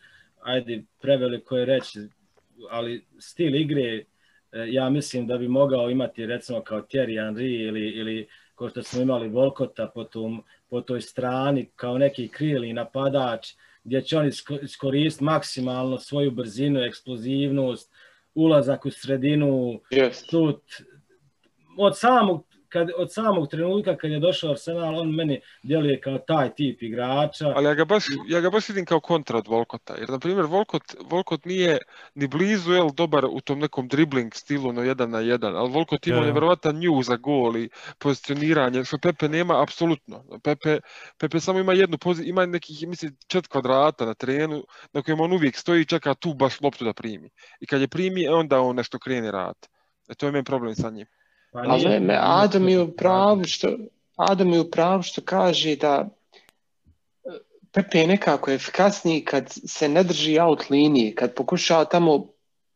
ajde, 0.43 0.83
preveliko 1.01 1.57
je 1.57 1.65
reći, 1.65 1.99
ali 2.71 3.07
stil 3.19 3.55
igre, 3.55 3.83
e, 3.93 4.05
ja 4.53 4.91
mislim 4.91 5.27
da 5.27 5.39
bi 5.39 5.49
mogao 5.49 5.91
imati 5.91 6.27
recimo 6.27 6.61
kao 6.63 6.81
Thierry 6.81 7.21
Henry 7.21 7.69
ili, 7.69 7.89
ili 7.89 8.29
kao 8.55 8.69
što 8.69 8.83
smo 8.83 9.03
imali 9.03 9.29
Volkota 9.29 9.91
po, 9.95 10.05
tom, 10.05 10.43
po 10.69 10.81
toj 10.81 11.01
strani 11.01 11.71
kao 11.77 11.99
neki 11.99 12.29
krili 12.29 12.73
napadač 12.73 13.49
gdje 13.85 14.03
će 14.03 14.19
on 14.19 14.27
isko- 14.27 14.65
iskoristiti 14.65 15.25
maksimalno 15.25 15.99
svoju 15.99 16.31
brzinu, 16.31 16.81
eksplozivnost, 16.81 17.93
ulazak 18.35 18.87
u 18.87 18.91
sredinu, 18.91 19.81
šut. 20.31 20.63
Od 21.79 21.99
samog, 21.99 22.47
kad, 22.71 22.89
od 22.97 23.13
samog 23.13 23.51
trenutka 23.51 23.97
kad 23.97 24.11
je 24.11 24.19
došao 24.19 24.51
Arsenal, 24.51 24.99
on 24.99 25.15
meni 25.15 25.41
djeluje 25.63 26.01
kao 26.01 26.19
taj 26.19 26.55
tip 26.55 26.83
igrača. 26.83 27.53
Ali 27.57 27.67
ja 27.67 27.75
ga, 27.75 27.85
baš, 27.85 28.05
ja 28.29 28.41
ga 28.41 28.51
baš 28.51 28.69
vidim 28.69 28.85
kao 28.85 29.01
kontra 29.01 29.39
od 29.39 29.49
Volkota. 29.49 29.95
Jer, 29.95 30.11
na 30.11 30.19
primjer, 30.19 30.47
Volkot, 30.47 30.83
Volkot 31.11 31.45
nije 31.45 31.79
ni 32.15 32.27
blizu 32.27 32.73
jel, 32.73 32.91
dobar 32.91 33.25
u 33.25 33.41
tom 33.41 33.59
nekom 33.59 33.89
dribling 33.89 34.35
stilu 34.35 34.73
no 34.73 34.83
jedan 34.83 35.11
na 35.11 35.21
jedan, 35.21 35.57
ali 35.57 35.71
Volkot 35.71 36.07
ima 36.07 36.17
ja. 36.17 36.25
nevjerovatan 36.25 36.79
nju 36.79 37.03
za 37.03 37.17
gol 37.17 37.57
i 37.57 37.69
pozicioniranje, 37.99 38.85
što 38.85 38.99
Pepe 38.99 39.29
nema 39.29 39.63
apsolutno. 39.63 40.25
Pepe, 40.43 40.79
Pepe 41.19 41.41
samo 41.41 41.59
ima 41.59 41.73
jednu 41.73 41.99
poziciju, 41.99 42.31
ima 42.31 42.47
nekih, 42.47 42.89
mislim, 42.89 43.17
čet 43.27 43.47
kvadrata 43.47 44.07
na 44.07 44.15
terenu 44.15 44.65
na 44.93 45.03
kojem 45.03 45.21
on 45.21 45.33
uvijek 45.33 45.57
stoji 45.57 45.81
i 45.81 45.87
čeka 45.87 46.15
tu 46.15 46.35
baš 46.35 46.61
loptu 46.61 46.85
da 46.85 46.93
primi. 46.93 47.31
I 47.61 47.67
kad 47.67 47.81
je 47.81 47.89
primi, 47.89 48.25
e, 48.25 48.31
onda 48.31 48.61
on 48.61 48.77
nešto 48.77 48.99
krene 48.99 49.31
rad. 49.31 49.57
E, 50.09 50.15
to 50.15 50.27
je 50.27 50.33
meni 50.33 50.45
problem 50.45 50.75
sa 50.75 50.91
njim. 50.91 51.07
Pa 51.53 51.59
Ali 51.69 51.85
nije- 51.85 52.01
me, 52.01 52.19
Adam 52.21 52.69
je 52.69 52.81
u 52.81 52.97
pravu 52.97 53.45
što 53.45 53.69
Adam 54.17 54.53
je 54.53 54.61
u 54.61 54.71
pravu 54.71 55.03
što 55.03 55.23
kaže 55.25 55.77
da 55.77 56.09
e, 57.25 57.29
Pepe 57.73 57.99
je 57.99 58.07
nekako 58.07 58.51
efikasniji 58.51 59.25
kad 59.25 59.45
se 59.49 59.89
ne 59.89 60.03
drži 60.03 60.39
out 60.41 60.71
linije, 60.71 61.15
kad 61.15 61.35
pokušava 61.35 61.85
tamo 61.85 62.27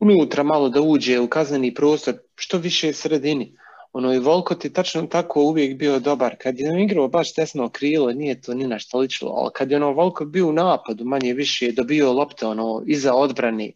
unutra 0.00 0.42
malo 0.42 0.68
da 0.68 0.80
uđe 0.80 1.20
u 1.20 1.28
kazneni 1.28 1.74
prostor, 1.74 2.14
što 2.34 2.58
više 2.58 2.92
sredini. 2.92 3.56
Ono 3.92 4.14
i 4.14 4.18
Volkot 4.18 4.64
je 4.64 4.72
tačno 4.72 5.02
tako 5.02 5.42
uvijek 5.42 5.78
bio 5.78 5.98
dobar. 6.00 6.36
Kad 6.38 6.58
je 6.58 6.82
igrao 6.82 7.08
baš 7.08 7.34
desno 7.34 7.68
krilo, 7.68 8.12
nije 8.12 8.40
to 8.40 8.54
ni 8.54 8.66
na 8.66 8.78
što 8.78 8.98
ličilo, 8.98 9.30
ali 9.30 9.50
kad 9.54 9.70
je 9.70 9.76
ono 9.76 9.92
Volkot 9.92 10.28
bio 10.28 10.48
u 10.48 10.52
napadu, 10.52 11.04
manje 11.04 11.32
više 11.32 11.66
je 11.66 11.72
dobio 11.72 12.12
lopte 12.12 12.46
ono, 12.46 12.82
iza 12.86 13.14
odbrane, 13.14 13.72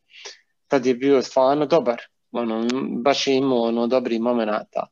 tad 0.68 0.86
je 0.86 0.94
bio 0.94 1.22
stvarno 1.22 1.66
dobar. 1.66 2.00
Ono, 2.32 2.66
baš 3.02 3.26
je 3.26 3.36
imao 3.36 3.62
ono, 3.62 3.86
dobri 3.86 4.18
momenata. 4.18 4.86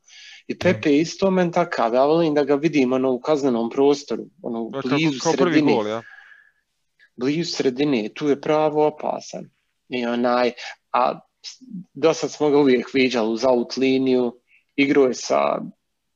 I 0.47 0.57
Pepe 0.59 0.89
je 0.89 1.01
isto 1.01 1.31
men 1.31 1.51
takav, 1.51 1.93
ja 1.93 2.05
volim 2.05 2.33
da 2.33 2.43
ga 2.43 2.55
vidim 2.55 2.93
ono, 2.93 3.11
u 3.11 3.19
kaznenom 3.19 3.69
prostoru, 3.69 4.23
ono, 4.41 4.69
Da, 4.69 4.81
Kao, 4.81 4.89
blizu 4.89 5.19
kao 5.23 5.33
prvi 5.33 5.51
sredine 5.51 5.73
gol, 5.73 5.87
ja. 5.87 6.01
blizu 7.15 7.51
sredine, 7.51 8.09
tu 8.13 8.27
je 8.27 8.41
pravo 8.41 8.87
opasan. 8.87 9.49
I 9.89 10.05
onaj, 10.05 10.51
a 10.91 11.19
do 11.93 12.13
sad 12.13 12.31
smo 12.31 12.49
ga 12.49 12.57
uvijek 12.57 12.93
viđali 12.93 13.29
uz 13.29 13.45
out 13.45 13.77
liniju, 13.77 14.39
igrao 14.75 15.05
je 15.05 15.13
sa, 15.13 15.61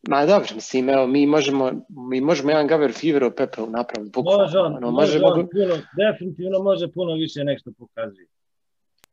ma 0.09 0.25
dobro, 0.25 0.55
mislim, 0.55 0.89
evo, 0.89 1.07
mi 1.07 1.25
možemo, 1.25 1.71
mi 1.89 2.21
možemo 2.21 2.49
jedan 2.49 2.67
Gaver 2.67 2.93
Fever 2.93 3.23
o 3.23 3.31
Pepeu 3.31 3.69
napraviti. 3.69 4.19
Može 4.23 4.57
on, 4.57 4.75
ono, 4.75 4.91
može 4.91 5.19
možemo 5.19 5.27
on 5.27 5.49
puno, 5.51 5.75
definitivno 5.97 6.59
može 6.59 6.91
puno 6.91 7.13
više 7.13 7.43
nešto 7.43 7.71
pokazati. 7.77 8.40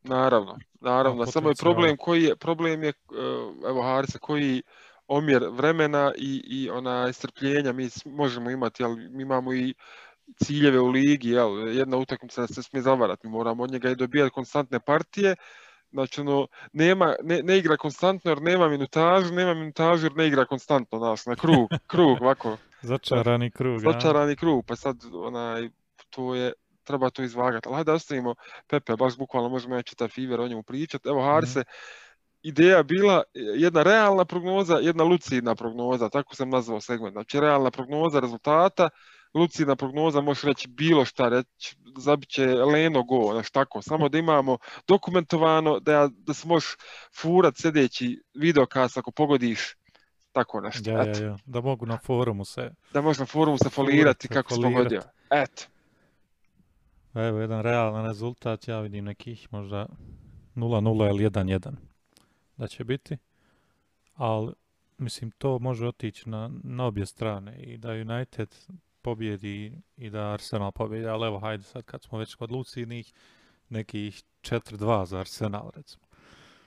Naravno, 0.03 0.57
naravno. 0.81 1.25
Samo 1.25 1.49
je 1.49 1.55
problem 1.55 1.97
koji 1.97 2.23
je, 2.23 2.35
problem 2.35 2.83
je, 2.83 2.89
eh, 2.89 2.93
evo 3.69 3.81
Harisa, 3.81 4.19
koji 4.19 4.61
omjer 5.07 5.47
vremena 5.51 6.11
i, 6.17 6.43
i 6.45 6.69
ona 6.69 7.13
strpljenja 7.13 7.73
mi 7.73 7.89
možemo 8.05 8.49
imati, 8.49 8.83
ali 8.83 9.09
mi 9.09 9.23
imamo 9.23 9.53
i 9.53 9.73
ciljeve 10.43 10.79
u 10.79 10.87
ligi, 10.87 11.29
jel, 11.29 11.77
jedna 11.77 11.97
utakmica 11.97 12.47
se 12.47 12.63
smije 12.63 12.81
zavarati, 12.81 13.27
mi 13.27 13.31
moramo 13.31 13.63
od 13.63 13.71
njega 13.71 13.89
i 13.89 13.95
dobijati 13.95 14.31
konstantne 14.31 14.79
partije, 14.79 15.35
znači 15.91 16.21
ono, 16.21 16.47
nema, 16.73 17.15
ne, 17.23 17.41
ne 17.43 17.57
igra 17.57 17.77
konstantno 17.77 18.31
jer 18.31 18.41
nema 18.41 18.69
minutažu, 18.69 19.33
nema 19.33 19.53
minutažu 19.53 20.05
jer 20.05 20.15
ne 20.15 20.27
igra 20.27 20.45
konstantno, 20.45 20.99
znaš, 20.99 21.25
na 21.25 21.35
krug, 21.35 21.69
krug, 21.87 22.21
ovako, 22.21 22.57
Začarani 22.81 23.51
krug. 23.51 23.79
začarani 23.79 24.35
krug, 24.35 24.65
pa 24.65 24.75
sad 24.75 24.97
onaj, 25.13 25.69
to 26.09 26.35
je, 26.35 26.53
treba 26.89 27.09
to 27.09 27.23
izvagati. 27.23 27.67
Ali 27.67 27.75
hajde 27.75 27.91
ostavimo 27.91 28.35
Pepe, 28.67 28.95
baš 28.95 29.17
bukvalno 29.17 29.49
možemo 29.49 29.75
ja 29.75 29.81
čitav 29.81 30.09
Fever 30.09 30.41
o 30.41 30.47
njemu 30.47 30.63
pričati. 30.63 31.09
Evo 31.09 31.21
Harse, 31.21 31.63
ideja 32.41 32.83
bila 32.83 33.23
jedna 33.33 33.83
realna 33.83 34.25
prognoza, 34.25 34.79
jedna 34.81 35.03
lucidna 35.03 35.55
prognoza, 35.55 36.09
tako 36.09 36.35
sam 36.35 36.49
nazvao 36.49 36.81
segment. 36.81 37.13
Znači 37.13 37.39
realna 37.39 37.71
prognoza 37.71 38.19
rezultata, 38.19 38.89
lucidna 39.33 39.75
prognoza 39.75 40.21
možeš 40.21 40.43
reći 40.43 40.67
bilo 40.67 41.05
šta, 41.05 41.29
reći 41.29 41.75
zabit 41.97 42.29
će 42.29 42.45
Leno 42.45 43.03
go, 43.03 43.33
znači 43.33 43.53
tako, 43.53 43.81
samo 43.81 44.09
da 44.09 44.17
imamo 44.17 44.57
dokumentovano 44.87 45.79
da, 45.79 45.91
ja, 45.91 46.09
da 46.11 46.33
se 46.33 46.47
možeš 46.47 46.75
furat 47.21 47.57
sljedeći 47.57 48.21
videokast 48.33 48.97
ako 48.97 49.11
pogodiš 49.11 49.75
tako 50.31 50.61
nešto. 50.61 50.89
Ja, 50.89 51.03
ja, 51.03 51.23
ja. 51.23 51.37
Da 51.45 51.61
mogu 51.61 51.85
na 51.85 51.97
forumu 51.97 52.45
se. 52.45 52.71
da 52.93 53.01
može 53.01 53.19
na 53.19 53.25
forumu 53.25 53.57
se 53.57 53.69
folirati 53.69 54.27
kako 54.27 54.55
folirat. 54.55 54.73
pogodio. 54.73 55.01
Eto. 55.31 55.63
Evo, 57.13 57.39
jedan 57.39 57.61
realan 57.61 58.05
rezultat, 58.05 58.67
ja 58.67 58.79
vidim 58.79 59.05
nekih 59.05 59.47
možda 59.51 59.85
0-0 60.55 61.09
ili 61.09 61.29
1-1 61.29 61.71
da 62.57 62.67
će 62.67 62.83
biti. 62.83 63.17
Ali 64.15 64.53
mislim, 64.97 65.31
to 65.31 65.59
može 65.59 65.87
otići 65.87 66.29
na, 66.29 66.51
na 66.63 66.85
obje 66.85 67.05
strane 67.05 67.59
i 67.59 67.77
da 67.77 67.89
United 67.89 68.55
pobjedi 69.01 69.81
i 69.97 70.09
da 70.09 70.31
Arsenal 70.31 70.71
pobjedi, 70.71 71.07
ali 71.07 71.27
evo, 71.27 71.39
hajde 71.39 71.63
sad 71.63 71.83
kad 71.83 72.03
smo 72.03 72.17
već 72.17 72.35
kod 72.35 72.51
lucidnih, 72.51 73.13
nekih 73.69 74.23
4-2 74.41 75.05
za 75.05 75.19
Arsenal, 75.19 75.71
recimo. 75.75 76.03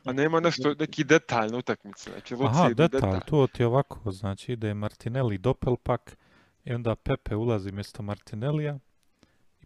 A 0.04 0.12
nema 0.12 0.40
nešto, 0.40 0.74
neki 0.78 1.04
detalj 1.04 1.50
na 1.50 1.58
utakmici. 1.58 2.10
Znači, 2.10 2.34
Aha, 2.34 2.62
lucidni 2.62 2.88
detalj, 2.88 3.20
to 3.26 3.46
ti 3.46 3.62
je 3.62 3.66
ovako, 3.66 4.12
znači 4.12 4.52
ide 4.52 4.74
Martinelli 4.74 5.38
doppelpak 5.38 6.16
i 6.64 6.72
onda 6.72 6.94
Pepe 6.94 7.36
ulazi 7.36 7.72
mjesto 7.72 8.02
Martinellija 8.02 8.78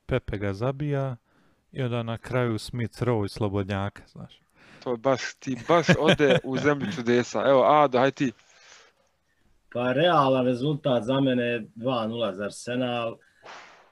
Pepe 0.06 0.38
ga 0.38 0.52
zabija 0.52 1.16
i 1.72 1.82
onda 1.82 2.02
na 2.02 2.18
kraju 2.18 2.58
Smith 2.58 3.02
Rowe 3.02 3.24
i 3.26 3.28
Slobodnjaka, 3.28 4.02
znaš. 4.06 4.40
To 4.84 4.90
je 4.90 4.96
baš, 4.96 5.34
ti 5.38 5.56
baš 5.68 5.86
ode 5.98 6.38
u 6.44 6.58
zemlju 6.58 6.92
čudesa. 6.92 7.42
Evo, 7.46 7.62
Ado, 7.64 7.98
haj 7.98 8.10
ti. 8.10 8.32
Pa 9.72 9.92
realan 9.92 10.44
rezultat 10.44 11.04
za 11.04 11.20
mene 11.20 11.42
je 11.42 11.66
2-0 11.76 12.34
za 12.34 12.44
Arsenal. 12.44 13.16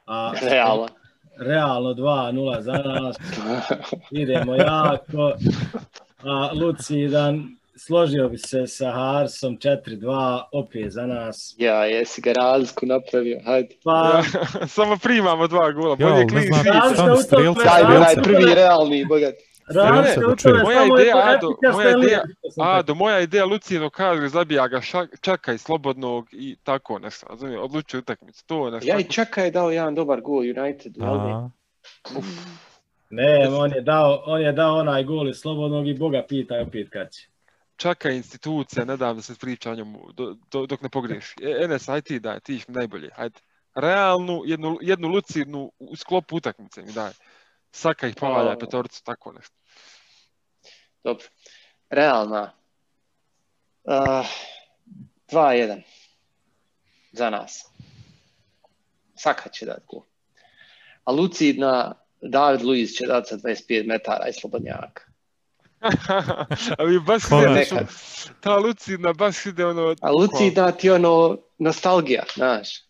A 0.06 0.32
Realno. 0.42 0.86
realno 1.38 1.88
2-0 1.90 2.60
za 2.60 2.72
nas. 2.72 3.16
Idemo 4.10 4.54
jako. 4.54 5.32
A 6.24 6.50
Lucidan, 6.52 7.56
složio 7.76 8.28
bi 8.28 8.38
se 8.38 8.66
sa 8.66 8.90
Harsom 8.92 9.58
4-2, 9.58 10.06
opet 10.52 10.92
za 10.92 11.06
nas. 11.06 11.54
Ja, 11.58 11.84
jesi 11.84 12.20
ga 12.20 12.32
razliku 12.32 12.86
napravio, 12.86 13.40
hajde. 13.44 13.74
Pa, 13.84 14.22
Samo 14.68 14.96
primamo 14.96 15.46
dva 15.46 15.72
gola. 15.72 15.90
Ja, 15.90 15.96
Bolje 15.98 16.12
ali 16.12 16.24
ne 16.24 16.28
clean 16.30 16.46
znam, 16.46 16.58
sheet. 17.16 17.32
Mi 17.32 17.48
onaj 17.86 18.08
strijelci. 18.08 18.22
prvi 18.24 18.54
realni, 18.54 19.04
bogat. 19.04 19.34
razlika 19.68 20.20
da 20.20 20.26
u 20.26 20.36
čujem. 20.36 20.56
tome 20.56 20.62
Moja 20.64 20.84
ideja, 20.86 21.14
to 21.14 21.20
Ado, 21.20 21.72
moja 21.72 21.90
ideja- 21.90 22.22
Ado, 22.58 22.94
moja 22.94 23.20
ideja 23.20 23.44
Lucino 23.44 23.90
kaže 23.90 24.28
zabija 24.28 24.68
ga 24.68 24.76
ša- 24.78 25.20
čakaj 25.20 25.58
slobodnog 25.58 26.28
i 26.32 26.56
tako 26.62 26.98
nešto. 26.98 27.26
Razumije, 27.26 27.60
odlučuje 27.60 27.98
utakmicu. 27.98 28.46
To 28.46 28.70
nešto. 28.70 28.88
Ja 28.88 28.98
i 28.98 29.02
tako- 29.02 29.12
Čaka 29.12 29.42
je 29.42 29.50
dao 29.50 29.70
jedan 29.70 29.94
dobar 29.94 30.20
gol 30.20 30.38
United. 30.38 30.92
A, 31.00 31.48
Ne, 33.10 33.48
on 33.50 33.72
je 33.72 33.80
dao, 33.80 34.22
on 34.26 34.40
je 34.40 34.52
dao 34.52 34.76
onaj 34.76 35.04
gol 35.04 35.28
iz 35.28 35.36
slobodnog 35.36 35.88
i 35.88 35.94
Boga 35.94 36.22
pitaj 36.28 36.60
opet 36.62 36.88
kad 36.90 37.12
će. 37.12 37.28
Čaka 37.76 38.10
institucija, 38.10 38.84
ne 38.84 38.96
dam 38.96 39.16
da 39.16 39.22
se 39.22 39.34
priča 39.34 39.70
o 39.70 39.74
njemu 39.74 40.12
do- 40.12 40.36
do- 40.50 40.66
dok 40.66 40.82
ne 40.82 40.88
pogriješi. 40.88 41.34
E, 41.42 42.02
ti 42.02 42.20
daj, 42.20 42.40
ti 42.40 42.52
mi 42.68 42.74
najbolje. 42.74 43.10
Hajde. 43.14 43.40
Realnu, 43.74 44.42
jednu, 44.46 44.78
jednu 44.80 45.08
lucidnu 45.08 45.72
u 45.78 45.96
sklopu 45.96 46.36
utakmice 46.36 46.82
mi 46.82 46.92
daj. 46.92 47.12
Saka 47.72 48.06
ih 48.08 48.14
povalja 48.16 48.58
petorcu, 48.58 49.04
tako 49.04 49.32
nešto. 49.32 49.56
Dobro. 51.04 51.26
Realna. 51.90 52.52
Uh, 53.84 54.26
2-1. 55.32 55.82
Za 57.12 57.30
nas. 57.30 57.70
Saka 59.16 59.48
će 59.48 59.66
dati 59.66 59.86
gol. 59.86 60.02
A 61.04 61.12
lucidna 61.12 61.94
David 62.20 62.62
Luiz 62.62 62.90
će 62.90 63.06
dati 63.06 63.28
sa 63.28 63.36
25 63.36 63.86
metara 63.86 64.28
i 64.28 64.32
slobodnjaka. 64.32 65.02
A 66.78 66.84
mi 66.86 66.98
baš 67.00 67.22
nekad. 67.54 67.88
ta 68.40 68.56
lucidna 68.56 69.12
baš 69.12 69.46
ide 69.46 69.66
ono... 69.66 69.94
A 70.00 70.10
lucidna 70.10 70.72
ti 70.72 70.90
ono 70.90 71.38
nostalgija, 71.58 72.22
znaš. 72.34 72.84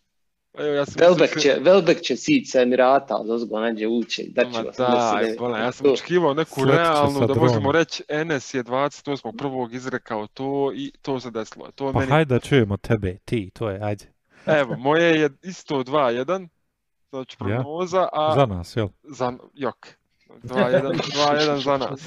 Evo, 0.57 0.73
ja 0.73 0.85
sam 0.85 0.93
Velbek 0.99 1.39
će, 1.39 1.57
Velbek 1.61 2.01
će 2.01 2.15
sići 2.15 2.51
sa 2.51 2.61
Emirata, 2.61 3.15
ali 3.15 3.31
ozgo 3.31 3.59
neđe 3.59 3.87
uće. 3.87 4.23
Da 4.27 4.51
će 4.51 4.61
vas 4.61 4.77
daj, 4.77 5.35
bolan, 5.39 5.61
ja 5.61 5.71
sam 5.71 5.91
očekivao 5.91 6.33
neku 6.33 6.61
Sletće 6.61 6.77
realnu, 6.77 7.27
da 7.27 7.33
možemo 7.33 7.71
reći, 7.71 8.03
Enes 8.07 8.53
je 8.53 8.63
28.1. 8.63 9.75
izrekao 9.75 10.27
to 10.27 10.71
i 10.75 10.91
to 11.01 11.19
se 11.19 11.31
desilo. 11.31 11.71
To 11.71 11.93
pa 11.93 11.99
meni, 11.99 12.11
hajde 12.11 12.33
da 12.33 12.39
čujemo 12.39 12.77
tebe, 12.77 13.17
ti, 13.25 13.49
to 13.53 13.69
je, 13.69 13.79
ajde. 13.83 14.05
evo, 14.45 14.75
moje 14.77 15.19
je 15.19 15.29
isto 15.43 15.83
2-1, 15.83 16.47
znači 17.09 17.37
Ja? 17.39 17.45
prognoza, 17.45 18.07
a 18.13 18.35
Za 18.35 18.45
nas, 18.45 18.75
jel? 18.75 18.87
za, 19.03 19.33
jok, 19.53 19.87
2-1, 20.43 20.99
2-1 21.15 21.63
za 21.63 21.77
nas. 21.77 22.01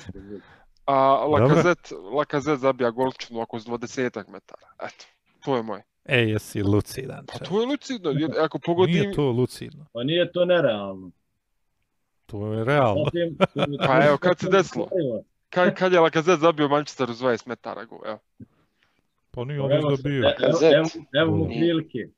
A 0.89 1.27
Lakazet, 1.27 1.93
Lakazet 2.13 2.59
zabija 2.61 2.91
golčinu 2.91 3.41
oko 3.41 3.61
s 3.61 3.67
20 3.67 4.29
metara, 4.29 4.67
eto, 4.83 5.05
to 5.45 5.57
je 5.57 5.63
moje. 5.63 5.83
E, 6.05 6.19
jesi 6.19 6.63
lucidan. 6.63 7.27
Pa 7.27 7.39
to 7.39 7.61
je 7.61 7.67
lucidno, 7.67 8.11
jer 8.11 8.31
ako 8.41 8.59
pogodim, 8.59 8.95
Nije 8.95 9.13
to 9.15 9.31
lucidno, 9.31 9.87
Pa 9.93 10.03
nije 10.03 10.33
to 10.33 10.45
nerealno. 10.45 11.11
to 12.27 12.53
je 12.53 12.65
realno. 12.65 13.05
Zatim, 13.55 13.77
Pa 13.87 14.05
evo, 14.07 14.17
kad 14.19 14.39
se 14.39 14.49
desilo? 14.51 14.89
kad, 15.51 15.75
kad 15.75 15.93
je 15.93 16.01
Lakazet 16.01 16.41
zabio 16.41 16.69
Manchesteru 16.69 17.13
s 17.15 17.21
20 17.21 17.49
metara 17.49 17.85
gol, 17.85 17.99
evo. 18.07 18.19
Pa 19.31 19.45
nije 19.45 19.57
Evo, 19.57 19.65
on 19.67 19.73
evo, 19.73 19.89
evo 21.21 21.37
mu 21.37 21.49
prilike. 21.49 22.09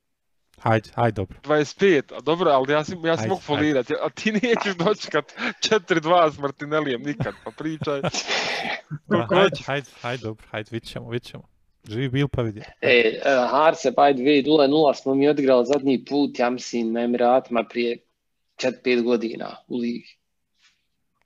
Hajde, 0.61 0.89
hajde, 0.95 1.15
dobro. 1.15 1.37
25, 1.43 2.13
a 2.17 2.19
dobro, 2.19 2.51
ali 2.51 2.73
ja 2.73 2.83
sam, 2.83 3.05
ja 3.05 3.15
sam 3.15 3.23
Ajde, 3.23 3.29
mogu 3.29 3.41
folirati, 3.41 3.93
a 3.93 4.09
ti 4.09 4.31
nećeš 4.31 4.75
dočekat 4.75 5.33
4-2 5.69 6.33
s 6.33 6.37
Martinellijem 6.37 7.01
nikad, 7.01 7.33
pa 7.43 7.51
pričaj. 7.51 8.01
Pa, 8.01 8.09
Koliko 9.07 9.35
hajde, 9.35 9.49
hoćeš. 9.49 9.65
hajde, 9.65 9.87
hajde, 10.01 10.23
dobro, 10.23 10.45
hajde, 10.51 10.69
vidit 10.71 10.89
ćemo, 10.89 11.09
vidit 11.09 11.27
ćemo. 11.27 11.43
Živi 11.89 12.09
bil 12.09 12.27
pa 12.27 12.41
vidi. 12.41 12.61
E, 12.81 13.19
uh, 13.25 13.51
Harse, 13.51 13.91
by 13.91 14.13
the 14.13 14.23
way, 14.23 14.45
0-0 14.45 15.01
smo 15.01 15.15
mi 15.15 15.29
odigrali 15.29 15.65
zadnji 15.65 16.05
put, 16.05 16.39
ja 16.39 16.49
mislim, 16.49 16.93
na 16.93 17.01
Emiratima 17.01 17.63
prije 17.63 17.97
4-5 18.57 19.03
godina 19.03 19.55
u 19.67 19.77
ligi. 19.77 20.17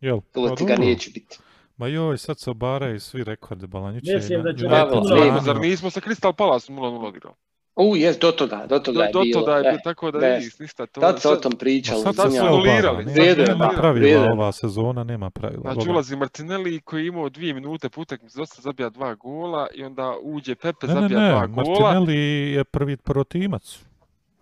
Jel? 0.02 0.20
Pa 0.22 0.42
To 0.42 0.56
ti 0.56 0.66
ga 0.66 0.76
neće 0.76 1.12
biti. 1.12 1.38
Ma 1.78 1.88
joj, 1.88 2.18
sad 2.18 2.40
se 2.40 2.50
obaraju 2.50 3.00
svi 3.00 3.24
rekorde 3.24 3.68
Balanjuće. 3.68 4.16
Mislim 4.16 4.44
da 4.44 4.90
Pa 4.94 5.40
Zar 5.42 5.60
nismo 5.60 5.90
sa 5.90 6.00
Crystal 6.00 6.34
Palace 6.34 6.74
0-0 6.74 7.08
odigrali? 7.08 7.36
U, 7.78 7.96
jes, 7.96 8.20
do 8.20 8.32
toga, 8.32 8.66
do 8.70 8.80
toga 8.80 8.98
Do, 8.98 9.04
je 9.04 9.12
do 9.12 9.22
bilo. 9.22 9.42
to 9.42 9.46
da 9.48 9.58
je, 9.58 9.76
e. 9.76 9.78
tako 9.84 10.12
da 10.12 10.18
vidiš, 10.20 10.60
ništa. 10.60 10.86
To, 10.86 11.02
Tad 11.02 11.22
se 11.22 11.28
o 11.28 11.32
sad- 11.32 11.42
tom 11.42 11.52
pričalo. 11.52 12.02
sad 12.04 12.16
su 12.34 12.42
anulirali. 12.42 13.06
je, 13.16 13.36
Nema 13.38 13.66
da, 13.66 13.78
pravila 13.78 14.08
je. 14.08 14.32
ova 14.32 14.52
sezona, 14.52 15.04
nema 15.04 15.30
pravila. 15.30 15.74
Znači 15.74 15.90
ulazi 15.90 16.16
Martinelli 16.16 16.80
koji 16.80 17.02
je 17.02 17.08
imao 17.08 17.30
dvije 17.30 17.54
minute 17.54 17.90
po 17.90 18.02
utakmici, 18.02 18.38
dosta 18.38 18.62
zabija 18.62 18.90
dva 18.90 19.16
gola 19.16 19.68
i 19.76 19.84
onda 19.84 20.14
uđe 20.22 20.56
Pepe, 20.56 20.88
Ne, 20.88 20.94
ne, 20.94 21.02
zabija 21.02 21.20
ne, 21.20 21.30
dva 21.30 21.48
gola, 21.48 21.66
Martinelli 21.82 22.18
je 22.52 22.64
prvi 22.64 22.98
protimac. 22.98 23.80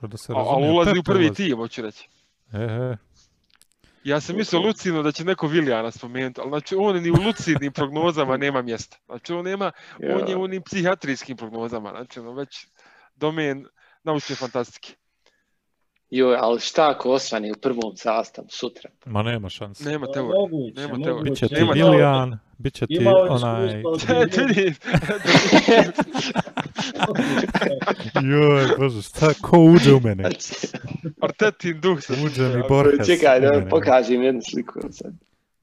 Da 0.01 0.17
se 0.17 0.31
a- 0.31 0.36
ali 0.36 0.45
razumije, 0.45 0.71
ulazi 0.71 0.89
Pepe 0.89 0.99
u 0.99 1.03
prvi 1.03 1.25
ulazi. 1.25 1.36
tim, 1.38 1.57
hoću 1.57 1.81
reći. 1.81 2.09
E, 2.53 2.57
e, 2.57 2.97
Ja 4.03 4.19
sam 4.19 4.36
mislio 4.36 4.61
Lucino 4.61 5.03
da 5.03 5.11
će 5.11 5.23
neko 5.23 5.47
Vilijana 5.47 5.91
spomenuti, 5.91 6.41
ali 6.41 6.49
znači 6.49 6.75
on 6.75 6.95
ni 6.97 7.11
u 7.11 7.15
lucidnim 7.15 7.71
prognozama 7.71 8.38
nema 8.38 8.61
mjesta. 8.61 8.97
Znači 9.05 9.34
on 9.34 9.45
nema, 9.45 9.71
on 10.15 10.27
je 10.27 10.36
u 10.36 10.41
onim 10.43 10.61
psihijatrijskim 10.61 11.38
prognozama, 11.38 11.89
znači 11.89 12.19
ono 12.19 12.34
već 12.34 12.67
domen 13.16 13.66
naučne 14.03 14.36
fantastike. 14.36 14.95
Joj, 16.09 16.38
ali 16.39 16.59
šta 16.59 16.89
ako 16.89 17.11
osvani 17.11 17.51
u 17.51 17.55
prvom 17.61 17.95
sastavu 17.95 18.47
sutra? 18.49 18.89
ma 19.05 19.24
nema 19.24 19.49
šanse. 19.49 19.84
Nema. 19.84 20.07
Moguće, 20.16 20.82
Nema 20.82 21.03
teorije. 21.03 21.32
Biće 21.32 21.47
ti 21.47 21.64
Viljan, 21.74 22.39
bit 22.57 22.74
će 22.74 22.88
ti 22.88 22.99
onaj... 23.30 23.84
Joj, 28.32 28.68
bože, 28.78 29.01
šta, 29.01 29.34
ko 29.41 29.59
uđe 29.59 29.93
u 29.93 29.99
mene? 29.99 30.30
Artetin 31.22 31.82
duh 31.82 32.01
se. 32.01 32.14
Uđe 32.26 32.57
mi 32.57 32.64
Borges. 32.70 33.07
Čekaj, 33.07 33.39
da 33.39 33.68
pokažem 33.70 34.24
jednu 34.24 34.41
sliku 34.41 34.80
sad. 34.91 35.14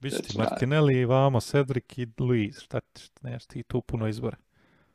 Biće 0.00 0.22
ti 0.22 0.38
Martinelli, 0.38 1.04
Vamo, 1.04 1.40
Cedric 1.40 1.98
i 1.98 2.06
Luis. 2.18 2.60
Šta 2.60 2.80
nemaš 3.22 3.46
ti 3.46 3.62
tu 3.62 3.80
puno 3.80 4.08
izbora. 4.08 4.36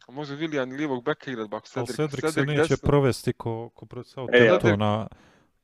A 0.08 0.12
može 0.12 0.36
Vilijan 0.36 0.72
i 0.72 0.76
lijevog 0.76 1.03
beka 1.03 1.32
igrat, 1.32 1.49
bako 1.49 1.68
Ali 1.76 1.88
Cedric. 1.88 2.12
Cedric 2.12 2.34
se 2.34 2.45
neće 2.45 2.62
desno. 2.62 2.88
provesti 2.88 3.34
ko, 3.34 3.70
ko 3.70 3.86
protiv 3.86 4.12
E, 4.12 4.14
Southamptona. 4.14 5.08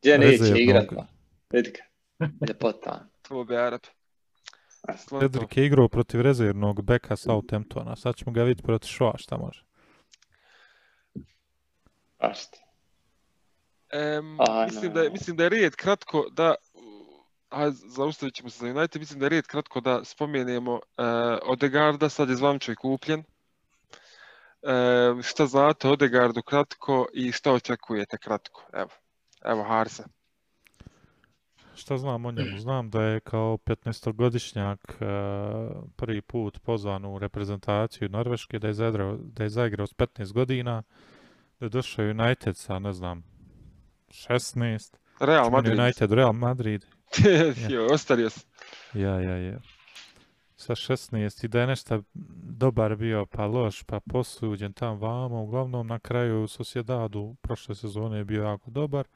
Gdje 0.02 0.18
neće 0.18 0.54
igrat 0.56 0.86
pa? 0.96 1.06
Vidi 1.54 1.72
ga. 1.72 2.26
Ljepota. 2.48 3.08
To 3.28 3.44
bi 3.44 3.56
Arab. 3.58 3.82
Cedric 5.20 5.58
je 5.58 5.66
igrao 5.66 5.88
protiv 5.88 6.22
rezervnog 6.22 6.82
beka 6.82 7.16
Southamptona. 7.16 7.96
Sad 7.96 8.16
ćemo 8.16 8.32
ga 8.32 8.44
vidjeti 8.44 8.64
protiv 8.64 8.88
Shoa 8.88 9.18
šta 9.18 9.38
može. 9.38 9.64
Baš 12.20 12.52
ti. 12.52 12.60
Aj, 14.50 14.66
mislim, 14.66 14.94
da 14.94 15.02
je, 15.02 15.10
mislim 15.10 15.38
da 15.38 15.44
je 15.44 15.50
rijed 15.50 15.76
kratko 15.76 16.26
da 16.32 16.56
a 17.52 17.72
zaustavit 17.72 18.36
ćemo 18.36 18.50
se 18.50 18.66
za 18.66 18.80
United, 18.80 19.02
mislim 19.02 19.20
da 19.20 19.26
je 19.26 19.30
rijed 19.30 19.48
kratko 19.48 19.82
da 19.82 20.04
spomenemo 20.04 20.74
uh, 20.74 20.82
Odegarda, 21.46 22.10
sad 22.10 22.30
je 22.30 22.36
i 22.72 22.76
kupljen. 22.76 23.24
E, 24.64 25.24
šta 25.24 25.46
znate 25.46 25.88
o 25.88 25.92
Odegardu 25.92 26.42
kratko 26.42 27.08
i 27.14 27.32
šta 27.32 27.54
očekujete 27.54 28.18
kratko? 28.18 28.70
Evo, 28.74 28.90
evo 29.46 29.64
Harse. 29.64 30.04
Šta 31.76 31.98
znam 31.98 32.26
o 32.26 32.32
njemu? 32.32 32.60
Znam 32.60 32.90
da 32.90 33.02
je 33.02 33.20
kao 33.20 33.58
15-godišnjak 33.66 34.78
e, 34.92 35.06
prvi 35.96 36.22
put 36.22 36.60
pozvan 36.60 37.06
u 37.06 37.20
reprezentaciju 37.20 38.10
Norveške, 38.10 38.60
da 38.60 38.68
je, 38.68 38.74
zaigrao, 38.74 39.18
da 39.18 39.44
je 39.44 39.50
zaigrao 39.50 39.88
s 39.88 39.94
15 39.94 40.34
godina, 40.34 40.84
da 41.60 41.66
je 41.66 41.70
došao 41.70 42.06
United 42.06 42.58
sa, 42.58 42.80
ne 42.80 42.94
znam, 42.94 43.24
16. 44.10 44.96
Real 45.20 45.50
Madrid. 45.50 45.80
United, 45.80 46.12
Real 46.12 46.34
Madrid. 46.34 46.86
Jo, 47.70 47.88
ostario 47.92 48.30
sam. 48.30 48.44
Ja, 48.94 49.22
ja, 49.22 49.38
ja. 49.38 49.60
Sa 50.62 50.76
16 50.76 51.46
i 51.46 51.48
da 51.48 51.62
je 51.62 51.68
nešto 51.68 52.02
dobar 52.44 52.96
bio, 52.96 53.26
pa 53.26 53.46
loš, 53.46 53.84
pa 53.84 54.00
posuđen 54.00 54.74
tam 54.74 55.00
vamo. 55.00 55.44
Uglavnom 55.44 55.88
na 55.88 56.00
kraju 56.00 56.44
u 56.44 56.48
Sociedadu 56.48 57.36
prošle 57.42 57.76
sezone 57.76 58.18
je 58.18 58.26
bio 58.26 58.44
jako 58.44 58.72
dobar. 58.72 59.08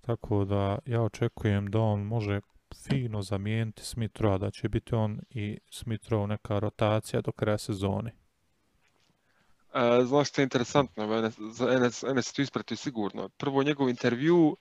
Tako 0.00 0.44
da 0.44 0.78
ja 0.86 1.02
očekujem 1.02 1.70
da 1.70 1.80
on 1.80 2.00
može 2.00 2.40
fino 2.74 3.22
zamijeniti 3.22 3.82
Smithrowa, 3.82 4.38
da 4.38 4.50
će 4.50 4.68
biti 4.68 4.94
on 4.94 5.20
i 5.30 5.58
Smithrow 5.70 6.26
neka 6.26 6.58
rotacija 6.58 7.20
do 7.20 7.32
kraja 7.32 7.58
sezone. 7.58 8.14
E, 9.74 10.04
znaš 10.04 10.28
što 10.28 10.40
je 10.40 10.44
interesantno, 10.44 11.30
za 11.52 11.72
Enes, 11.72 12.02
Enes 12.02 12.32
tu 12.66 12.76
sigurno. 12.76 13.28
Prvo 13.28 13.62
njegov 13.62 13.88
intervju, 13.88 14.56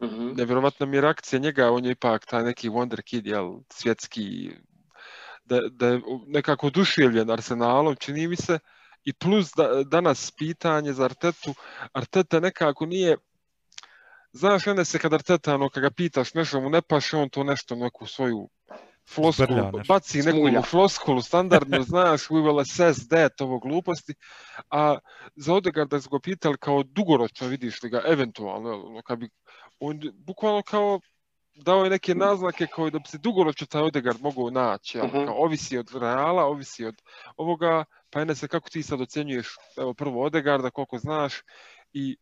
em, 0.00 0.06
Mhm. 0.08 0.32
nevjerovatna 0.36 0.86
mi 0.86 0.96
je 0.96 1.00
reakcija 1.00 1.40
njega, 1.40 1.70
on 1.70 1.84
je 1.84 1.90
ipak 1.92 2.26
taj 2.26 2.42
neki 2.44 2.68
wonder 2.70 3.02
kid, 3.02 3.26
jel, 3.26 3.58
svjetski, 3.72 4.50
da, 5.44 5.60
da 5.70 5.86
je 5.86 6.00
nekako 6.26 6.66
oduševljen 6.66 7.30
Arsenalom, 7.30 7.96
čini 7.96 8.28
mi 8.28 8.36
se, 8.36 8.58
i 9.04 9.12
plus 9.12 9.50
da, 9.56 9.82
danas 9.84 10.30
pitanje 10.30 10.92
za 10.92 11.04
Artetu, 11.04 11.54
Arteta 11.92 12.40
nekako 12.40 12.86
nije, 12.86 13.16
znaš, 14.32 14.66
ne 14.66 14.84
se 14.84 14.98
kad 14.98 15.14
Arteta, 15.14 15.54
ono, 15.54 15.68
kad 15.68 15.82
ga 15.82 15.90
pitaš 15.90 16.34
nešto 16.34 16.60
mu 16.60 16.70
ne 16.70 16.82
paše, 16.82 17.16
on 17.16 17.28
to 17.28 17.44
nešto, 17.44 17.74
neku 17.74 18.06
svoju 18.06 18.48
floskulu, 19.08 19.82
baci 19.88 20.22
neku 20.22 20.62
floskulu 20.70 21.22
standardno, 21.22 21.82
znaš, 21.92 22.28
we 22.28 22.42
will 22.42 22.60
assess 22.60 23.08
that, 23.08 23.40
ovo 23.40 23.58
gluposti, 23.58 24.14
a 24.70 24.98
za 25.36 25.54
Odegarda 25.54 26.00
su 26.00 26.10
ga 26.10 26.18
pitali 26.22 26.58
kao 26.58 26.82
dugoročno, 26.82 27.46
vidiš 27.46 27.82
li 27.82 27.90
ga, 27.90 28.02
eventualno, 28.06 28.86
ono, 28.86 29.02
kad 29.02 29.18
bi, 29.18 29.28
on 29.80 30.00
bukvalno 30.14 30.62
kao 30.62 31.00
dao 31.54 31.84
je 31.84 31.90
neke 31.90 32.14
naznake 32.14 32.66
kao 32.66 32.90
da 32.90 32.98
bi 32.98 33.08
se 33.08 33.18
dugoročno 33.18 33.66
taj 33.66 33.82
Odegaard 33.82 34.20
mogao 34.20 34.50
naći, 34.50 34.98
jel, 34.98 35.06
Mhm. 35.06 35.24
kao 35.26 35.34
ovisi 35.34 35.78
od 35.78 35.90
Reala, 36.00 36.44
ovisi 36.44 36.84
od 36.84 37.02
ovoga, 37.36 37.84
pa 38.10 38.20
Enese, 38.20 38.48
kako 38.48 38.70
ti 38.70 38.82
sad 38.82 39.00
ocjenjuješ, 39.00 39.56
evo 39.76 39.94
prvo 39.94 40.22
Odegaarda, 40.24 40.70
koliko 40.70 40.98
znaš, 40.98 41.34
i 41.92 42.16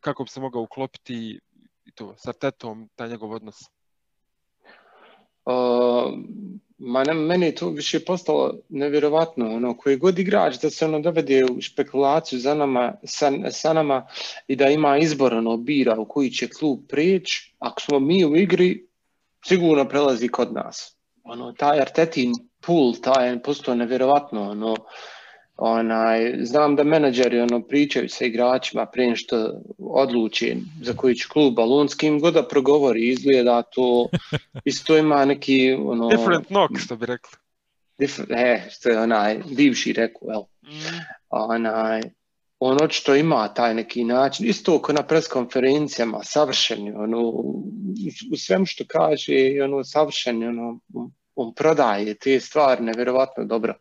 kako 0.00 0.24
bi 0.24 0.30
se 0.30 0.40
mogao 0.40 0.62
uklopiti 0.62 1.40
i 1.84 1.92
to, 1.92 2.14
s 2.16 2.26
Artetom, 2.26 2.88
taj 2.94 3.08
njegov 3.08 3.32
odnos. 3.32 3.56
Uh, 5.44 6.12
ma 6.78 7.04
meni 7.14 7.54
to 7.54 7.68
više 7.68 8.04
postalo 8.04 8.54
nevjerovatno, 8.68 9.54
ono, 9.54 9.76
koji 9.76 9.96
god 9.96 10.18
igrač 10.18 10.56
da 10.62 10.70
se 10.70 10.84
ono 10.84 11.00
dovede 11.00 11.44
u 11.44 11.60
špekulaciju 11.60 12.38
za 12.38 12.54
nama, 12.54 12.92
sa, 13.04 13.32
sa 13.50 13.72
nama 13.72 14.06
i 14.48 14.56
da 14.56 14.68
ima 14.68 14.98
izbor, 14.98 15.34
ono, 15.34 15.56
bira 15.56 15.96
u 15.98 16.04
koji 16.04 16.30
će 16.30 16.48
klub 16.48 16.78
prijeći, 16.88 17.54
ako 17.58 17.80
smo 17.80 18.00
mi 18.00 18.24
u 18.24 18.36
igri, 18.36 18.86
sigurno 19.44 19.88
prelazi 19.88 20.28
kod 20.28 20.52
nas. 20.52 20.96
Ono, 21.24 21.52
taj 21.52 21.80
Artetin 21.80 22.32
pool, 22.60 22.94
taj 23.02 23.28
je 23.28 23.42
postao 23.42 23.74
nevjerovatno, 23.74 24.50
ono, 24.50 24.76
onaj, 25.56 26.34
znam 26.40 26.76
da 26.76 26.84
menadžeri 26.84 27.40
ono, 27.40 27.62
pričaju 27.62 28.08
sa 28.08 28.24
igračima 28.24 28.86
prije 28.86 29.16
što 29.16 29.60
odluči 29.78 30.56
za 30.82 30.92
koji 30.92 31.14
će 31.14 31.28
klub, 31.28 31.58
ali 31.58 31.72
on 31.72 31.88
s 31.88 31.94
kim 31.94 32.20
god 32.20 32.34
da 32.34 32.48
progovori, 32.48 33.08
izgleda 33.08 33.62
to, 33.62 34.08
isto 34.64 34.98
ima 34.98 35.24
neki, 35.24 35.72
ono, 35.74 36.08
Different 36.08 36.46
knock, 36.46 36.78
što 36.78 36.96
bi 36.96 37.06
rekli. 37.06 37.30
different, 37.98 38.30
e, 38.32 38.68
što 38.70 38.88
je 38.88 39.00
onaj 39.00 39.38
bivši 39.46 39.92
rekao, 39.92 40.28
jel, 40.28 40.42
Mm. 40.62 40.98
onaj, 41.30 42.02
on 42.58 42.82
očito 42.82 43.14
ima 43.14 43.48
taj 43.48 43.74
neki 43.74 44.04
način, 44.04 44.46
isto 44.48 44.78
ko 44.78 44.92
na 44.92 45.02
preskonferencijama, 45.02 46.20
savršen 46.22 46.86
je, 46.86 46.96
ono, 46.96 47.18
u, 47.20 47.64
svemu 48.36 48.66
što 48.66 48.84
kaže, 48.88 49.32
ono, 49.64 49.84
savršen 49.84 50.42
je, 50.42 50.48
ono, 50.48 50.80
on- 50.94 51.12
on 51.34 51.54
prodaje 51.54 52.14
te 52.14 52.40
stvari 52.40 52.84
nevjerovatno 52.84 53.44
dobro. 53.44 53.74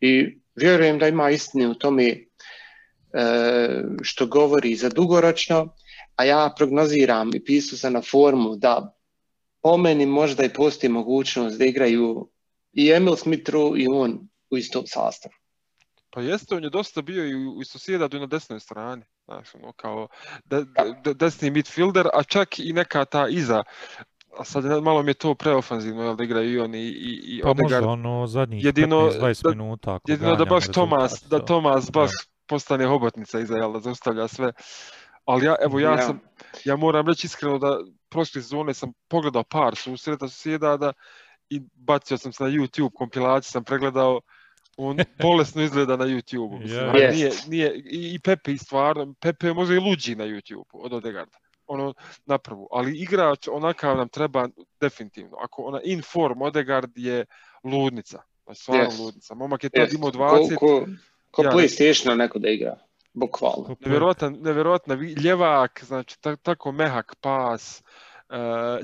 I 0.00 0.38
vjerujem 0.54 0.98
da 0.98 1.08
ima 1.08 1.30
istine 1.30 1.68
u 1.68 1.74
tome 1.74 2.08
e, 2.08 2.18
što 4.02 4.26
govori 4.26 4.76
za 4.76 4.88
dugoročno, 4.88 5.74
a 6.16 6.24
ja 6.24 6.54
prognoziram 6.56 7.30
i 7.34 7.44
pisao 7.44 7.78
sam 7.78 7.92
na 7.92 8.02
formu 8.02 8.56
da 8.56 8.96
po 9.62 9.76
meni 9.76 10.06
možda 10.06 10.44
i 10.44 10.52
postoji 10.52 10.90
mogućnost 10.90 11.58
da 11.58 11.64
igraju 11.64 12.28
i 12.72 12.90
Emil 12.90 13.14
Smith-Rowe 13.14 13.82
i 13.82 13.86
on 13.88 14.28
u 14.50 14.56
istom 14.56 14.82
sastavu. 14.86 15.34
Pa 16.10 16.20
jeste, 16.20 16.54
on 16.54 16.64
je 16.64 16.70
dosta 16.70 17.02
bio 17.02 17.26
i 17.26 17.34
u, 17.34 17.62
i 17.62 17.64
Sociedadu 17.64 18.16
i 18.16 18.20
na 18.20 18.26
desnoj 18.26 18.60
strani. 18.60 19.02
Znaš, 19.24 19.54
ono, 19.54 19.72
kao 19.72 20.08
de- 20.44 20.64
de- 21.04 21.14
desni 21.14 21.50
midfielder, 21.50 22.08
a 22.14 22.22
čak 22.22 22.58
i 22.58 22.72
neka 22.72 23.04
ta 23.04 23.28
iza. 23.28 23.62
A 24.32 24.44
sad 24.44 24.82
malo 24.82 25.02
mi 25.02 25.10
je 25.10 25.14
to 25.14 25.34
preofanzivno, 25.34 26.02
jel, 26.02 26.16
da 26.16 26.24
igraju 26.24 26.52
i 26.52 26.58
on 26.58 26.74
i, 26.74 26.78
i, 26.78 27.20
i 27.28 27.40
Pa 27.42 27.50
Odegaard. 27.50 27.84
ono 27.84 28.26
zadnjih 28.26 28.64
Jedino 28.64 28.96
15-20 29.00 29.42
da- 29.42 29.50
minuta. 29.50 29.94
ako 29.94 30.10
Jedino 30.10 30.36
da 30.36 30.44
baš 30.44 30.66
Tomas, 30.66 31.22
da 31.22 31.38
to. 31.38 31.44
Tomas 31.44 31.90
baš 31.90 32.10
Da. 32.10 32.16
postane 32.46 32.86
hobotnica 32.86 33.40
iza, 33.40 33.56
jel, 33.56 33.72
da 33.72 33.80
zaustavlja 33.80 34.28
sve. 34.28 34.52
Ali 35.24 35.46
ja, 35.46 35.56
evo, 35.62 35.80
ja 35.80 35.90
Ja. 35.90 36.02
sam, 36.02 36.20
ja 36.64 36.76
moram 36.76 37.08
reći 37.08 37.26
iskreno 37.26 37.58
da 37.58 37.78
prošle 38.08 38.42
sezone 38.42 38.74
sam 38.74 38.92
pogledao 39.08 39.42
par 39.42 39.76
susreta 39.76 40.28
Sociedada 40.28 40.92
i 41.50 41.60
bacio 41.74 42.18
sam 42.18 42.32
se 42.32 42.44
na 42.44 42.50
YouTube, 42.50 42.90
kompilaciju 42.94 43.50
sam 43.50 43.64
pregledao, 43.64 44.20
on 44.76 44.98
bolesno 45.22 45.62
izgleda 45.62 45.96
na 45.96 46.04
YouTube. 46.04 46.60
Mislim, 46.60 46.80
Jest. 46.94 47.16
nije, 47.16 47.30
nije, 47.48 47.74
i 47.76 48.14
i 48.14 48.18
Pepe 48.18 48.52
i 48.52 48.58
stvarno, 48.58 49.14
Pepe 49.20 49.46
je 49.46 49.54
možda 49.54 49.74
i 49.74 49.78
luđi 49.78 50.14
na 50.14 50.24
YouTube 50.24 50.64
od 50.72 50.92
Odegarda. 50.92 51.38
Ono, 51.72 51.94
na 52.26 52.38
prvu. 52.38 52.68
Ali 52.70 52.98
igrač 52.98 53.48
onakav 53.48 53.96
nam 53.96 54.08
treba 54.08 54.48
definitivno. 54.80 55.36
Ako 55.36 55.62
ona 55.62 55.80
in 55.84 56.02
form 56.02 56.42
Odegaard 56.42 56.90
je 56.98 57.24
ludnica. 57.64 58.22
Znači, 58.44 58.60
stvarno 58.60 58.84
Jest. 58.84 58.98
ludnica. 58.98 59.34
Momak 59.34 59.64
je 59.64 59.70
tad 59.70 59.80
Jest. 59.82 59.94
imao 59.94 60.10
Ko, 60.10 60.18
20, 60.18 60.56
ko, 60.56 60.86
ko 61.30 61.42
Ja. 61.42 61.50
PlayStation 61.50 62.16
neko 62.16 62.38
da 62.38 62.48
igra, 62.48 62.78
bukvalno. 63.12 63.76
nevjerojatna 64.30 64.94
vi- 64.94 65.12
ljevak, 65.14 65.84
znači 65.84 66.20
ta- 66.20 66.36
tako 66.36 66.72
mehak 66.72 67.16
pas, 67.20 67.82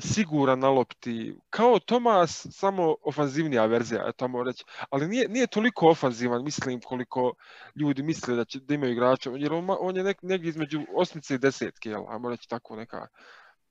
siguran 0.01 0.59
na 0.59 0.69
lopti, 0.69 1.37
kao 1.51 1.79
Tomas, 1.79 2.47
samo 2.51 2.97
ofanzivnija 3.03 3.67
verzija, 3.67 4.01
eto 4.03 4.13
tamo 4.13 4.43
reći, 4.43 4.65
ali 4.91 5.09
nije, 5.09 5.29
nije 5.29 5.47
toliko 5.47 5.89
ofanzivan, 5.89 6.45
mislim, 6.45 6.81
koliko 6.81 7.35
ljudi 7.77 8.03
misle 8.03 8.37
da, 8.37 8.45
će, 8.45 8.59
da 8.61 8.75
imaju 8.75 8.93
igrača, 8.93 9.31
jer 9.37 9.53
on, 9.53 9.67
on 9.81 9.97
je 9.97 10.05
nek, 10.05 10.23
negdje 10.23 10.49
između 10.49 10.81
osmice 10.95 11.35
i 11.35 11.39
desetke, 11.39 11.91
jel, 11.91 12.05
ajmo 12.09 12.31
reći 12.31 12.49
tako 12.49 12.77
neka, 12.77 13.07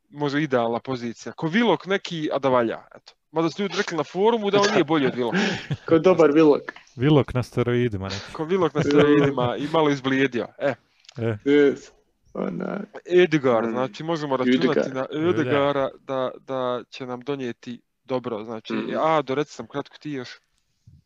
možda 0.10 0.40
idealna 0.40 0.80
pozicija. 0.80 1.34
Ko 1.34 1.48
Vilok 1.48 1.86
neki, 1.86 2.30
a 2.34 2.40
da 2.40 2.50
valja, 2.50 2.84
eto. 2.96 3.14
Mada 3.32 3.50
su 3.50 3.62
ljudi 3.62 3.78
rekli 3.78 3.98
na 3.98 4.04
forumu 4.04 4.52
da 4.52 4.60
on 4.62 4.72
nije 4.72 4.84
bolji 4.84 5.08
od 5.08 5.16
Viloka. 5.16 5.38
Ko 5.88 6.00
dobar 6.00 6.32
Vilok. 6.32 6.62
Vilok 6.96 7.34
na 7.34 7.44
steroidima 7.44 8.08
neki. 8.08 8.34
Ko 8.34 8.44
Vilok 8.44 8.74
na 8.74 8.84
steroidima 8.84 9.56
i 9.58 9.68
malo 9.74 9.90
izblijedio. 9.90 10.48
E, 10.58 10.74
E, 11.18 11.38
Yes. 11.46 11.92
Onaj, 12.34 12.80
Edgar, 13.06 13.64
Mm. 13.64 13.72
znači 13.72 14.04
možemo 14.04 14.38
računati 14.38 14.80
Edgar. 14.80 14.94
na 14.94 15.06
Edgara 15.30 15.90
da, 16.00 16.32
da 16.40 16.84
će 16.90 17.06
nam 17.06 17.22
donijeti 17.22 17.82
dobro. 18.04 18.44
Znači, 18.44 18.74
Mm. 18.74 18.90
a, 18.98 19.22
do 19.22 19.36
reci 19.36 19.54
sam 19.54 19.68
kratko 19.68 19.98
ti 19.98 20.12
još. 20.12 20.30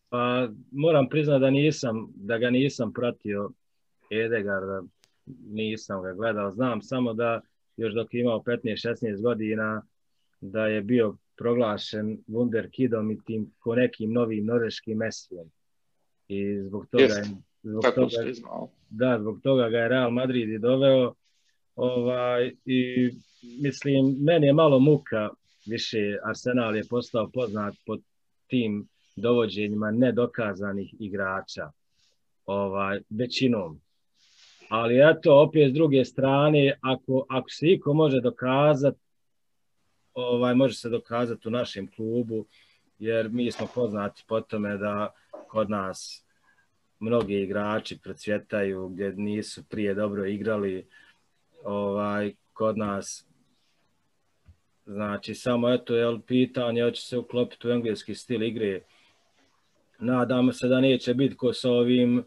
Pa 0.09 0.47
moram 0.71 1.09
priznati 1.09 1.41
da 1.41 1.49
nisam, 1.49 2.07
da 2.15 2.37
ga 2.37 2.49
nisam 2.49 2.93
pratio 2.93 3.49
Edegarda, 4.11 4.81
nisam 5.45 6.01
ga 6.01 6.13
gledao. 6.13 6.51
Znam 6.51 6.81
samo 6.81 7.13
da 7.13 7.41
još 7.77 7.93
dok 7.93 8.13
je 8.13 8.21
imao 8.21 8.39
15-16 8.39 9.21
godina 9.21 9.81
da 10.41 10.67
je 10.67 10.81
bio 10.81 11.15
proglašen 11.37 12.17
Wunderkidom 12.27 13.13
i 13.13 13.23
tim 13.25 13.51
ko 13.59 13.75
nekim 13.75 14.13
novim 14.13 14.45
norveškim 14.45 14.97
Messijem. 14.97 15.51
I 16.27 16.59
zbog 16.59 16.87
toga, 16.87 17.03
Jest. 17.03 17.17
je, 17.17 17.35
zbog 17.63 17.81
Tako 17.81 17.95
toga. 17.95 18.67
Da, 18.91 19.17
zbog 19.19 19.39
toga 19.43 19.69
ga 19.69 19.77
je 19.77 19.89
Real 19.89 20.11
Madrid 20.11 20.49
i 20.49 20.59
doveo. 20.59 21.13
Ovaj, 21.75 22.51
I 22.65 23.09
mislim, 23.61 24.17
meni 24.19 24.47
je 24.47 24.53
malo 24.53 24.79
muka, 24.79 25.29
više 25.65 26.17
Arsenal 26.23 26.75
je 26.75 26.83
postao 26.89 27.29
poznat 27.33 27.73
pod 27.85 28.01
tim 28.47 28.87
dovođenjima 29.15 29.91
nedokazanih 29.91 30.95
igrača, 30.99 31.71
ovaj, 32.45 32.99
većinom. 33.09 33.81
Ali 34.69 34.99
eto, 35.11 35.41
opet 35.41 35.71
s 35.71 35.73
druge 35.73 36.05
strane, 36.05 36.77
ako, 36.81 37.25
ako 37.29 37.49
se 37.49 37.67
iko 37.67 37.93
može 37.93 38.21
dokazati, 38.21 38.99
ovaj, 40.13 40.55
može 40.55 40.75
se 40.75 40.89
dokazati 40.89 41.47
u 41.47 41.51
našem 41.51 41.91
klubu, 41.91 42.45
jer 42.99 43.29
mi 43.29 43.51
smo 43.51 43.67
poznati 43.75 44.23
po 44.27 44.41
tome 44.41 44.77
da 44.77 45.13
kod 45.47 45.69
nas 45.69 46.25
mnogi 47.01 47.41
igrači 47.41 47.99
procvjetaju 48.03 48.89
gdje 48.89 49.13
nisu 49.15 49.63
prije 49.63 49.93
dobro 49.93 50.25
igrali 50.25 50.87
ovaj 51.63 52.33
kod 52.53 52.77
nas 52.77 53.25
znači 54.85 55.35
samo 55.35 55.73
eto 55.73 55.95
je 55.95 56.19
pitanje 56.27 56.83
hoće 56.83 57.01
se 57.01 57.17
uklopiti 57.17 57.67
u 57.67 57.71
engleski 57.71 58.15
stil 58.15 58.43
igre 58.43 58.81
nadamo 59.99 60.53
se 60.53 60.67
da 60.67 60.79
neće 60.81 61.13
biti 61.13 61.35
ko 61.35 61.53
sa 61.53 61.69
ovim 61.69 62.19
eh, 62.19 62.23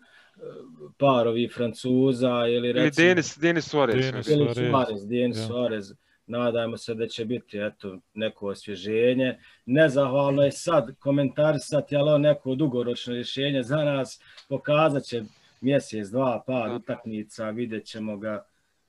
parovi 0.99 1.49
Francuza 1.49 2.47
ili 2.47 2.69
Ili 2.69 2.73
recimo 2.73 3.09
Denis, 3.09 3.39
Denis 3.39 3.69
Suarez. 3.69 4.11
Denis 4.11 4.29
ili 4.29 4.55
Suarez, 4.55 4.71
Suarez, 4.71 5.07
Denis 5.09 5.39
ja. 5.39 5.47
Suarez 5.47 5.93
nadajmo 6.27 6.77
se 6.77 6.95
da 6.95 7.07
će 7.07 7.25
biti 7.25 7.59
eto, 7.59 7.99
neko 8.15 8.47
osvježenje. 8.47 9.39
Nezahvalno 9.67 10.43
je 10.43 10.53
sad 10.53 10.99
komentarisati, 10.99 11.97
ali 11.97 12.23
neko 12.23 12.55
dugoročno 12.55 13.15
rješenje 13.15 13.63
za 13.63 13.77
nas 13.77 14.21
pokazat 14.49 15.03
će 15.05 15.23
mjesec, 15.61 16.09
dva, 16.09 16.43
par 16.47 16.71
utakmica, 16.71 17.51
vidjet 17.51 17.87
ćemo 17.87 18.17
ga 18.17 18.45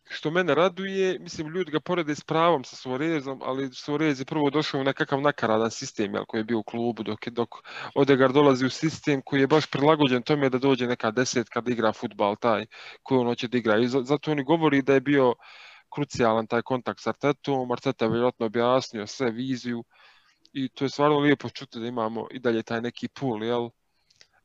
što 0.09 0.31
mene 0.31 0.55
raduje, 0.55 1.19
mislim, 1.19 1.47
ljudi 1.47 1.71
ga 1.71 1.79
porede 1.79 2.15
s 2.15 2.21
pravom 2.21 2.63
sa 2.63 2.75
Suarezom, 2.75 3.39
ali 3.43 3.69
Suarez 3.73 4.19
je 4.19 4.25
prvo 4.25 4.49
došao 4.49 4.81
u 4.81 4.83
nekakav 4.83 5.21
nakaradan 5.21 5.71
sistem, 5.71 6.13
jel, 6.13 6.25
koji 6.25 6.39
je 6.39 6.43
bio 6.43 6.59
u 6.59 6.63
klubu, 6.63 7.03
dok, 7.03 7.27
je, 7.27 7.31
dok 7.31 7.49
Odegar 7.95 8.33
dolazi 8.33 8.65
u 8.65 8.69
sistem 8.69 9.21
koji 9.21 9.39
je 9.39 9.47
baš 9.47 9.65
prilagođen 9.65 10.21
tome 10.21 10.49
da 10.49 10.57
dođe 10.57 10.87
neka 10.87 11.11
desetka 11.11 11.61
da 11.61 11.71
igra 11.71 11.93
futbal, 11.93 12.35
taj 12.35 12.65
koji 13.03 13.19
on 13.19 13.27
hoće 13.27 13.47
da 13.47 13.57
igra. 13.57 13.77
I 13.77 13.87
zato 13.87 14.31
oni 14.31 14.43
govori 14.43 14.81
da 14.81 14.93
je 14.93 15.01
bio 15.01 15.33
krucijalan 15.95 16.47
taj 16.47 16.61
kontakt 16.61 16.99
s 16.99 17.07
Artetom, 17.07 17.71
Arteta 17.71 18.05
je 18.05 18.11
vjerojatno 18.11 18.45
objasnio 18.45 19.07
sve 19.07 19.31
viziju 19.31 19.83
i 20.53 20.69
to 20.69 20.85
je 20.85 20.89
stvarno 20.89 21.19
lijepo 21.19 21.49
čuti 21.49 21.79
da 21.79 21.87
imamo 21.87 22.27
i 22.31 22.39
dalje 22.39 22.63
taj 22.63 22.81
neki 22.81 23.07
pool, 23.07 23.43
jel? 23.43 23.69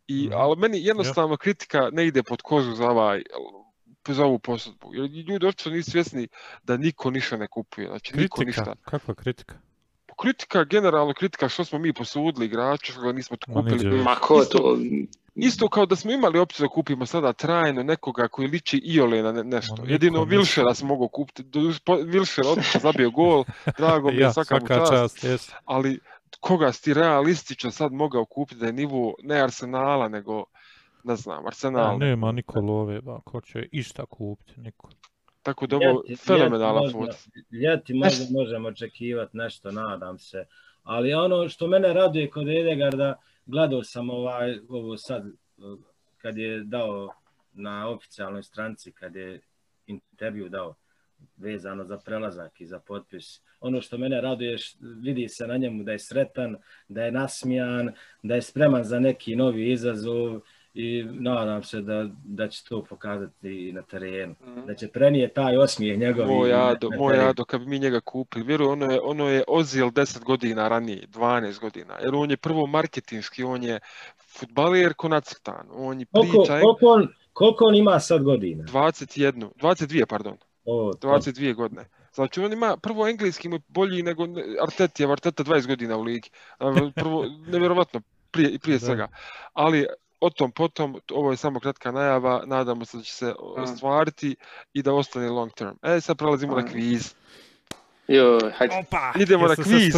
I, 0.07 0.27
mhm. 0.27 0.35
ali 0.37 0.57
meni 0.57 0.85
jednostavno 0.85 1.37
kritika 1.37 1.91
ne 1.93 2.07
ide 2.07 2.23
pod 2.23 2.43
kožu 2.43 2.75
za 2.75 2.91
ovaj 2.91 3.23
za 4.09 4.25
ovu 4.25 4.39
posudbu. 4.39 4.95
Jer 4.95 5.11
ljudi 5.11 5.47
očito 5.47 5.71
nisu 5.71 5.91
svjesni 5.91 6.29
da 6.63 6.77
niko 6.77 7.11
ništa 7.11 7.37
ne 7.37 7.47
kupuje. 7.49 7.89
Znači, 7.89 8.13
kritika? 8.13 8.23
niko 8.23 8.45
ništa. 8.45 8.75
Kakva 8.83 9.15
kritika? 9.15 9.55
Kritika, 10.23 10.65
generalno 10.65 11.15
kritika 11.15 11.49
što 11.49 11.65
smo 11.65 11.79
mi 11.79 11.93
posudili 11.93 12.47
igrača, 12.47 12.93
što 12.93 13.01
ga 13.01 13.13
nismo 13.13 13.37
to 13.37 13.53
kupili. 13.53 14.03
Ma 14.03 14.15
ko 14.15 14.45
to? 14.45 14.79
Isto 15.35 15.69
kao 15.69 15.87
da 15.87 15.97
smo 15.97 16.13
imali 16.13 16.39
opciju 16.39 16.67
da 16.67 16.75
kupimo 16.75 17.07
sada 17.07 17.33
trajno 17.33 17.83
nekoga 17.83 18.29
koji 18.29 18.49
liči 18.49 18.81
Iole 18.85 19.23
na 19.23 19.33
nešto. 19.33 19.83
Ma, 19.83 19.91
Jedino 19.91 20.25
Vilšera 20.25 20.75
smo 20.75 20.89
mogu 20.89 21.09
kupiti. 21.09 21.45
Vilšer 22.05 22.45
odmah 22.47 22.67
zabio 22.83 23.11
gol, 23.11 23.45
drago 23.79 24.11
mi 24.11 24.17
je, 24.17 24.21
ja, 24.27 24.33
svaka, 24.33 24.61
čast. 24.67 24.93
čast 24.93 25.25
yes. 25.25 25.53
Ali 25.65 26.01
koga 26.41 26.73
si 26.73 26.83
ti 26.83 26.95
realistično 26.95 27.71
sad 27.71 27.93
mogao 27.93 28.25
kupiti 28.25 28.61
da 28.61 28.67
je 28.67 28.73
nivo 28.73 29.15
ne 29.23 29.41
Arsenala, 29.41 30.09
nego 30.09 30.45
ne 31.05 31.17
znam, 31.17 31.47
Arsenal. 31.47 31.99
Ne, 31.99 32.07
nema 32.07 32.33
niko 32.33 32.61
love, 32.61 33.01
ba, 33.01 33.21
ko 33.25 33.41
će 33.41 33.69
išta 33.73 34.07
kupiti, 34.07 34.61
niko. 34.61 34.89
Tako 35.43 35.67
da 35.67 35.77
ovo 35.77 36.03
fenomenalan 36.27 36.93
put. 36.93 37.11
Ljeti 37.51 37.95
možda 37.95 38.25
možemo 38.31 38.69
očekivati 38.69 39.37
nešto, 39.37 39.71
nadam 39.71 40.19
se. 40.19 40.47
Ali 40.83 41.15
ono 41.15 41.49
što 41.49 41.67
mene 41.67 41.93
raduje 41.93 42.31
kod 42.31 42.49
Edegarda, 42.49 43.17
gledao 43.47 43.83
sam 43.83 44.11
ovaj, 44.11 44.59
ovo 44.69 44.97
sad, 44.97 45.25
kad 46.19 46.39
je 46.39 46.65
dao 46.65 47.09
na 47.53 47.89
oficijalnoj 47.89 48.43
stranci, 48.43 48.93
kad 48.93 49.17
je 49.17 49.41
intervju 49.87 50.49
dao 50.49 50.75
vezano 51.37 51.85
za 51.85 51.99
prelazak 51.99 52.61
i 52.61 52.67
za 52.67 52.79
potpis. 52.79 53.41
Ono 53.61 53.81
što 53.81 53.99
mene 53.99 54.21
raduje, 54.21 54.57
vidi 54.81 55.29
se 55.29 55.47
na 55.47 55.57
njemu 55.57 55.83
da 55.83 55.93
je 55.93 55.99
sretan, 55.99 56.57
da 56.89 57.05
je 57.05 57.13
nasmijan, 57.13 57.93
da 58.23 58.35
je 58.35 58.43
spreman 58.43 58.85
za 58.85 59.01
neki 59.01 59.37
novi 59.37 59.73
izazov 59.73 60.41
i 60.75 61.05
nadam 61.05 61.63
se 61.63 61.81
da, 61.81 62.07
da 62.25 62.49
će 62.49 62.65
to 62.69 62.85
pokazati 62.85 63.69
i 63.69 63.73
na 63.73 63.83
terenu. 63.83 64.35
Mm. 64.47 64.67
Da 64.67 64.75
će 64.75 64.89
prenije 64.89 65.33
taj 65.33 65.57
osmijeh 65.57 65.99
njegov. 65.99 66.27
Moj 66.27 66.53
Ado, 66.53 66.91
moj 66.99 67.19
Ado, 67.19 67.45
kad 67.45 67.61
bi 67.61 67.67
mi 67.67 67.79
njega 67.79 68.01
kupili, 68.01 68.45
vjerujem, 68.45 68.73
ono 68.73 68.93
je, 68.93 69.01
ono 69.03 69.29
je 69.29 69.45
Ozil 69.49 69.87
10 69.87 70.25
godina 70.25 70.69
ranije, 70.69 71.07
12 71.07 71.61
godina, 71.61 71.95
jer 72.03 72.15
on 72.15 72.31
je 72.31 72.37
prvo 72.37 72.67
marketinški, 72.67 73.45
on 73.45 73.63
je 73.63 73.81
futbaler 74.39 74.95
ko 74.95 75.09
nacrtan, 75.09 75.67
on 75.73 76.01
je 76.01 76.07
priča... 76.07 76.29
Koliko, 76.33 76.63
koliko, 76.63 76.87
on, 76.87 77.09
koliko 77.33 77.65
on 77.65 77.75
ima 77.75 78.01
sad 78.01 78.23
godina? 78.23 78.65
21, 78.65 79.49
22, 79.61 80.07
pardon. 80.07 80.37
O, 80.65 80.93
22 80.93 81.55
godine. 81.55 81.85
Znači 82.15 82.41
on 82.41 82.53
ima 82.53 82.77
prvo 82.77 83.09
engleski 83.09 83.49
mu 83.49 83.59
bolji 83.69 84.03
nego 84.03 84.27
Artetija, 84.63 85.13
Arteta 85.13 85.45
20 85.45 85.67
godina 85.67 85.97
u 85.97 86.03
ligi. 86.03 86.31
Prvo, 86.95 87.25
nevjerovatno, 87.47 88.01
prije, 88.31 88.59
prije 88.59 88.79
svega. 88.79 89.09
Ali 89.53 89.87
o 90.21 90.31
tom 90.31 90.53
potom, 90.53 91.01
ovo 91.13 91.31
je 91.31 91.37
samo 91.37 91.61
kratka 91.61 91.93
najava, 91.93 92.43
nadamo 92.47 92.85
se 92.85 92.97
da 92.97 93.03
će 93.03 93.13
se 93.13 93.35
ostvariti 93.39 94.37
i 94.73 94.83
da 94.83 94.95
ostane 94.95 95.29
long 95.29 95.53
term. 95.53 95.77
E, 95.83 96.01
sad 96.01 96.19
prelazimo 96.19 96.55
na 96.55 96.67
kviz. 96.67 97.15
Jo, 98.09 98.39
hajde. 98.59 98.75
Opa, 98.77 99.13
Idemo 99.17 99.47
na 99.47 99.55
kviz. 99.55 99.95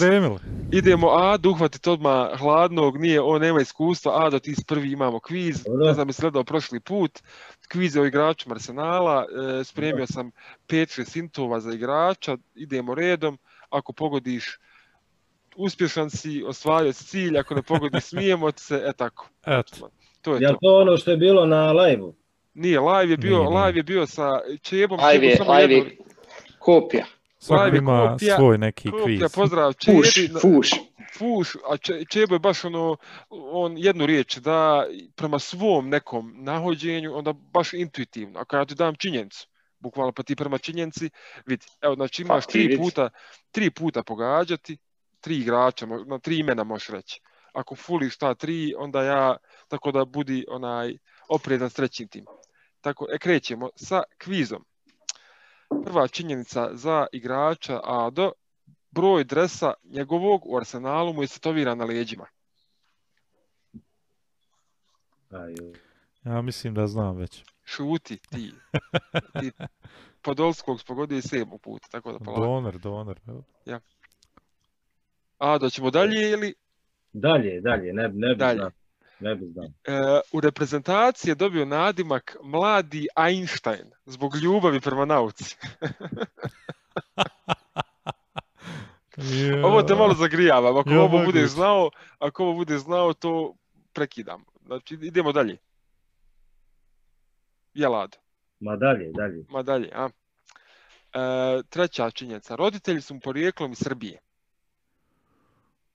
Idemo 0.72 1.08
A, 1.08 1.38
uhvatiti 1.50 1.90
odmah 1.90 2.38
hladnog, 2.38 2.98
nije, 3.00 3.20
on 3.20 3.40
nema 3.40 3.60
iskustva, 3.60 4.26
A 4.26 4.30
do 4.30 4.38
ti 4.38 4.54
prvi 4.66 4.92
imamo 4.92 5.20
kviz. 5.20 5.64
Ne 5.68 5.94
znam, 5.94 6.08
je 6.08 6.14
gledao 6.20 6.44
prošli 6.44 6.80
put. 6.80 7.22
Kviz 7.68 7.96
je 7.96 8.02
o 8.02 8.06
igraču 8.06 8.50
Arsenala, 8.50 9.26
e, 9.60 9.64
spremio 9.64 10.06
sam 10.06 10.30
5-6 10.68 11.04
sintova 11.04 11.60
za 11.60 11.72
igrača, 11.72 12.36
idemo 12.54 12.94
redom. 12.94 13.38
Ako 13.70 13.92
pogodiš, 13.92 14.58
uspješan 15.56 16.10
si, 16.10 16.42
ostvario 16.46 16.92
cilj, 16.92 17.38
ako 17.38 17.54
ne 17.54 17.62
pogodiš, 17.62 18.04
smijemo 18.10 18.52
se, 18.56 18.82
e 18.86 18.92
tako. 18.92 19.28
Eto. 19.46 19.90
To 20.22 20.34
je 20.34 20.40
Jel 20.40 20.52
to. 20.52 20.58
to 20.60 20.76
ono 20.76 20.96
što 20.96 21.10
je 21.10 21.16
bilo 21.16 21.46
na 21.46 21.72
live-u? 21.72 22.14
Nije, 22.54 22.80
live 22.80 23.12
je 23.12 23.16
bio, 23.16 23.38
Nije. 23.38 23.48
live 23.48 23.78
je 23.78 23.82
bio 23.82 24.06
sa 24.06 24.40
Čebom. 24.62 24.98
Live 25.12 25.26
je, 25.26 25.38
live 25.40 25.74
je 25.74 25.96
kopija. 26.58 27.04
Svaki 27.38 27.76
ima 27.76 28.10
kopija, 28.12 28.36
svoj 28.36 28.58
neki 28.58 28.90
kopija, 28.90 29.04
kviz. 29.04 29.34
Pozdrav, 29.34 29.72
Čebi. 29.72 29.96
Fuš, 29.96 30.14
fuš. 30.42 30.70
Fuš, 31.18 31.56
a 31.70 31.76
Čebo 32.10 32.34
je 32.34 32.38
baš 32.38 32.64
ono, 32.64 32.96
on 33.30 33.78
jednu 33.78 34.06
riječ 34.06 34.36
da 34.36 34.86
prema 35.16 35.38
svom 35.38 35.88
nekom 35.88 36.34
nahođenju, 36.36 37.14
onda 37.14 37.32
baš 37.32 37.72
intuitivno. 37.72 38.40
Ako 38.40 38.56
ja 38.56 38.64
ti 38.64 38.74
dam 38.74 38.94
činjenicu, 38.94 39.48
bukvalno 39.78 40.12
pa 40.12 40.22
ti 40.22 40.36
prema 40.36 40.58
činjenici, 40.58 41.10
vidi, 41.46 41.66
evo, 41.80 41.94
znači 41.94 42.22
imaš 42.22 42.46
tri 42.46 42.76
puta, 42.76 43.10
tri 43.50 43.70
puta 43.70 44.02
pogađati, 44.02 44.78
tri 45.20 45.36
igrača, 45.36 45.86
na 45.86 46.18
tri 46.18 46.38
imena 46.38 46.64
možeš 46.64 46.88
reći 46.88 47.20
ako 47.52 47.74
fuliš 47.74 48.18
ta 48.18 48.34
tri, 48.34 48.74
onda 48.78 49.02
ja, 49.02 49.36
tako 49.72 49.92
da 49.92 50.04
budi 50.04 50.44
onaj 50.48 50.96
oprezan 51.28 51.70
s 51.70 51.74
trećim 51.74 52.08
tim. 52.08 52.24
Tako, 52.80 53.06
e, 53.12 53.18
krećemo 53.18 53.68
sa 53.76 54.02
kvizom. 54.18 54.64
Prva 55.84 56.08
činjenica 56.08 56.70
za 56.72 57.06
igrača 57.12 57.80
Ado, 57.84 58.32
broj 58.90 59.24
dresa 59.24 59.74
njegovog 59.84 60.42
u 60.46 60.56
arsenalu 60.56 61.12
mu 61.12 61.22
je 61.22 61.26
statoviran 61.26 61.78
na 61.78 61.84
leđima. 61.84 62.26
Ja 66.24 66.42
mislim 66.42 66.74
da 66.74 66.86
znam 66.86 67.16
već. 67.16 67.44
Šuti 67.64 68.16
ti. 68.30 68.52
ti 69.40 69.52
Podolskog 70.22 70.80
spogodio 70.80 71.22
sedmu 71.22 71.58
put, 71.58 71.82
tako 71.90 72.12
da 72.12 72.18
polako. 72.18 72.40
Donar, 72.46 72.78
donar. 72.78 73.20
Ja. 73.66 73.80
A, 75.38 75.58
doćemo 75.58 75.90
dalje 75.90 76.30
ili 76.30 76.54
Dalje, 77.12 77.60
dalje, 77.60 77.92
ne, 77.92 78.02
ne 78.08 78.28
bi 78.28 78.38
dalje. 78.38 78.56
znao. 78.56 78.70
Ne 79.22 79.34
bi 79.34 79.46
znao. 79.46 79.64
E, 79.64 80.20
u 80.32 80.40
reprezentaciji 80.40 81.30
je 81.30 81.34
dobio 81.34 81.64
nadimak 81.64 82.36
mladi 82.42 83.08
Einstein 83.16 83.90
zbog 84.06 84.36
ljubavi 84.36 84.80
prema 84.80 85.04
nauci. 85.04 85.56
Ovo 89.64 89.82
te 89.82 89.94
malo 89.94 90.14
zagrijavam. 90.14 90.76
Ako 90.76 90.90
ja, 90.90 91.00
ovo 91.00 91.24
bude 91.24 91.46
znao, 91.46 91.90
ako 92.18 92.44
ovo 92.44 92.52
bude 92.54 92.78
znao, 92.78 93.14
to 93.14 93.54
prekidam. 93.92 94.44
Znači, 94.66 94.98
idemo 95.02 95.32
dalje. 95.32 95.56
Jelad. 97.74 98.16
Ma 98.60 98.76
dalje, 98.76 99.10
dalje. 99.12 99.44
Ma 99.48 99.62
dalje, 99.62 99.90
a. 99.94 100.08
E, 101.14 101.62
treća 101.68 102.10
činjenica. 102.10 102.56
Roditelji 102.56 103.00
su 103.00 103.14
mu 103.14 103.20
porijeklom 103.20 103.72
iz 103.72 103.78
Srbije. 103.78 104.18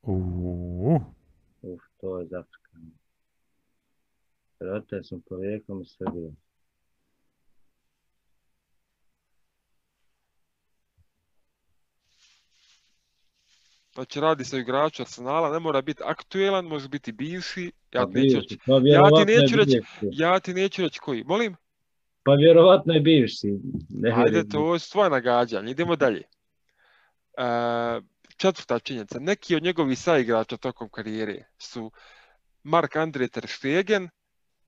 Uh. 0.01 1.01
Uf, 1.61 1.81
to 2.01 2.19
je 2.19 2.25
zafrkano. 2.25 2.66
Roditelj 4.59 5.03
sam 5.03 5.21
porijeklom 5.29 5.81
iz 5.81 5.87
Srbije. 5.87 6.31
Znači 13.97 14.19
radi 14.19 14.45
se 14.45 14.55
o 14.55 14.59
igraču 14.59 15.01
Arsenala, 15.01 15.53
ne 15.53 15.59
mora 15.59 15.81
biti 15.81 16.03
aktuelan, 16.05 16.65
može 16.65 16.89
biti 16.89 17.11
bivši. 17.11 17.71
Ja 17.93 18.05
ti 18.05 18.11
neću 18.13 18.35
reći, 18.35 18.57
ja 18.83 19.09
ti 19.09 19.25
neću 19.25 19.55
reći, 19.55 19.81
ja 20.01 20.39
ti 20.39 20.53
neću 20.53 20.81
reći 20.81 20.99
koji. 20.99 21.23
Molim? 21.23 21.55
Pa 22.23 22.33
vjerovatno 22.33 22.93
je 22.93 22.99
bivši. 22.99 23.47
Ne 23.89 24.11
Ajde, 24.15 24.47
to 24.49 24.73
je 24.73 24.79
svoje 24.79 25.09
nagađanje. 25.09 25.71
Idemo 25.71 25.95
dalje. 25.95 26.21
Uh, 27.37 28.03
četvrta 28.37 28.79
činjenica, 28.79 29.19
neki 29.19 29.55
od 29.55 29.63
njegovih 29.63 29.99
saigrača 29.99 30.57
tokom 30.57 30.89
karijere 30.89 31.43
su 31.57 31.91
Mark 32.63 32.95
Andre 32.95 33.27
Ter 33.27 33.47
Stegen, 33.47 34.09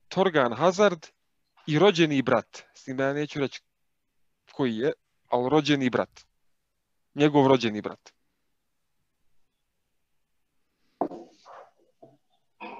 Torgan 0.09 0.53
Hazard 0.53 1.05
i 1.67 1.79
rođeni 1.79 2.21
brat. 2.21 2.63
S 2.73 2.83
tim 2.83 2.97
da 2.97 3.05
ja 3.05 3.13
neću 3.13 3.39
reći 3.39 3.61
koji 4.51 4.77
je, 4.77 4.91
ali 5.27 5.49
rođeni 5.49 5.89
brat. 5.89 6.21
Njegov 7.15 7.47
rođeni 7.47 7.81
brat. 7.81 8.11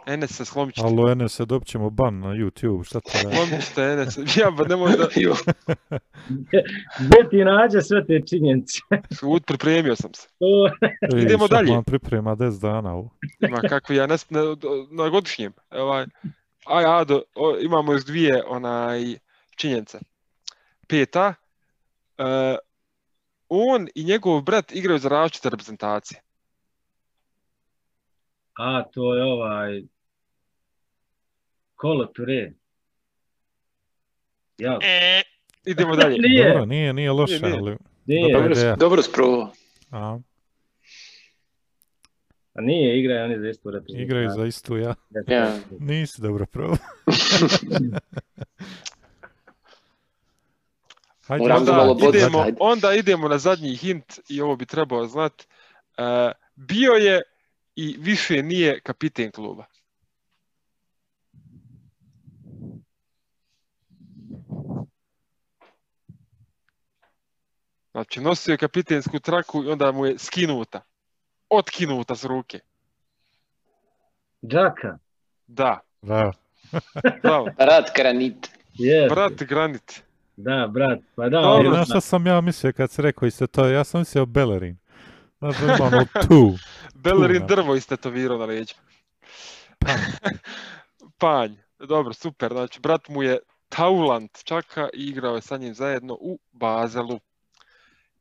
Enes 0.07 0.31
se 0.31 0.45
slomit 0.45 0.75
ćete. 0.75 0.87
Alo, 0.87 1.11
Enes, 1.11 1.39
dobit 1.39 1.67
ćemo 1.67 1.89
ban 1.89 2.19
na 2.19 2.27
YouTube, 2.27 2.85
šta 2.85 2.99
to 2.99 3.09
radi? 3.23 3.35
Slomit 3.35 3.67
ćete 3.67 3.83
Enes. 3.83 4.17
Ja, 4.37 4.51
ba 4.51 4.63
nemoj 4.67 4.91
da... 4.97 5.07
Jo, 5.15 5.33
Gdje 6.99 7.29
ti 7.29 7.37
nađe 7.37 7.81
sve 7.81 8.05
te 8.05 8.21
činjenice? 8.29 8.79
Šut, 9.19 9.45
pripremio 9.45 9.95
sam 9.95 10.13
se. 10.13 10.27
Ej, 11.13 11.21
Idemo 11.21 11.47
sad 11.47 11.57
dalje. 11.57 11.71
Man 11.71 11.83
priprema 11.83 12.35
10 12.35 12.61
dana 12.61 12.93
ovo. 12.93 13.09
Ima 13.39 13.57
kako 13.69 13.93
ja 13.93 14.07
nes, 14.07 14.29
na, 14.29 14.41
na 14.91 15.09
godišnjem. 15.09 15.53
Ovaj, 15.71 16.05
aj, 16.69 16.85
Ado, 17.01 17.21
o, 17.35 17.57
imamo 17.59 17.93
još 17.93 18.05
dvije 18.05 18.43
onaj, 18.45 19.17
činjenice. 19.55 19.99
Peta, 20.87 21.33
e, 22.17 22.55
on 23.49 23.87
i 23.95 24.03
njegov 24.03 24.41
brat 24.41 24.71
igraju 24.71 24.99
za 24.99 25.09
različite 25.09 25.49
reprezentacije. 25.49 26.21
a, 28.53 28.83
to 28.83 29.15
je 29.15 29.23
ovaj... 29.23 29.81
Kolo 31.75 32.05
Ture. 32.05 32.51
Ja, 34.57 34.79
E, 34.81 35.21
idemo 35.65 35.95
dalje. 35.95 36.17
Nije. 36.19 36.47
Dobro, 36.47 36.65
nije, 36.65 36.93
nije 36.93 37.11
loše, 37.11 37.33
Nije, 37.33 37.41
nije. 37.41 37.57
ali... 37.59 37.77
nije, 38.05 38.21
Dobro. 38.23 38.39
dobro, 38.39 38.51
ideja. 38.53 38.75
s- 38.75 38.79
dobro 38.79 39.01
sprovao. 39.01 39.51
A, 42.59 42.61
nije 42.61 42.99
igraju 42.99 43.25
oni 43.25 43.39
za 43.39 43.49
istu 43.49 43.71
reprezentaciju. 43.71 44.03
igraju 44.03 44.29
za 44.29 44.45
istu, 44.45 44.77
ja. 44.77 44.95
Ja. 45.27 45.59
Nisi 45.79 46.21
dobro 46.21 46.45
probao. 46.45 46.77
Hajde, 51.27 51.43
Moram 51.43 51.89
Onda 51.89 52.07
idemo, 52.17 52.45
onda 52.59 52.93
idemo 52.93 53.27
na 53.27 53.37
zadnji 53.37 53.75
hint 53.75 54.19
i 54.29 54.41
ovo 54.41 54.55
bi 54.55 54.65
trebao 54.65 55.07
znat. 55.07 55.33
E, 55.97 56.31
bio 56.55 56.91
je 56.91 57.21
i 57.75 57.95
više 57.99 58.43
nije 58.43 58.79
kapiten 58.79 59.31
kluba. 59.31 59.65
Znači, 67.91 68.21
nosio 68.21 68.51
je 68.51 68.57
kapitensku 68.57 69.19
traku 69.19 69.63
i 69.63 69.69
onda 69.69 69.91
mu 69.91 70.05
je 70.05 70.17
skinuta. 70.17 70.88
Otkinuta 71.49 72.15
s 72.15 72.23
ruke. 72.25 72.59
Džaka. 74.47 74.97
Da, 75.47 75.79
Bravo. 76.01 76.33
bravo. 77.23 77.47
Rad 77.57 77.85
Granit. 77.95 78.49
Yes. 78.79 79.09
Brat 79.09 79.33
Granit. 79.43 80.03
Da, 80.37 80.67
brat. 80.67 80.99
Pa 81.15 81.29
da, 81.29 81.41
Dobro. 81.41 81.73
Znaš 81.73 81.87
šta 81.87 82.01
sam 82.01 82.27
ja 82.27 82.41
mislio 82.41 82.73
kad 82.73 82.91
si 82.91 83.01
rekao 83.01 83.27
isto 83.27 83.47
to? 83.47 83.67
Ja 83.67 83.83
sam 83.83 84.01
mislio 84.01 84.25
Bellerin. 84.25 84.77
Znaš 85.39 85.55
imamo 85.59 86.05
tu. 86.27 86.57
Bellerin 86.93 87.47
drvo 87.47 87.75
istetovirao 87.75 88.37
na 88.37 88.45
leđima. 88.45 88.81
Panj. 91.17 91.51
Dobro, 91.79 92.13
super. 92.13 92.51
Znači, 92.51 92.79
brat 92.79 93.07
mu 93.09 93.23
je 93.23 93.39
Taulant 93.69 94.43
čaka 94.43 94.89
i 94.93 95.03
igrao 95.03 95.35
je 95.35 95.41
sa 95.41 95.57
njim 95.57 95.73
zajedno 95.73 96.13
u 96.21 96.39
Bazelu. 96.51 97.19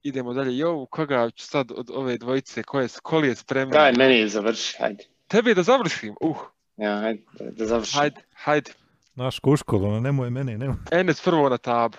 Idemo 0.02 0.34
dalje. 0.34 0.58
Jo, 0.58 0.86
koga 0.86 1.30
ću 1.30 1.46
sad 1.46 1.70
od 1.70 1.90
ove 1.90 2.18
dvojice, 2.18 2.62
koje, 2.62 2.88
ko 3.02 3.18
li 3.18 3.28
je 3.28 3.34
spremno? 3.34 3.72
Daj, 3.72 3.92
meni 3.92 4.28
završi, 4.28 4.76
hajde. 4.78 5.04
Tebe 5.26 5.54
da 5.54 5.62
završim? 5.62 6.14
Uh, 6.20 6.36
Ja, 6.76 7.00
hajde, 7.00 7.22
da- 7.50 7.66
završim. 7.66 7.98
hajde, 8.00 8.20
hajde. 8.34 8.70
Naš 9.14 9.38
kuškolo, 9.38 9.90
no 9.90 10.00
nemoj 10.00 10.30
mene, 10.30 10.58
nemoj. 10.58 10.76
Enes 10.90 11.20
prvo 11.20 11.48
na 11.48 11.58
tablu. 11.58 11.98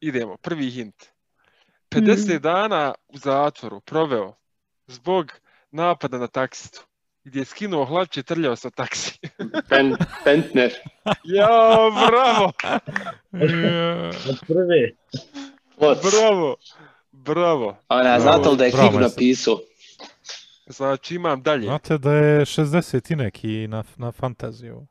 Idemo, 0.00 0.36
prvi 0.36 0.70
hint. 0.70 0.94
50 1.90 2.38
dana 2.38 2.94
u 3.08 3.18
zatvoru 3.18 3.80
proveo 3.80 4.34
zbog 4.86 5.32
napada 5.70 6.18
na 6.18 6.26
taksistu, 6.26 6.82
gdje 7.24 7.40
je 7.40 7.44
skinuo 7.44 7.84
hlače 7.84 8.20
i 8.20 8.22
trljao 8.22 8.56
sa 8.56 8.70
taksi. 8.70 9.18
Pen, 9.70 9.94
Pentner. 10.24 10.72
Jao, 11.24 11.90
bravo, 11.90 12.52
od 14.30 14.38
prve. 14.46 14.90
Bravo, 15.78 16.56
bravo. 17.24 17.76
Ona, 17.88 18.20
znate 18.20 18.48
li 18.48 18.56
da 18.56 18.64
je 18.64 18.72
bravo, 18.72 18.88
knjigu 18.88 19.00
napisao? 19.00 19.58
Znači 20.66 21.14
imam 21.14 21.42
dalje. 21.42 21.64
Znate 21.64 21.98
da 21.98 22.12
je 22.12 22.40
60 22.44 23.12
i 23.12 23.16
neki 23.16 23.68
na, 23.68 23.84
na 23.96 24.12
fantaziju. 24.12 24.86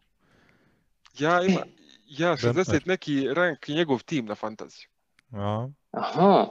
Ja 1.19 1.41
ima, 1.41 1.61
ja 2.07 2.36
Bentner. 2.43 2.65
60 2.65 2.88
neki 2.88 3.28
rank 3.34 3.69
i 3.69 3.73
njegov 3.73 4.03
tim 4.03 4.26
na 4.26 4.36
fantaziju. 4.36 4.88
Ja. 5.34 5.69
Aha. 5.91 6.47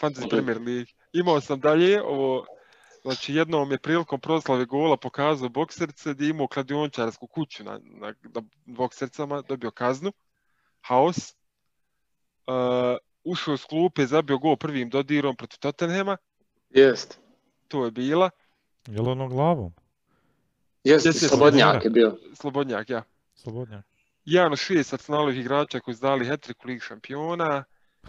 Fantasy. 0.00 0.28
Premier 0.30 0.56
League. 0.56 0.92
Imao 1.12 1.40
sam 1.40 1.60
dalje 1.60 2.02
ovo, 2.02 2.46
znači 3.02 3.34
jednom 3.34 3.70
je 3.70 3.78
prilikom 3.78 4.20
proslave 4.20 4.64
gola 4.64 4.96
pokazao 4.96 5.48
bokserce 5.48 6.14
gdje 6.14 6.24
je 6.26 6.30
imao 6.30 6.46
kladiončarsku 6.46 7.26
kuću 7.26 7.64
na, 7.64 7.80
na, 7.82 8.14
na 8.34 8.42
boksercama, 8.66 9.42
dobio 9.42 9.70
kaznu, 9.70 10.12
haos. 10.80 11.34
Uh, 12.46 12.96
ušao 13.24 13.56
s 13.56 13.64
klupe, 13.64 14.06
zabio 14.06 14.38
gol 14.38 14.56
prvim 14.56 14.90
dodirom 14.90 15.36
protiv 15.36 15.58
Tottenhema, 15.58 16.16
Jest. 16.70 17.20
to 17.68 17.84
je 17.84 17.90
bila. 17.90 18.30
Je 18.86 19.00
li 19.02 19.08
ono 19.10 19.28
glavom? 19.28 19.72
Jest, 20.84 21.28
slobodnjak 21.28 21.84
je 21.84 21.90
bio. 21.90 22.16
Slobodnjak, 22.34 22.90
ja. 22.90 23.02
Slobodnjak. 23.34 23.84
Jedan 24.24 24.52
od 24.52 24.58
šest 24.58 24.92
Arsenalovih 24.92 25.38
igrača 25.40 25.80
koji 25.80 25.94
su 25.94 26.02
dali 26.02 26.26
hat-trick 26.26 26.64
u 26.64 26.68
Ligi 26.68 26.80
šampiona. 26.80 27.64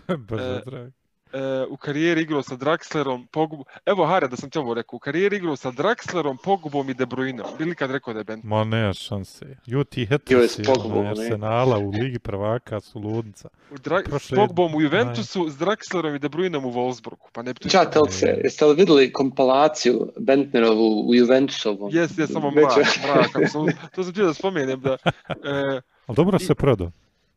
Brzo, 0.27 0.61
E. 0.77 0.91
E, 1.33 1.65
u 1.69 1.77
karijeri 1.77 2.21
igrao 2.21 2.41
sa 2.43 2.55
Draxlerom, 2.55 3.27
Pogbom. 3.27 3.63
Evo 3.85 4.05
Hare, 4.05 4.27
da 4.27 4.35
sam 4.35 4.49
ti 4.49 4.59
ovo 4.59 4.73
rekao. 4.73 4.97
U 4.97 4.99
karijeri 4.99 5.35
igrao 5.37 5.55
sa 5.55 5.71
Draxlerom, 5.71 6.37
Pogbom 6.43 6.89
i 6.89 6.93
De 6.93 7.05
Bruynom. 7.05 7.45
Bili 7.57 7.75
kad 7.75 7.91
rekao 7.91 8.13
da 8.13 8.19
je 8.19 8.23
Ben. 8.23 8.41
Ma 8.43 8.63
ne 8.63 8.93
šanse. 8.93 9.45
Juti 9.65 9.99
Joj, 10.01 10.07
Hetrisi 10.07 10.63
s. 10.63 10.69
Arsenala 11.07 11.77
u 11.77 11.89
Ligi 11.89 12.19
prvaka 12.19 12.79
su 12.79 12.99
ludnica. 12.99 13.49
U 13.71 13.75
Dra- 13.75 14.03
s 14.07 14.11
Prošle- 14.11 14.35
Pogbom 14.35 14.75
u 14.75 14.81
Juventusu, 14.81 15.49
s 15.49 15.57
Draxlerom 15.57 16.15
i 16.15 16.19
De 16.19 16.29
Bruynom 16.29 16.65
u 16.65 16.71
Wolfsburgu. 16.71 17.27
Pa 17.33 17.41
ne 17.41 17.53
bi 17.53 17.59
li 17.99 18.11
se, 18.11 18.39
jeste 18.43 18.65
li 18.65 18.75
vidjeli 18.75 19.13
kompilaciju 19.13 20.11
Bentnerovu 20.19 21.09
u 21.09 21.15
Juventusovu? 21.15 21.89
Jes, 21.91 22.17
jes, 22.17 22.31
samo 22.31 22.51
mrak, 22.51 22.71
mrak. 23.03 23.51
To 23.95 24.03
sam 24.03 24.11
htio 24.11 24.25
da 24.25 24.33
spomenem 24.33 24.81
da... 24.81 24.97
E, 25.29 25.81
Ali 26.07 26.15
dobro 26.15 26.39
se 26.39 26.55
prodao. 26.55 26.91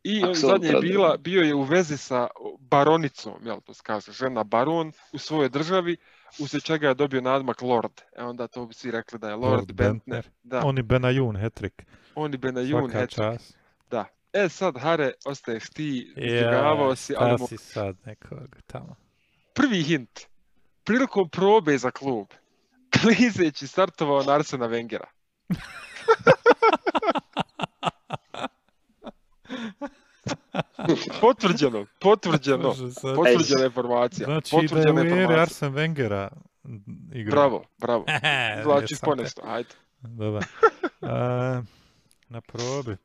I 0.04 0.22
zadnje 0.34 0.68
je 0.68 0.80
bila, 0.80 1.16
bio 1.16 1.42
je 1.42 1.54
u 1.54 1.62
vezi 1.62 1.96
sa 1.96 2.28
baronicom, 2.60 3.34
jel 3.42 3.60
to 3.60 3.72
kaže, 3.82 4.12
žena 4.12 4.44
baron 4.44 4.92
u 5.12 5.18
svojoj 5.18 5.48
državi, 5.48 5.96
uslijed 6.38 6.62
čega 6.62 6.88
je 6.88 6.94
dobio 6.94 7.20
nadmak 7.20 7.62
Lord. 7.62 8.00
E 8.16 8.22
onda 8.22 8.46
to 8.46 8.66
bi 8.66 8.74
svi 8.74 8.90
rekli 8.90 9.18
da 9.18 9.28
je 9.28 9.34
Lord, 9.34 9.52
Lord 9.52 9.72
Bentner. 9.72 10.00
Bentner. 10.16 10.30
Da, 10.42 10.66
Oni 10.66 10.82
Benajun 10.82 11.36
hetrik. 11.36 11.86
on 12.14 12.34
i 12.34 12.36
Benajun. 12.36 12.90
Svaka 12.90 13.06
čast. 13.06 13.58
Da. 13.90 14.04
E 14.32 14.48
sad, 14.48 14.78
Hare, 14.78 15.12
ostaješ 15.24 15.70
ti, 15.70 16.12
Ja, 16.16 16.24
izdrugavao 16.26 16.96
si, 16.96 17.14
ali 17.18 17.32
mo- 17.32 17.48
si 17.48 17.56
sad 17.56 17.96
nekog 18.04 18.56
tamo? 18.66 18.96
prvi 19.54 19.82
hint. 19.82 20.20
Prilikom 20.84 21.28
probe 21.28 21.78
za 21.78 21.90
klub, 21.90 22.26
klizeći 23.00 23.66
startovao 23.66 24.22
na 24.22 24.32
Arsena 24.32 24.68
Wengera. 24.68 25.06
Potvrđeno, 31.20 31.86
potvrđeno, 32.00 32.74
potvrđena 33.16 33.64
informacija. 33.64 34.24
Znači 34.24 34.56
da 34.56 34.62
je 34.62 34.68
potvrđena 34.68 35.02
u 35.02 35.04
eri. 35.04 35.34
Arsen 35.34 35.72
Wengera 35.72 36.28
igrao. 37.12 37.34
Bravo, 37.34 37.64
bravo. 37.78 38.04
Te. 38.88 38.96
ponešto, 39.02 39.42
ajde. 39.44 39.68
Dobar. 40.00 40.44
A, 41.00 41.62
na 42.28 42.40
probi. 42.40 42.96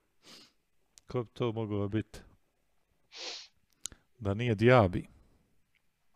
Ko 1.07 1.23
bi 1.23 1.29
to 1.33 1.51
moglo 1.51 1.87
biti? 1.87 2.19
Da 4.17 4.33
nije 4.33 4.55
Diaby. 4.55 5.05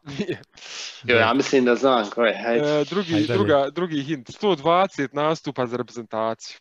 Nije. 0.03 0.41
Jo, 1.03 1.15
ja 1.15 1.33
mislim 1.33 1.65
da 1.65 1.75
znam 1.75 2.09
ko 2.09 2.23
je, 2.23 2.41
hajde. 2.43 2.81
E, 2.81 2.85
drugi, 2.89 3.15
Ajde 3.15 3.33
druga, 3.33 3.69
drugi 3.69 4.03
hint, 4.03 4.29
120 4.29 5.07
nastupa 5.13 5.65
za 5.65 5.77
reprezentaciju. 5.77 6.57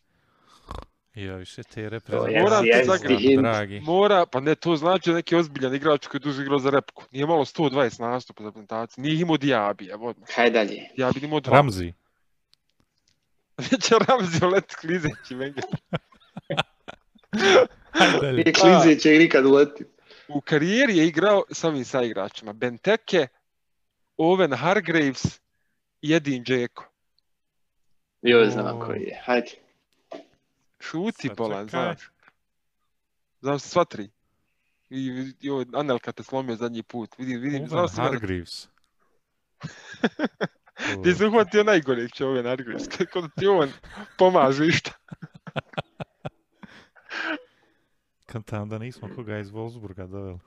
Ja 1.15 1.37
više 1.37 1.63
te 1.63 1.89
reprezentacije. 1.89 3.37
dragi. 3.37 3.81
Mora, 3.81 4.27
pa 4.27 4.41
ne, 4.41 4.55
to 4.55 4.77
znači 4.77 5.11
da 5.11 5.17
neki 5.17 5.37
ozbiljan 5.37 5.75
igrač 5.75 6.07
koji 6.07 6.19
je 6.19 6.23
duže 6.23 6.43
igrao 6.43 6.59
za 6.59 6.71
repku. 6.71 7.05
Nije 7.11 7.27
malo 7.27 7.45
120 7.45 8.01
nastupa 8.01 8.43
za 8.43 8.49
reprezentaciju. 8.49 9.03
Nije 9.03 9.21
imao 9.21 9.37
Diaby, 9.37 9.93
evo 9.93 10.09
odmah. 10.09 10.29
Hajde 10.35 10.59
dalje. 10.59 10.89
Diaby 10.99 11.15
nije 11.15 11.27
imao 11.27 11.41
dva. 11.41 11.57
Ramzi. 11.57 11.93
Neće 13.71 13.95
Ramzi 14.09 14.45
let 14.45 14.75
klizeći 14.75 15.35
Wenger. 15.35 15.63
Nije 18.33 18.53
klizeće 18.53 19.15
i 19.17 19.19
nikad 19.19 19.47
uleti. 19.47 19.85
U 20.29 20.41
karijeri 20.41 20.97
je 20.97 21.07
igrao 21.07 21.45
s 21.51 21.65
ovim 21.65 21.85
saigračima. 21.85 22.53
Benteke, 22.53 23.29
Owen 24.19 24.57
Hargraves 24.57 25.41
i 26.01 26.15
Edin 26.15 26.45
Dzeko. 26.45 26.85
Joj, 28.23 28.51
znam 28.51 28.81
koji 28.81 29.03
je, 29.03 29.21
hajde. 29.25 29.62
Šuti 30.83 31.29
Sad 31.29 31.37
bolan, 31.37 31.69
znaš. 31.69 32.11
Znaš 33.41 33.63
sva 33.63 33.85
tri. 33.85 34.11
I, 34.91 35.33
i 35.41 35.51
ovo 35.51 35.65
Anelka 35.75 36.13
te 36.13 36.23
slomio 36.23 36.57
zadnji 36.57 36.83
put. 36.83 37.15
Vidim, 37.19 37.41
vidim, 37.41 37.69
znao 37.69 37.83
ja 37.83 37.87
da 37.97 38.03
Hargreaves. 38.03 38.69
ti 41.05 41.15
se 41.15 41.27
uhvatio 41.27 41.65
najgore 41.65 42.09
će 42.09 42.25
Owen 42.25 42.49
Hargraves. 42.49 42.89
Kako 42.99 43.21
da 43.21 43.29
ti 43.29 43.47
on 43.47 43.73
pomaže 44.19 44.67
išta. 44.67 44.91
Kantam 48.27 48.69
da 48.69 48.79
nismo 48.79 49.09
koga 49.15 49.39
iz 49.39 49.51
Wolfsburga 49.51 50.07
doveli. 50.07 50.39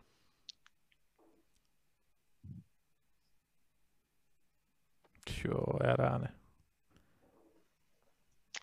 Jo, 5.43 5.77
rane. 5.81 6.44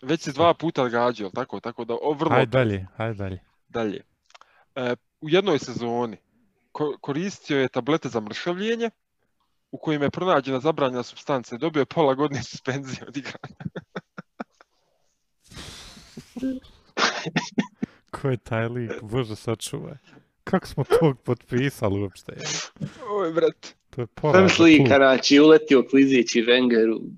Već 0.03 0.21
si 0.21 0.33
dva 0.33 0.53
puta 0.53 0.87
gađao, 0.87 1.29
tako, 1.29 1.59
tako 1.59 1.85
da 1.85 1.93
o, 1.93 2.13
vrlo 2.13 2.31
Hajde 2.31 2.49
dalje, 2.49 2.87
hajde 2.97 3.13
dalje. 3.15 3.39
dalje. 3.67 4.01
E, 4.75 4.95
u 5.21 5.29
jednoj 5.29 5.59
sezoni 5.59 6.17
ko- 6.71 6.97
koristio 7.01 7.59
je 7.59 7.67
tablete 7.69 8.09
za 8.09 8.19
mršavljenje 8.19 8.89
u 9.71 9.77
kojima 9.77 10.05
je 10.05 10.11
pronađena 10.11 10.59
zabranjena 10.59 11.03
substanca 11.03 11.55
i 11.55 11.59
dobio 11.59 11.81
je 11.81 11.85
pola 11.85 12.13
godine 12.13 12.43
suspenzije 12.43 13.07
od 13.07 13.17
igranja. 13.17 13.55
Ko 18.11 18.29
je 18.29 18.37
taj 18.37 18.67
lik? 18.67 18.91
Bože, 19.01 19.35
sačuvaj. 19.35 19.97
Kako 20.43 20.67
smo 20.67 20.83
tog 20.99 21.19
potpisali 21.19 22.01
uopšte? 22.01 22.33
Oj, 23.11 23.31
brat. 23.33 23.67
To 23.89 24.01
je 24.01 24.07
Sam 24.07 24.13
porazno. 24.15 24.49
slika, 24.49 24.95
znači, 24.95 25.39
uletio 25.39 25.83
klizeći 25.89 26.41
Wengeru, 26.41 27.11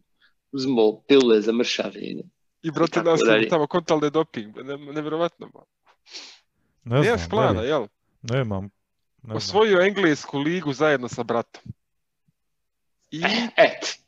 uzmo 0.51 1.01
pile 1.01 1.41
za 1.41 1.51
mršavljenje. 1.53 2.23
I 2.66 2.72
brate, 2.72 3.03
nas 3.03 3.20
tamo 3.49 3.68
kontalne 3.68 4.09
doping. 4.09 4.55
Ne, 4.57 4.78
nevjerovatno. 4.78 5.47
ba. 5.47 5.59
Ne 6.84 6.95
Nemaš 6.95 7.18
znam, 7.18 7.30
plana, 7.30 7.53
dalje. 7.53 7.68
jel? 7.68 7.88
Nemam. 8.22 8.63
Ne 8.63 8.70
znam. 9.24 9.38
Osvojio 9.38 9.82
englesku 9.82 10.39
ligu 10.39 10.74
zajedno 10.74 11.07
sa 11.07 11.24
bratom. 11.24 11.61
I 13.11 13.22
Et, 13.57 13.99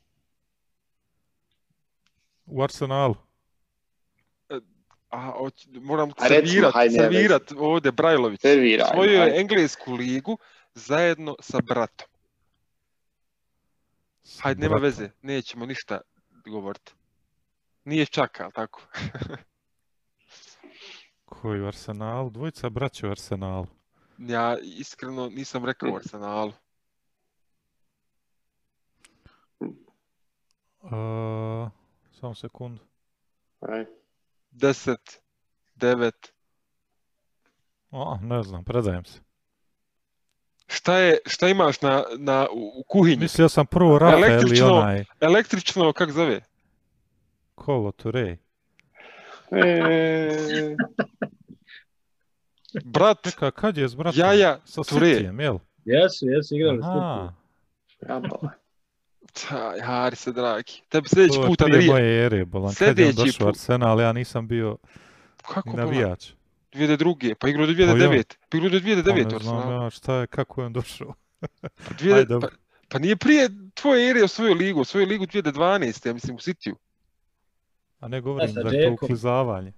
U 2.45 2.64
Arsenalu. 2.64 3.16
a, 5.10 5.34
oć- 5.34 5.68
moram 5.72 6.12
servirat, 6.20 6.74
servirat 6.91 7.51
ovdje 7.51 7.91
Brajlović. 7.91 8.41
serviraj. 8.41 8.86
Osvojio 8.86 9.24
je 9.24 9.39
englesku 9.41 9.93
ligu 9.93 10.38
zajedno 10.74 11.36
sa 11.39 11.60
bratom. 11.62 12.08
Hajde, 14.39 14.62
nema 14.62 14.78
veze, 14.78 15.10
nećemo 15.22 15.66
ništa 15.66 16.01
govoriti. 16.45 16.93
Nije 17.88 18.06
čaka, 18.06 18.44
ali 18.44 18.54
tako? 18.54 18.82
Koji 21.26 21.62
u 21.62 21.68
Arsenalu? 21.68 22.30
Dvojica 22.30 22.70
braća 22.70 23.08
u 23.08 23.12
Arsenalu. 23.12 23.68
Ja 24.18 24.58
iskreno 24.62 25.30
nisam 25.30 25.66
rekao 25.66 25.92
u 25.92 25.96
Arsenalu. 25.96 26.54
Uh, 30.82 31.70
samo 32.20 32.36
sekundu. 32.36 32.84
Ajde. 33.60 33.92
10, 34.52 34.96
9. 35.76 36.12
O, 37.92 38.18
ne 38.22 38.44
znam, 38.44 38.64
predajem 38.64 39.06
se. 39.06 39.20
Šta, 40.68 40.98
je, 40.98 41.18
šta 41.26 41.48
imaš 41.48 41.82
na, 41.82 42.04
na, 42.18 42.48
u, 42.52 42.80
u 42.80 42.84
kuhinji? 42.88 43.22
Mislio 43.22 43.50
sam 43.50 43.66
prvo 43.66 44.00
Rafael 44.00 44.24
i 44.24 44.26
Električno. 44.26 44.74
onaj 44.74 45.06
Električno, 45.20 45.94
kak 45.94 46.12
zove? 46.12 46.42
Kolo 47.58 47.91
Turej. 47.91 48.38
E, 49.51 50.76
Brat, 52.86 53.18
Čekaj, 53.24 53.51
kad 53.51 53.78
je 53.78 53.89
s 53.89 53.95
bratom? 53.95 54.20
Jaja 54.20 54.60
Sa 54.66 54.84
Ture. 54.84 55.08
Sitijem, 55.08 55.39
jel? 55.39 55.58
Jesu, 55.86 56.26
jesu 56.28 56.55
igrali 56.55 56.80
Aha. 56.84 57.34
Taj, 59.39 59.80
Hari 59.80 60.16
se 60.16 60.32
dragi. 60.32 60.82
Tebi 60.89 61.10
sljedeći 61.10 61.36
to 61.36 61.41
je 61.41 61.47
put, 61.47 61.58
prije 61.58 61.74
Andrija. 61.74 61.93
moje 61.93 62.26
ere, 62.26 62.45
bolan. 62.45 62.74
Kad 62.76 62.99
je 62.99 63.08
on 63.08 63.14
došao 63.14 63.28
u 63.28 63.39
put. 63.39 63.47
Arsenal, 63.49 64.01
ja 64.01 64.14
nisam 64.14 64.47
bio 64.47 64.78
Kako 65.43 65.70
ni 65.70 65.76
bolan? 65.76 65.88
navijač. 65.88 66.32
2002. 66.74 67.34
Pa 67.34 67.49
igrao 67.49 67.66
do 67.66 67.74
Pa 67.76 67.82
ja. 67.82 67.88
2009. 67.88 68.34
Pa 68.49 68.58
igrao 68.58 68.70
do 68.70 68.80
Pa 68.80 68.86
2009. 68.86 69.16
ne 69.16 69.39
znam 69.39 69.58
Arsenal. 69.58 69.84
ja 69.84 69.89
šta 69.89 70.16
je, 70.16 70.28
kako 70.28 70.62
je 70.62 70.66
on 70.66 70.74
došao. 70.74 71.14
Pa, 71.39 71.47
Ajde, 72.01 72.03
2000 72.03 72.26
dobro. 72.26 72.49
pa, 72.49 72.55
pa 72.89 72.99
nije 72.99 73.16
prije 73.16 73.49
tvoje 73.74 74.10
ere 74.10 74.24
osvojio 74.24 74.53
ligu, 74.53 74.82
osvojio 74.82 75.08
ligu 75.08 75.26
2012. 75.26 76.08
Ja 76.08 76.14
mislim 76.14 76.36
u 76.36 76.39
Sitiju. 76.39 76.76
A 78.00 78.08
ne 78.08 78.22
govorim 78.22 78.50
je 78.72 78.86
to 78.88 78.93
uklizavanje. 78.93 79.74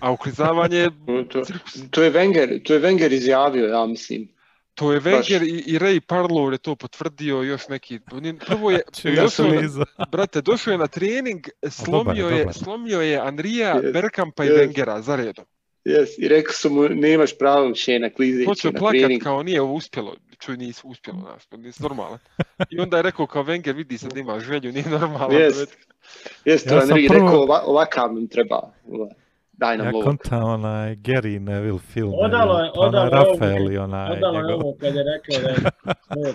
A 0.00 0.12
uklizavanje 0.12 0.76
je 0.76 0.90
To, 1.32 1.42
to 1.90 2.02
je 2.02 2.12
Wenger, 2.12 2.62
to 2.62 2.74
je 2.74 2.80
Wenger 2.80 3.12
izjavio, 3.12 3.66
ja 3.66 3.86
mislim. 3.86 4.28
To 4.74 4.92
je. 4.92 5.00
Wenger 5.00 5.42
i, 5.42 5.72
i 5.72 5.78
Ray 5.78 6.00
Parlour 6.00 6.52
je 6.52 6.58
to 6.58 6.76
potvrdio 6.76 7.42
još 7.42 7.68
neki. 7.68 8.00
Prvo 8.46 8.70
je, 8.70 8.80
došao 9.22 9.46
na, 9.46 9.86
brate, 10.12 10.40
došao 10.40 10.72
je 10.72 10.78
na 10.78 10.86
trening, 10.86 11.46
slomio 11.70 12.28
je, 12.28 12.38
dobar. 12.38 12.54
slomio 12.54 13.00
je 13.00 13.18
Andrija, 13.18 13.74
Yes, 13.74 13.92
Berkampa 13.92 14.44
i 14.44 14.48
yes. 14.48 14.58
Wengera 14.58 15.00
za 15.00 15.16
redom. 15.16 15.44
Yes, 15.84 16.06
I 16.18 16.28
rekao 16.28 16.52
su 16.52 16.70
mu, 16.70 16.88
nemaš 16.88 17.38
pravo 17.38 17.68
više 17.68 17.98
na 17.98 18.10
klizeći 18.10 18.46
Počeo 18.46 18.70
na 18.72 18.78
plakat 18.78 18.98
trening. 18.98 19.22
kao 19.22 19.42
nije 19.42 19.60
ovo 19.60 19.74
uspjelo. 19.74 20.16
Čuj, 20.40 20.56
nije 20.56 20.72
uspjelo, 20.84 21.18
znaš, 21.20 21.46
to 21.46 21.56
nisi 21.56 21.82
normalan. 21.82 22.18
I 22.70 22.80
onda 22.80 22.96
je 22.96 23.02
rekao 23.02 23.26
kao 23.26 23.44
Wenger, 23.44 23.74
vidi 23.74 23.98
sad 23.98 24.12
da 24.12 24.20
ima 24.20 24.40
želju, 24.40 24.72
nije 24.72 24.88
normalan. 24.90 25.30
Yes. 25.30 25.66
Jeste, 26.44 26.74
Ja 26.74 26.80
Andrij 26.82 27.08
prvo- 27.08 27.20
rekao, 27.20 27.40
ova, 27.40 27.62
ovakav 27.64 28.14
nam 28.14 28.26
treba. 28.26 28.60
Daj 29.52 29.76
nam 29.76 29.86
Ja 29.86 29.92
ovo. 29.94 30.02
kontam 30.02 30.44
onaj 30.44 30.96
Gary 30.96 31.38
Neville 31.38 31.78
film. 31.78 32.12
Odalo 32.14 32.58
je- 32.58 32.70
onaj 32.74 32.88
odalo 32.88 33.20
ovo 33.20 33.32
Rafael 33.32 33.72
i 33.72 33.78
onaj 33.78 34.12
Odalo 34.12 34.38
je 34.38 34.54
ovo 34.54 34.76
kad 34.80 34.94
je 34.94 35.02
rekao 35.04 35.42
da 35.42 35.48
je 35.48 35.56
svoj 36.02 36.32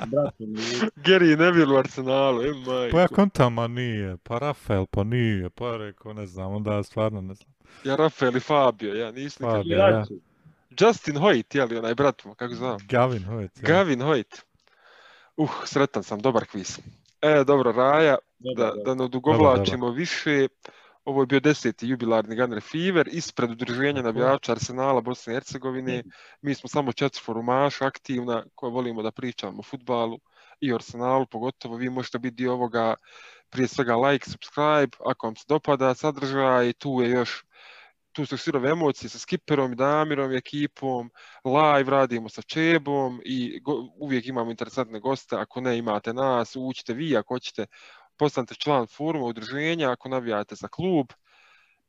Gary 0.97 1.37
Neville 1.37 1.75
u 1.75 1.77
Arsenalu, 1.77 2.41
e 2.41 2.47
majko. 2.47 2.91
Pa 2.91 3.01
ja 3.01 3.07
kontam, 3.07 3.59
a 3.59 3.67
nije. 3.67 4.17
Pa 4.17 4.37
Rafael, 4.37 4.85
pa 4.85 5.03
nije. 5.03 5.49
Pa 5.49 5.77
rekao, 5.77 6.13
ne 6.13 6.25
znam, 6.25 6.51
onda 6.51 6.83
stvarno 6.83 7.21
ne 7.21 7.33
znam. 7.33 7.49
Ja 7.83 7.95
Rafael 7.95 8.37
i 8.37 8.39
Fabio, 8.39 8.93
ja 8.93 9.11
nisam 9.11 9.47
nikad. 9.47 9.61
Fabio, 9.61 9.77
ja. 9.77 10.05
Justin 10.69 11.15
Hoyt, 11.15 11.55
je 11.55 11.65
li 11.65 11.77
onaj 11.77 11.95
brat 11.95 12.25
mu, 12.25 12.35
kako 12.35 12.55
znam? 12.55 12.77
Gavin 12.89 13.23
Hoyt. 13.25 13.49
ja. 13.61 13.67
Gavin 13.67 13.99
Hoyt. 13.99 14.41
Uh, 15.37 15.51
sretan 15.65 16.03
sam, 16.03 16.19
dobar 16.19 16.45
kviz. 16.45 16.79
E, 17.21 17.43
dobro, 17.43 17.71
Raja, 17.71 18.17
Dobro, 18.39 18.63
da, 18.63 18.69
dobro. 18.69 18.83
da 18.83 18.95
ne 18.95 19.03
odugovlačimo 19.03 19.89
više, 19.89 20.47
ovo 21.05 21.21
je 21.21 21.25
bio 21.25 21.39
deseti 21.39 21.87
jubilarni 21.87 22.35
Gunner 22.35 22.61
Fever, 22.61 23.07
ispred 23.11 23.51
udruženja 23.51 24.01
navijača 24.01 24.51
Arsenala 24.51 25.01
Bosne 25.01 25.33
i 25.33 25.35
Hercegovine. 25.35 26.03
Mi 26.41 26.55
smo 26.55 26.69
samo 26.69 26.93
četiri 26.93 27.21
forumaša 27.23 27.85
aktivna 27.85 28.45
koja 28.55 28.69
volimo 28.69 29.03
da 29.03 29.11
pričamo 29.11 29.59
o 29.59 29.63
futbalu 29.63 30.19
i 30.59 30.71
o 30.71 30.75
Arsenalu, 30.75 31.25
pogotovo 31.25 31.75
vi 31.75 31.89
možete 31.89 32.19
biti 32.19 32.35
dio 32.35 32.53
ovoga 32.53 32.95
prije 33.49 33.67
svega 33.67 33.95
like, 33.95 34.29
subscribe, 34.29 34.97
ako 35.05 35.27
vam 35.27 35.35
se 35.35 35.45
dopada 35.47 35.95
sadržaj, 35.95 36.73
tu 36.73 37.01
je 37.01 37.09
još 37.09 37.45
tu 38.15 38.25
su 38.25 38.37
sirove 38.37 38.69
emocije 38.69 39.09
sa 39.09 39.19
Skipperom 39.19 39.73
i 39.73 39.75
Damirom 39.75 40.31
i 40.31 40.37
ekipom, 40.37 41.09
live 41.43 41.91
radimo 41.91 42.29
sa 42.29 42.41
Čebom 42.41 43.21
i 43.25 43.59
go- 43.59 43.89
uvijek 43.95 44.27
imamo 44.27 44.51
interesantne 44.51 44.99
goste, 44.99 45.35
ako 45.35 45.61
ne 45.61 45.77
imate 45.77 46.13
nas, 46.13 46.55
uđite 46.55 46.93
vi 46.93 47.17
ako 47.17 47.33
hoćete, 47.33 47.65
postanite 48.17 48.55
član 48.55 48.87
foruma 48.87 49.25
udruženja, 49.25 49.91
ako 49.91 50.09
navijate 50.09 50.55
za 50.55 50.67
klub 50.67 51.07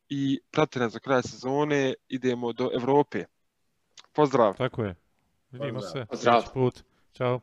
i 0.08 0.40
pratite 0.50 0.78
nas 0.78 0.92
do 0.92 0.98
kraja 1.00 1.22
sezone, 1.22 1.94
idemo 2.08 2.52
do 2.52 2.70
Europe. 2.74 3.24
Pozdrav! 4.12 4.56
Tako 4.56 4.82
je. 4.82 4.94
Vidimo 5.50 5.80
Pozdrav. 5.80 5.92
se. 5.92 6.06
Pozdrav. 6.10 6.52
put. 6.54 6.82
Ćao. 7.14 7.40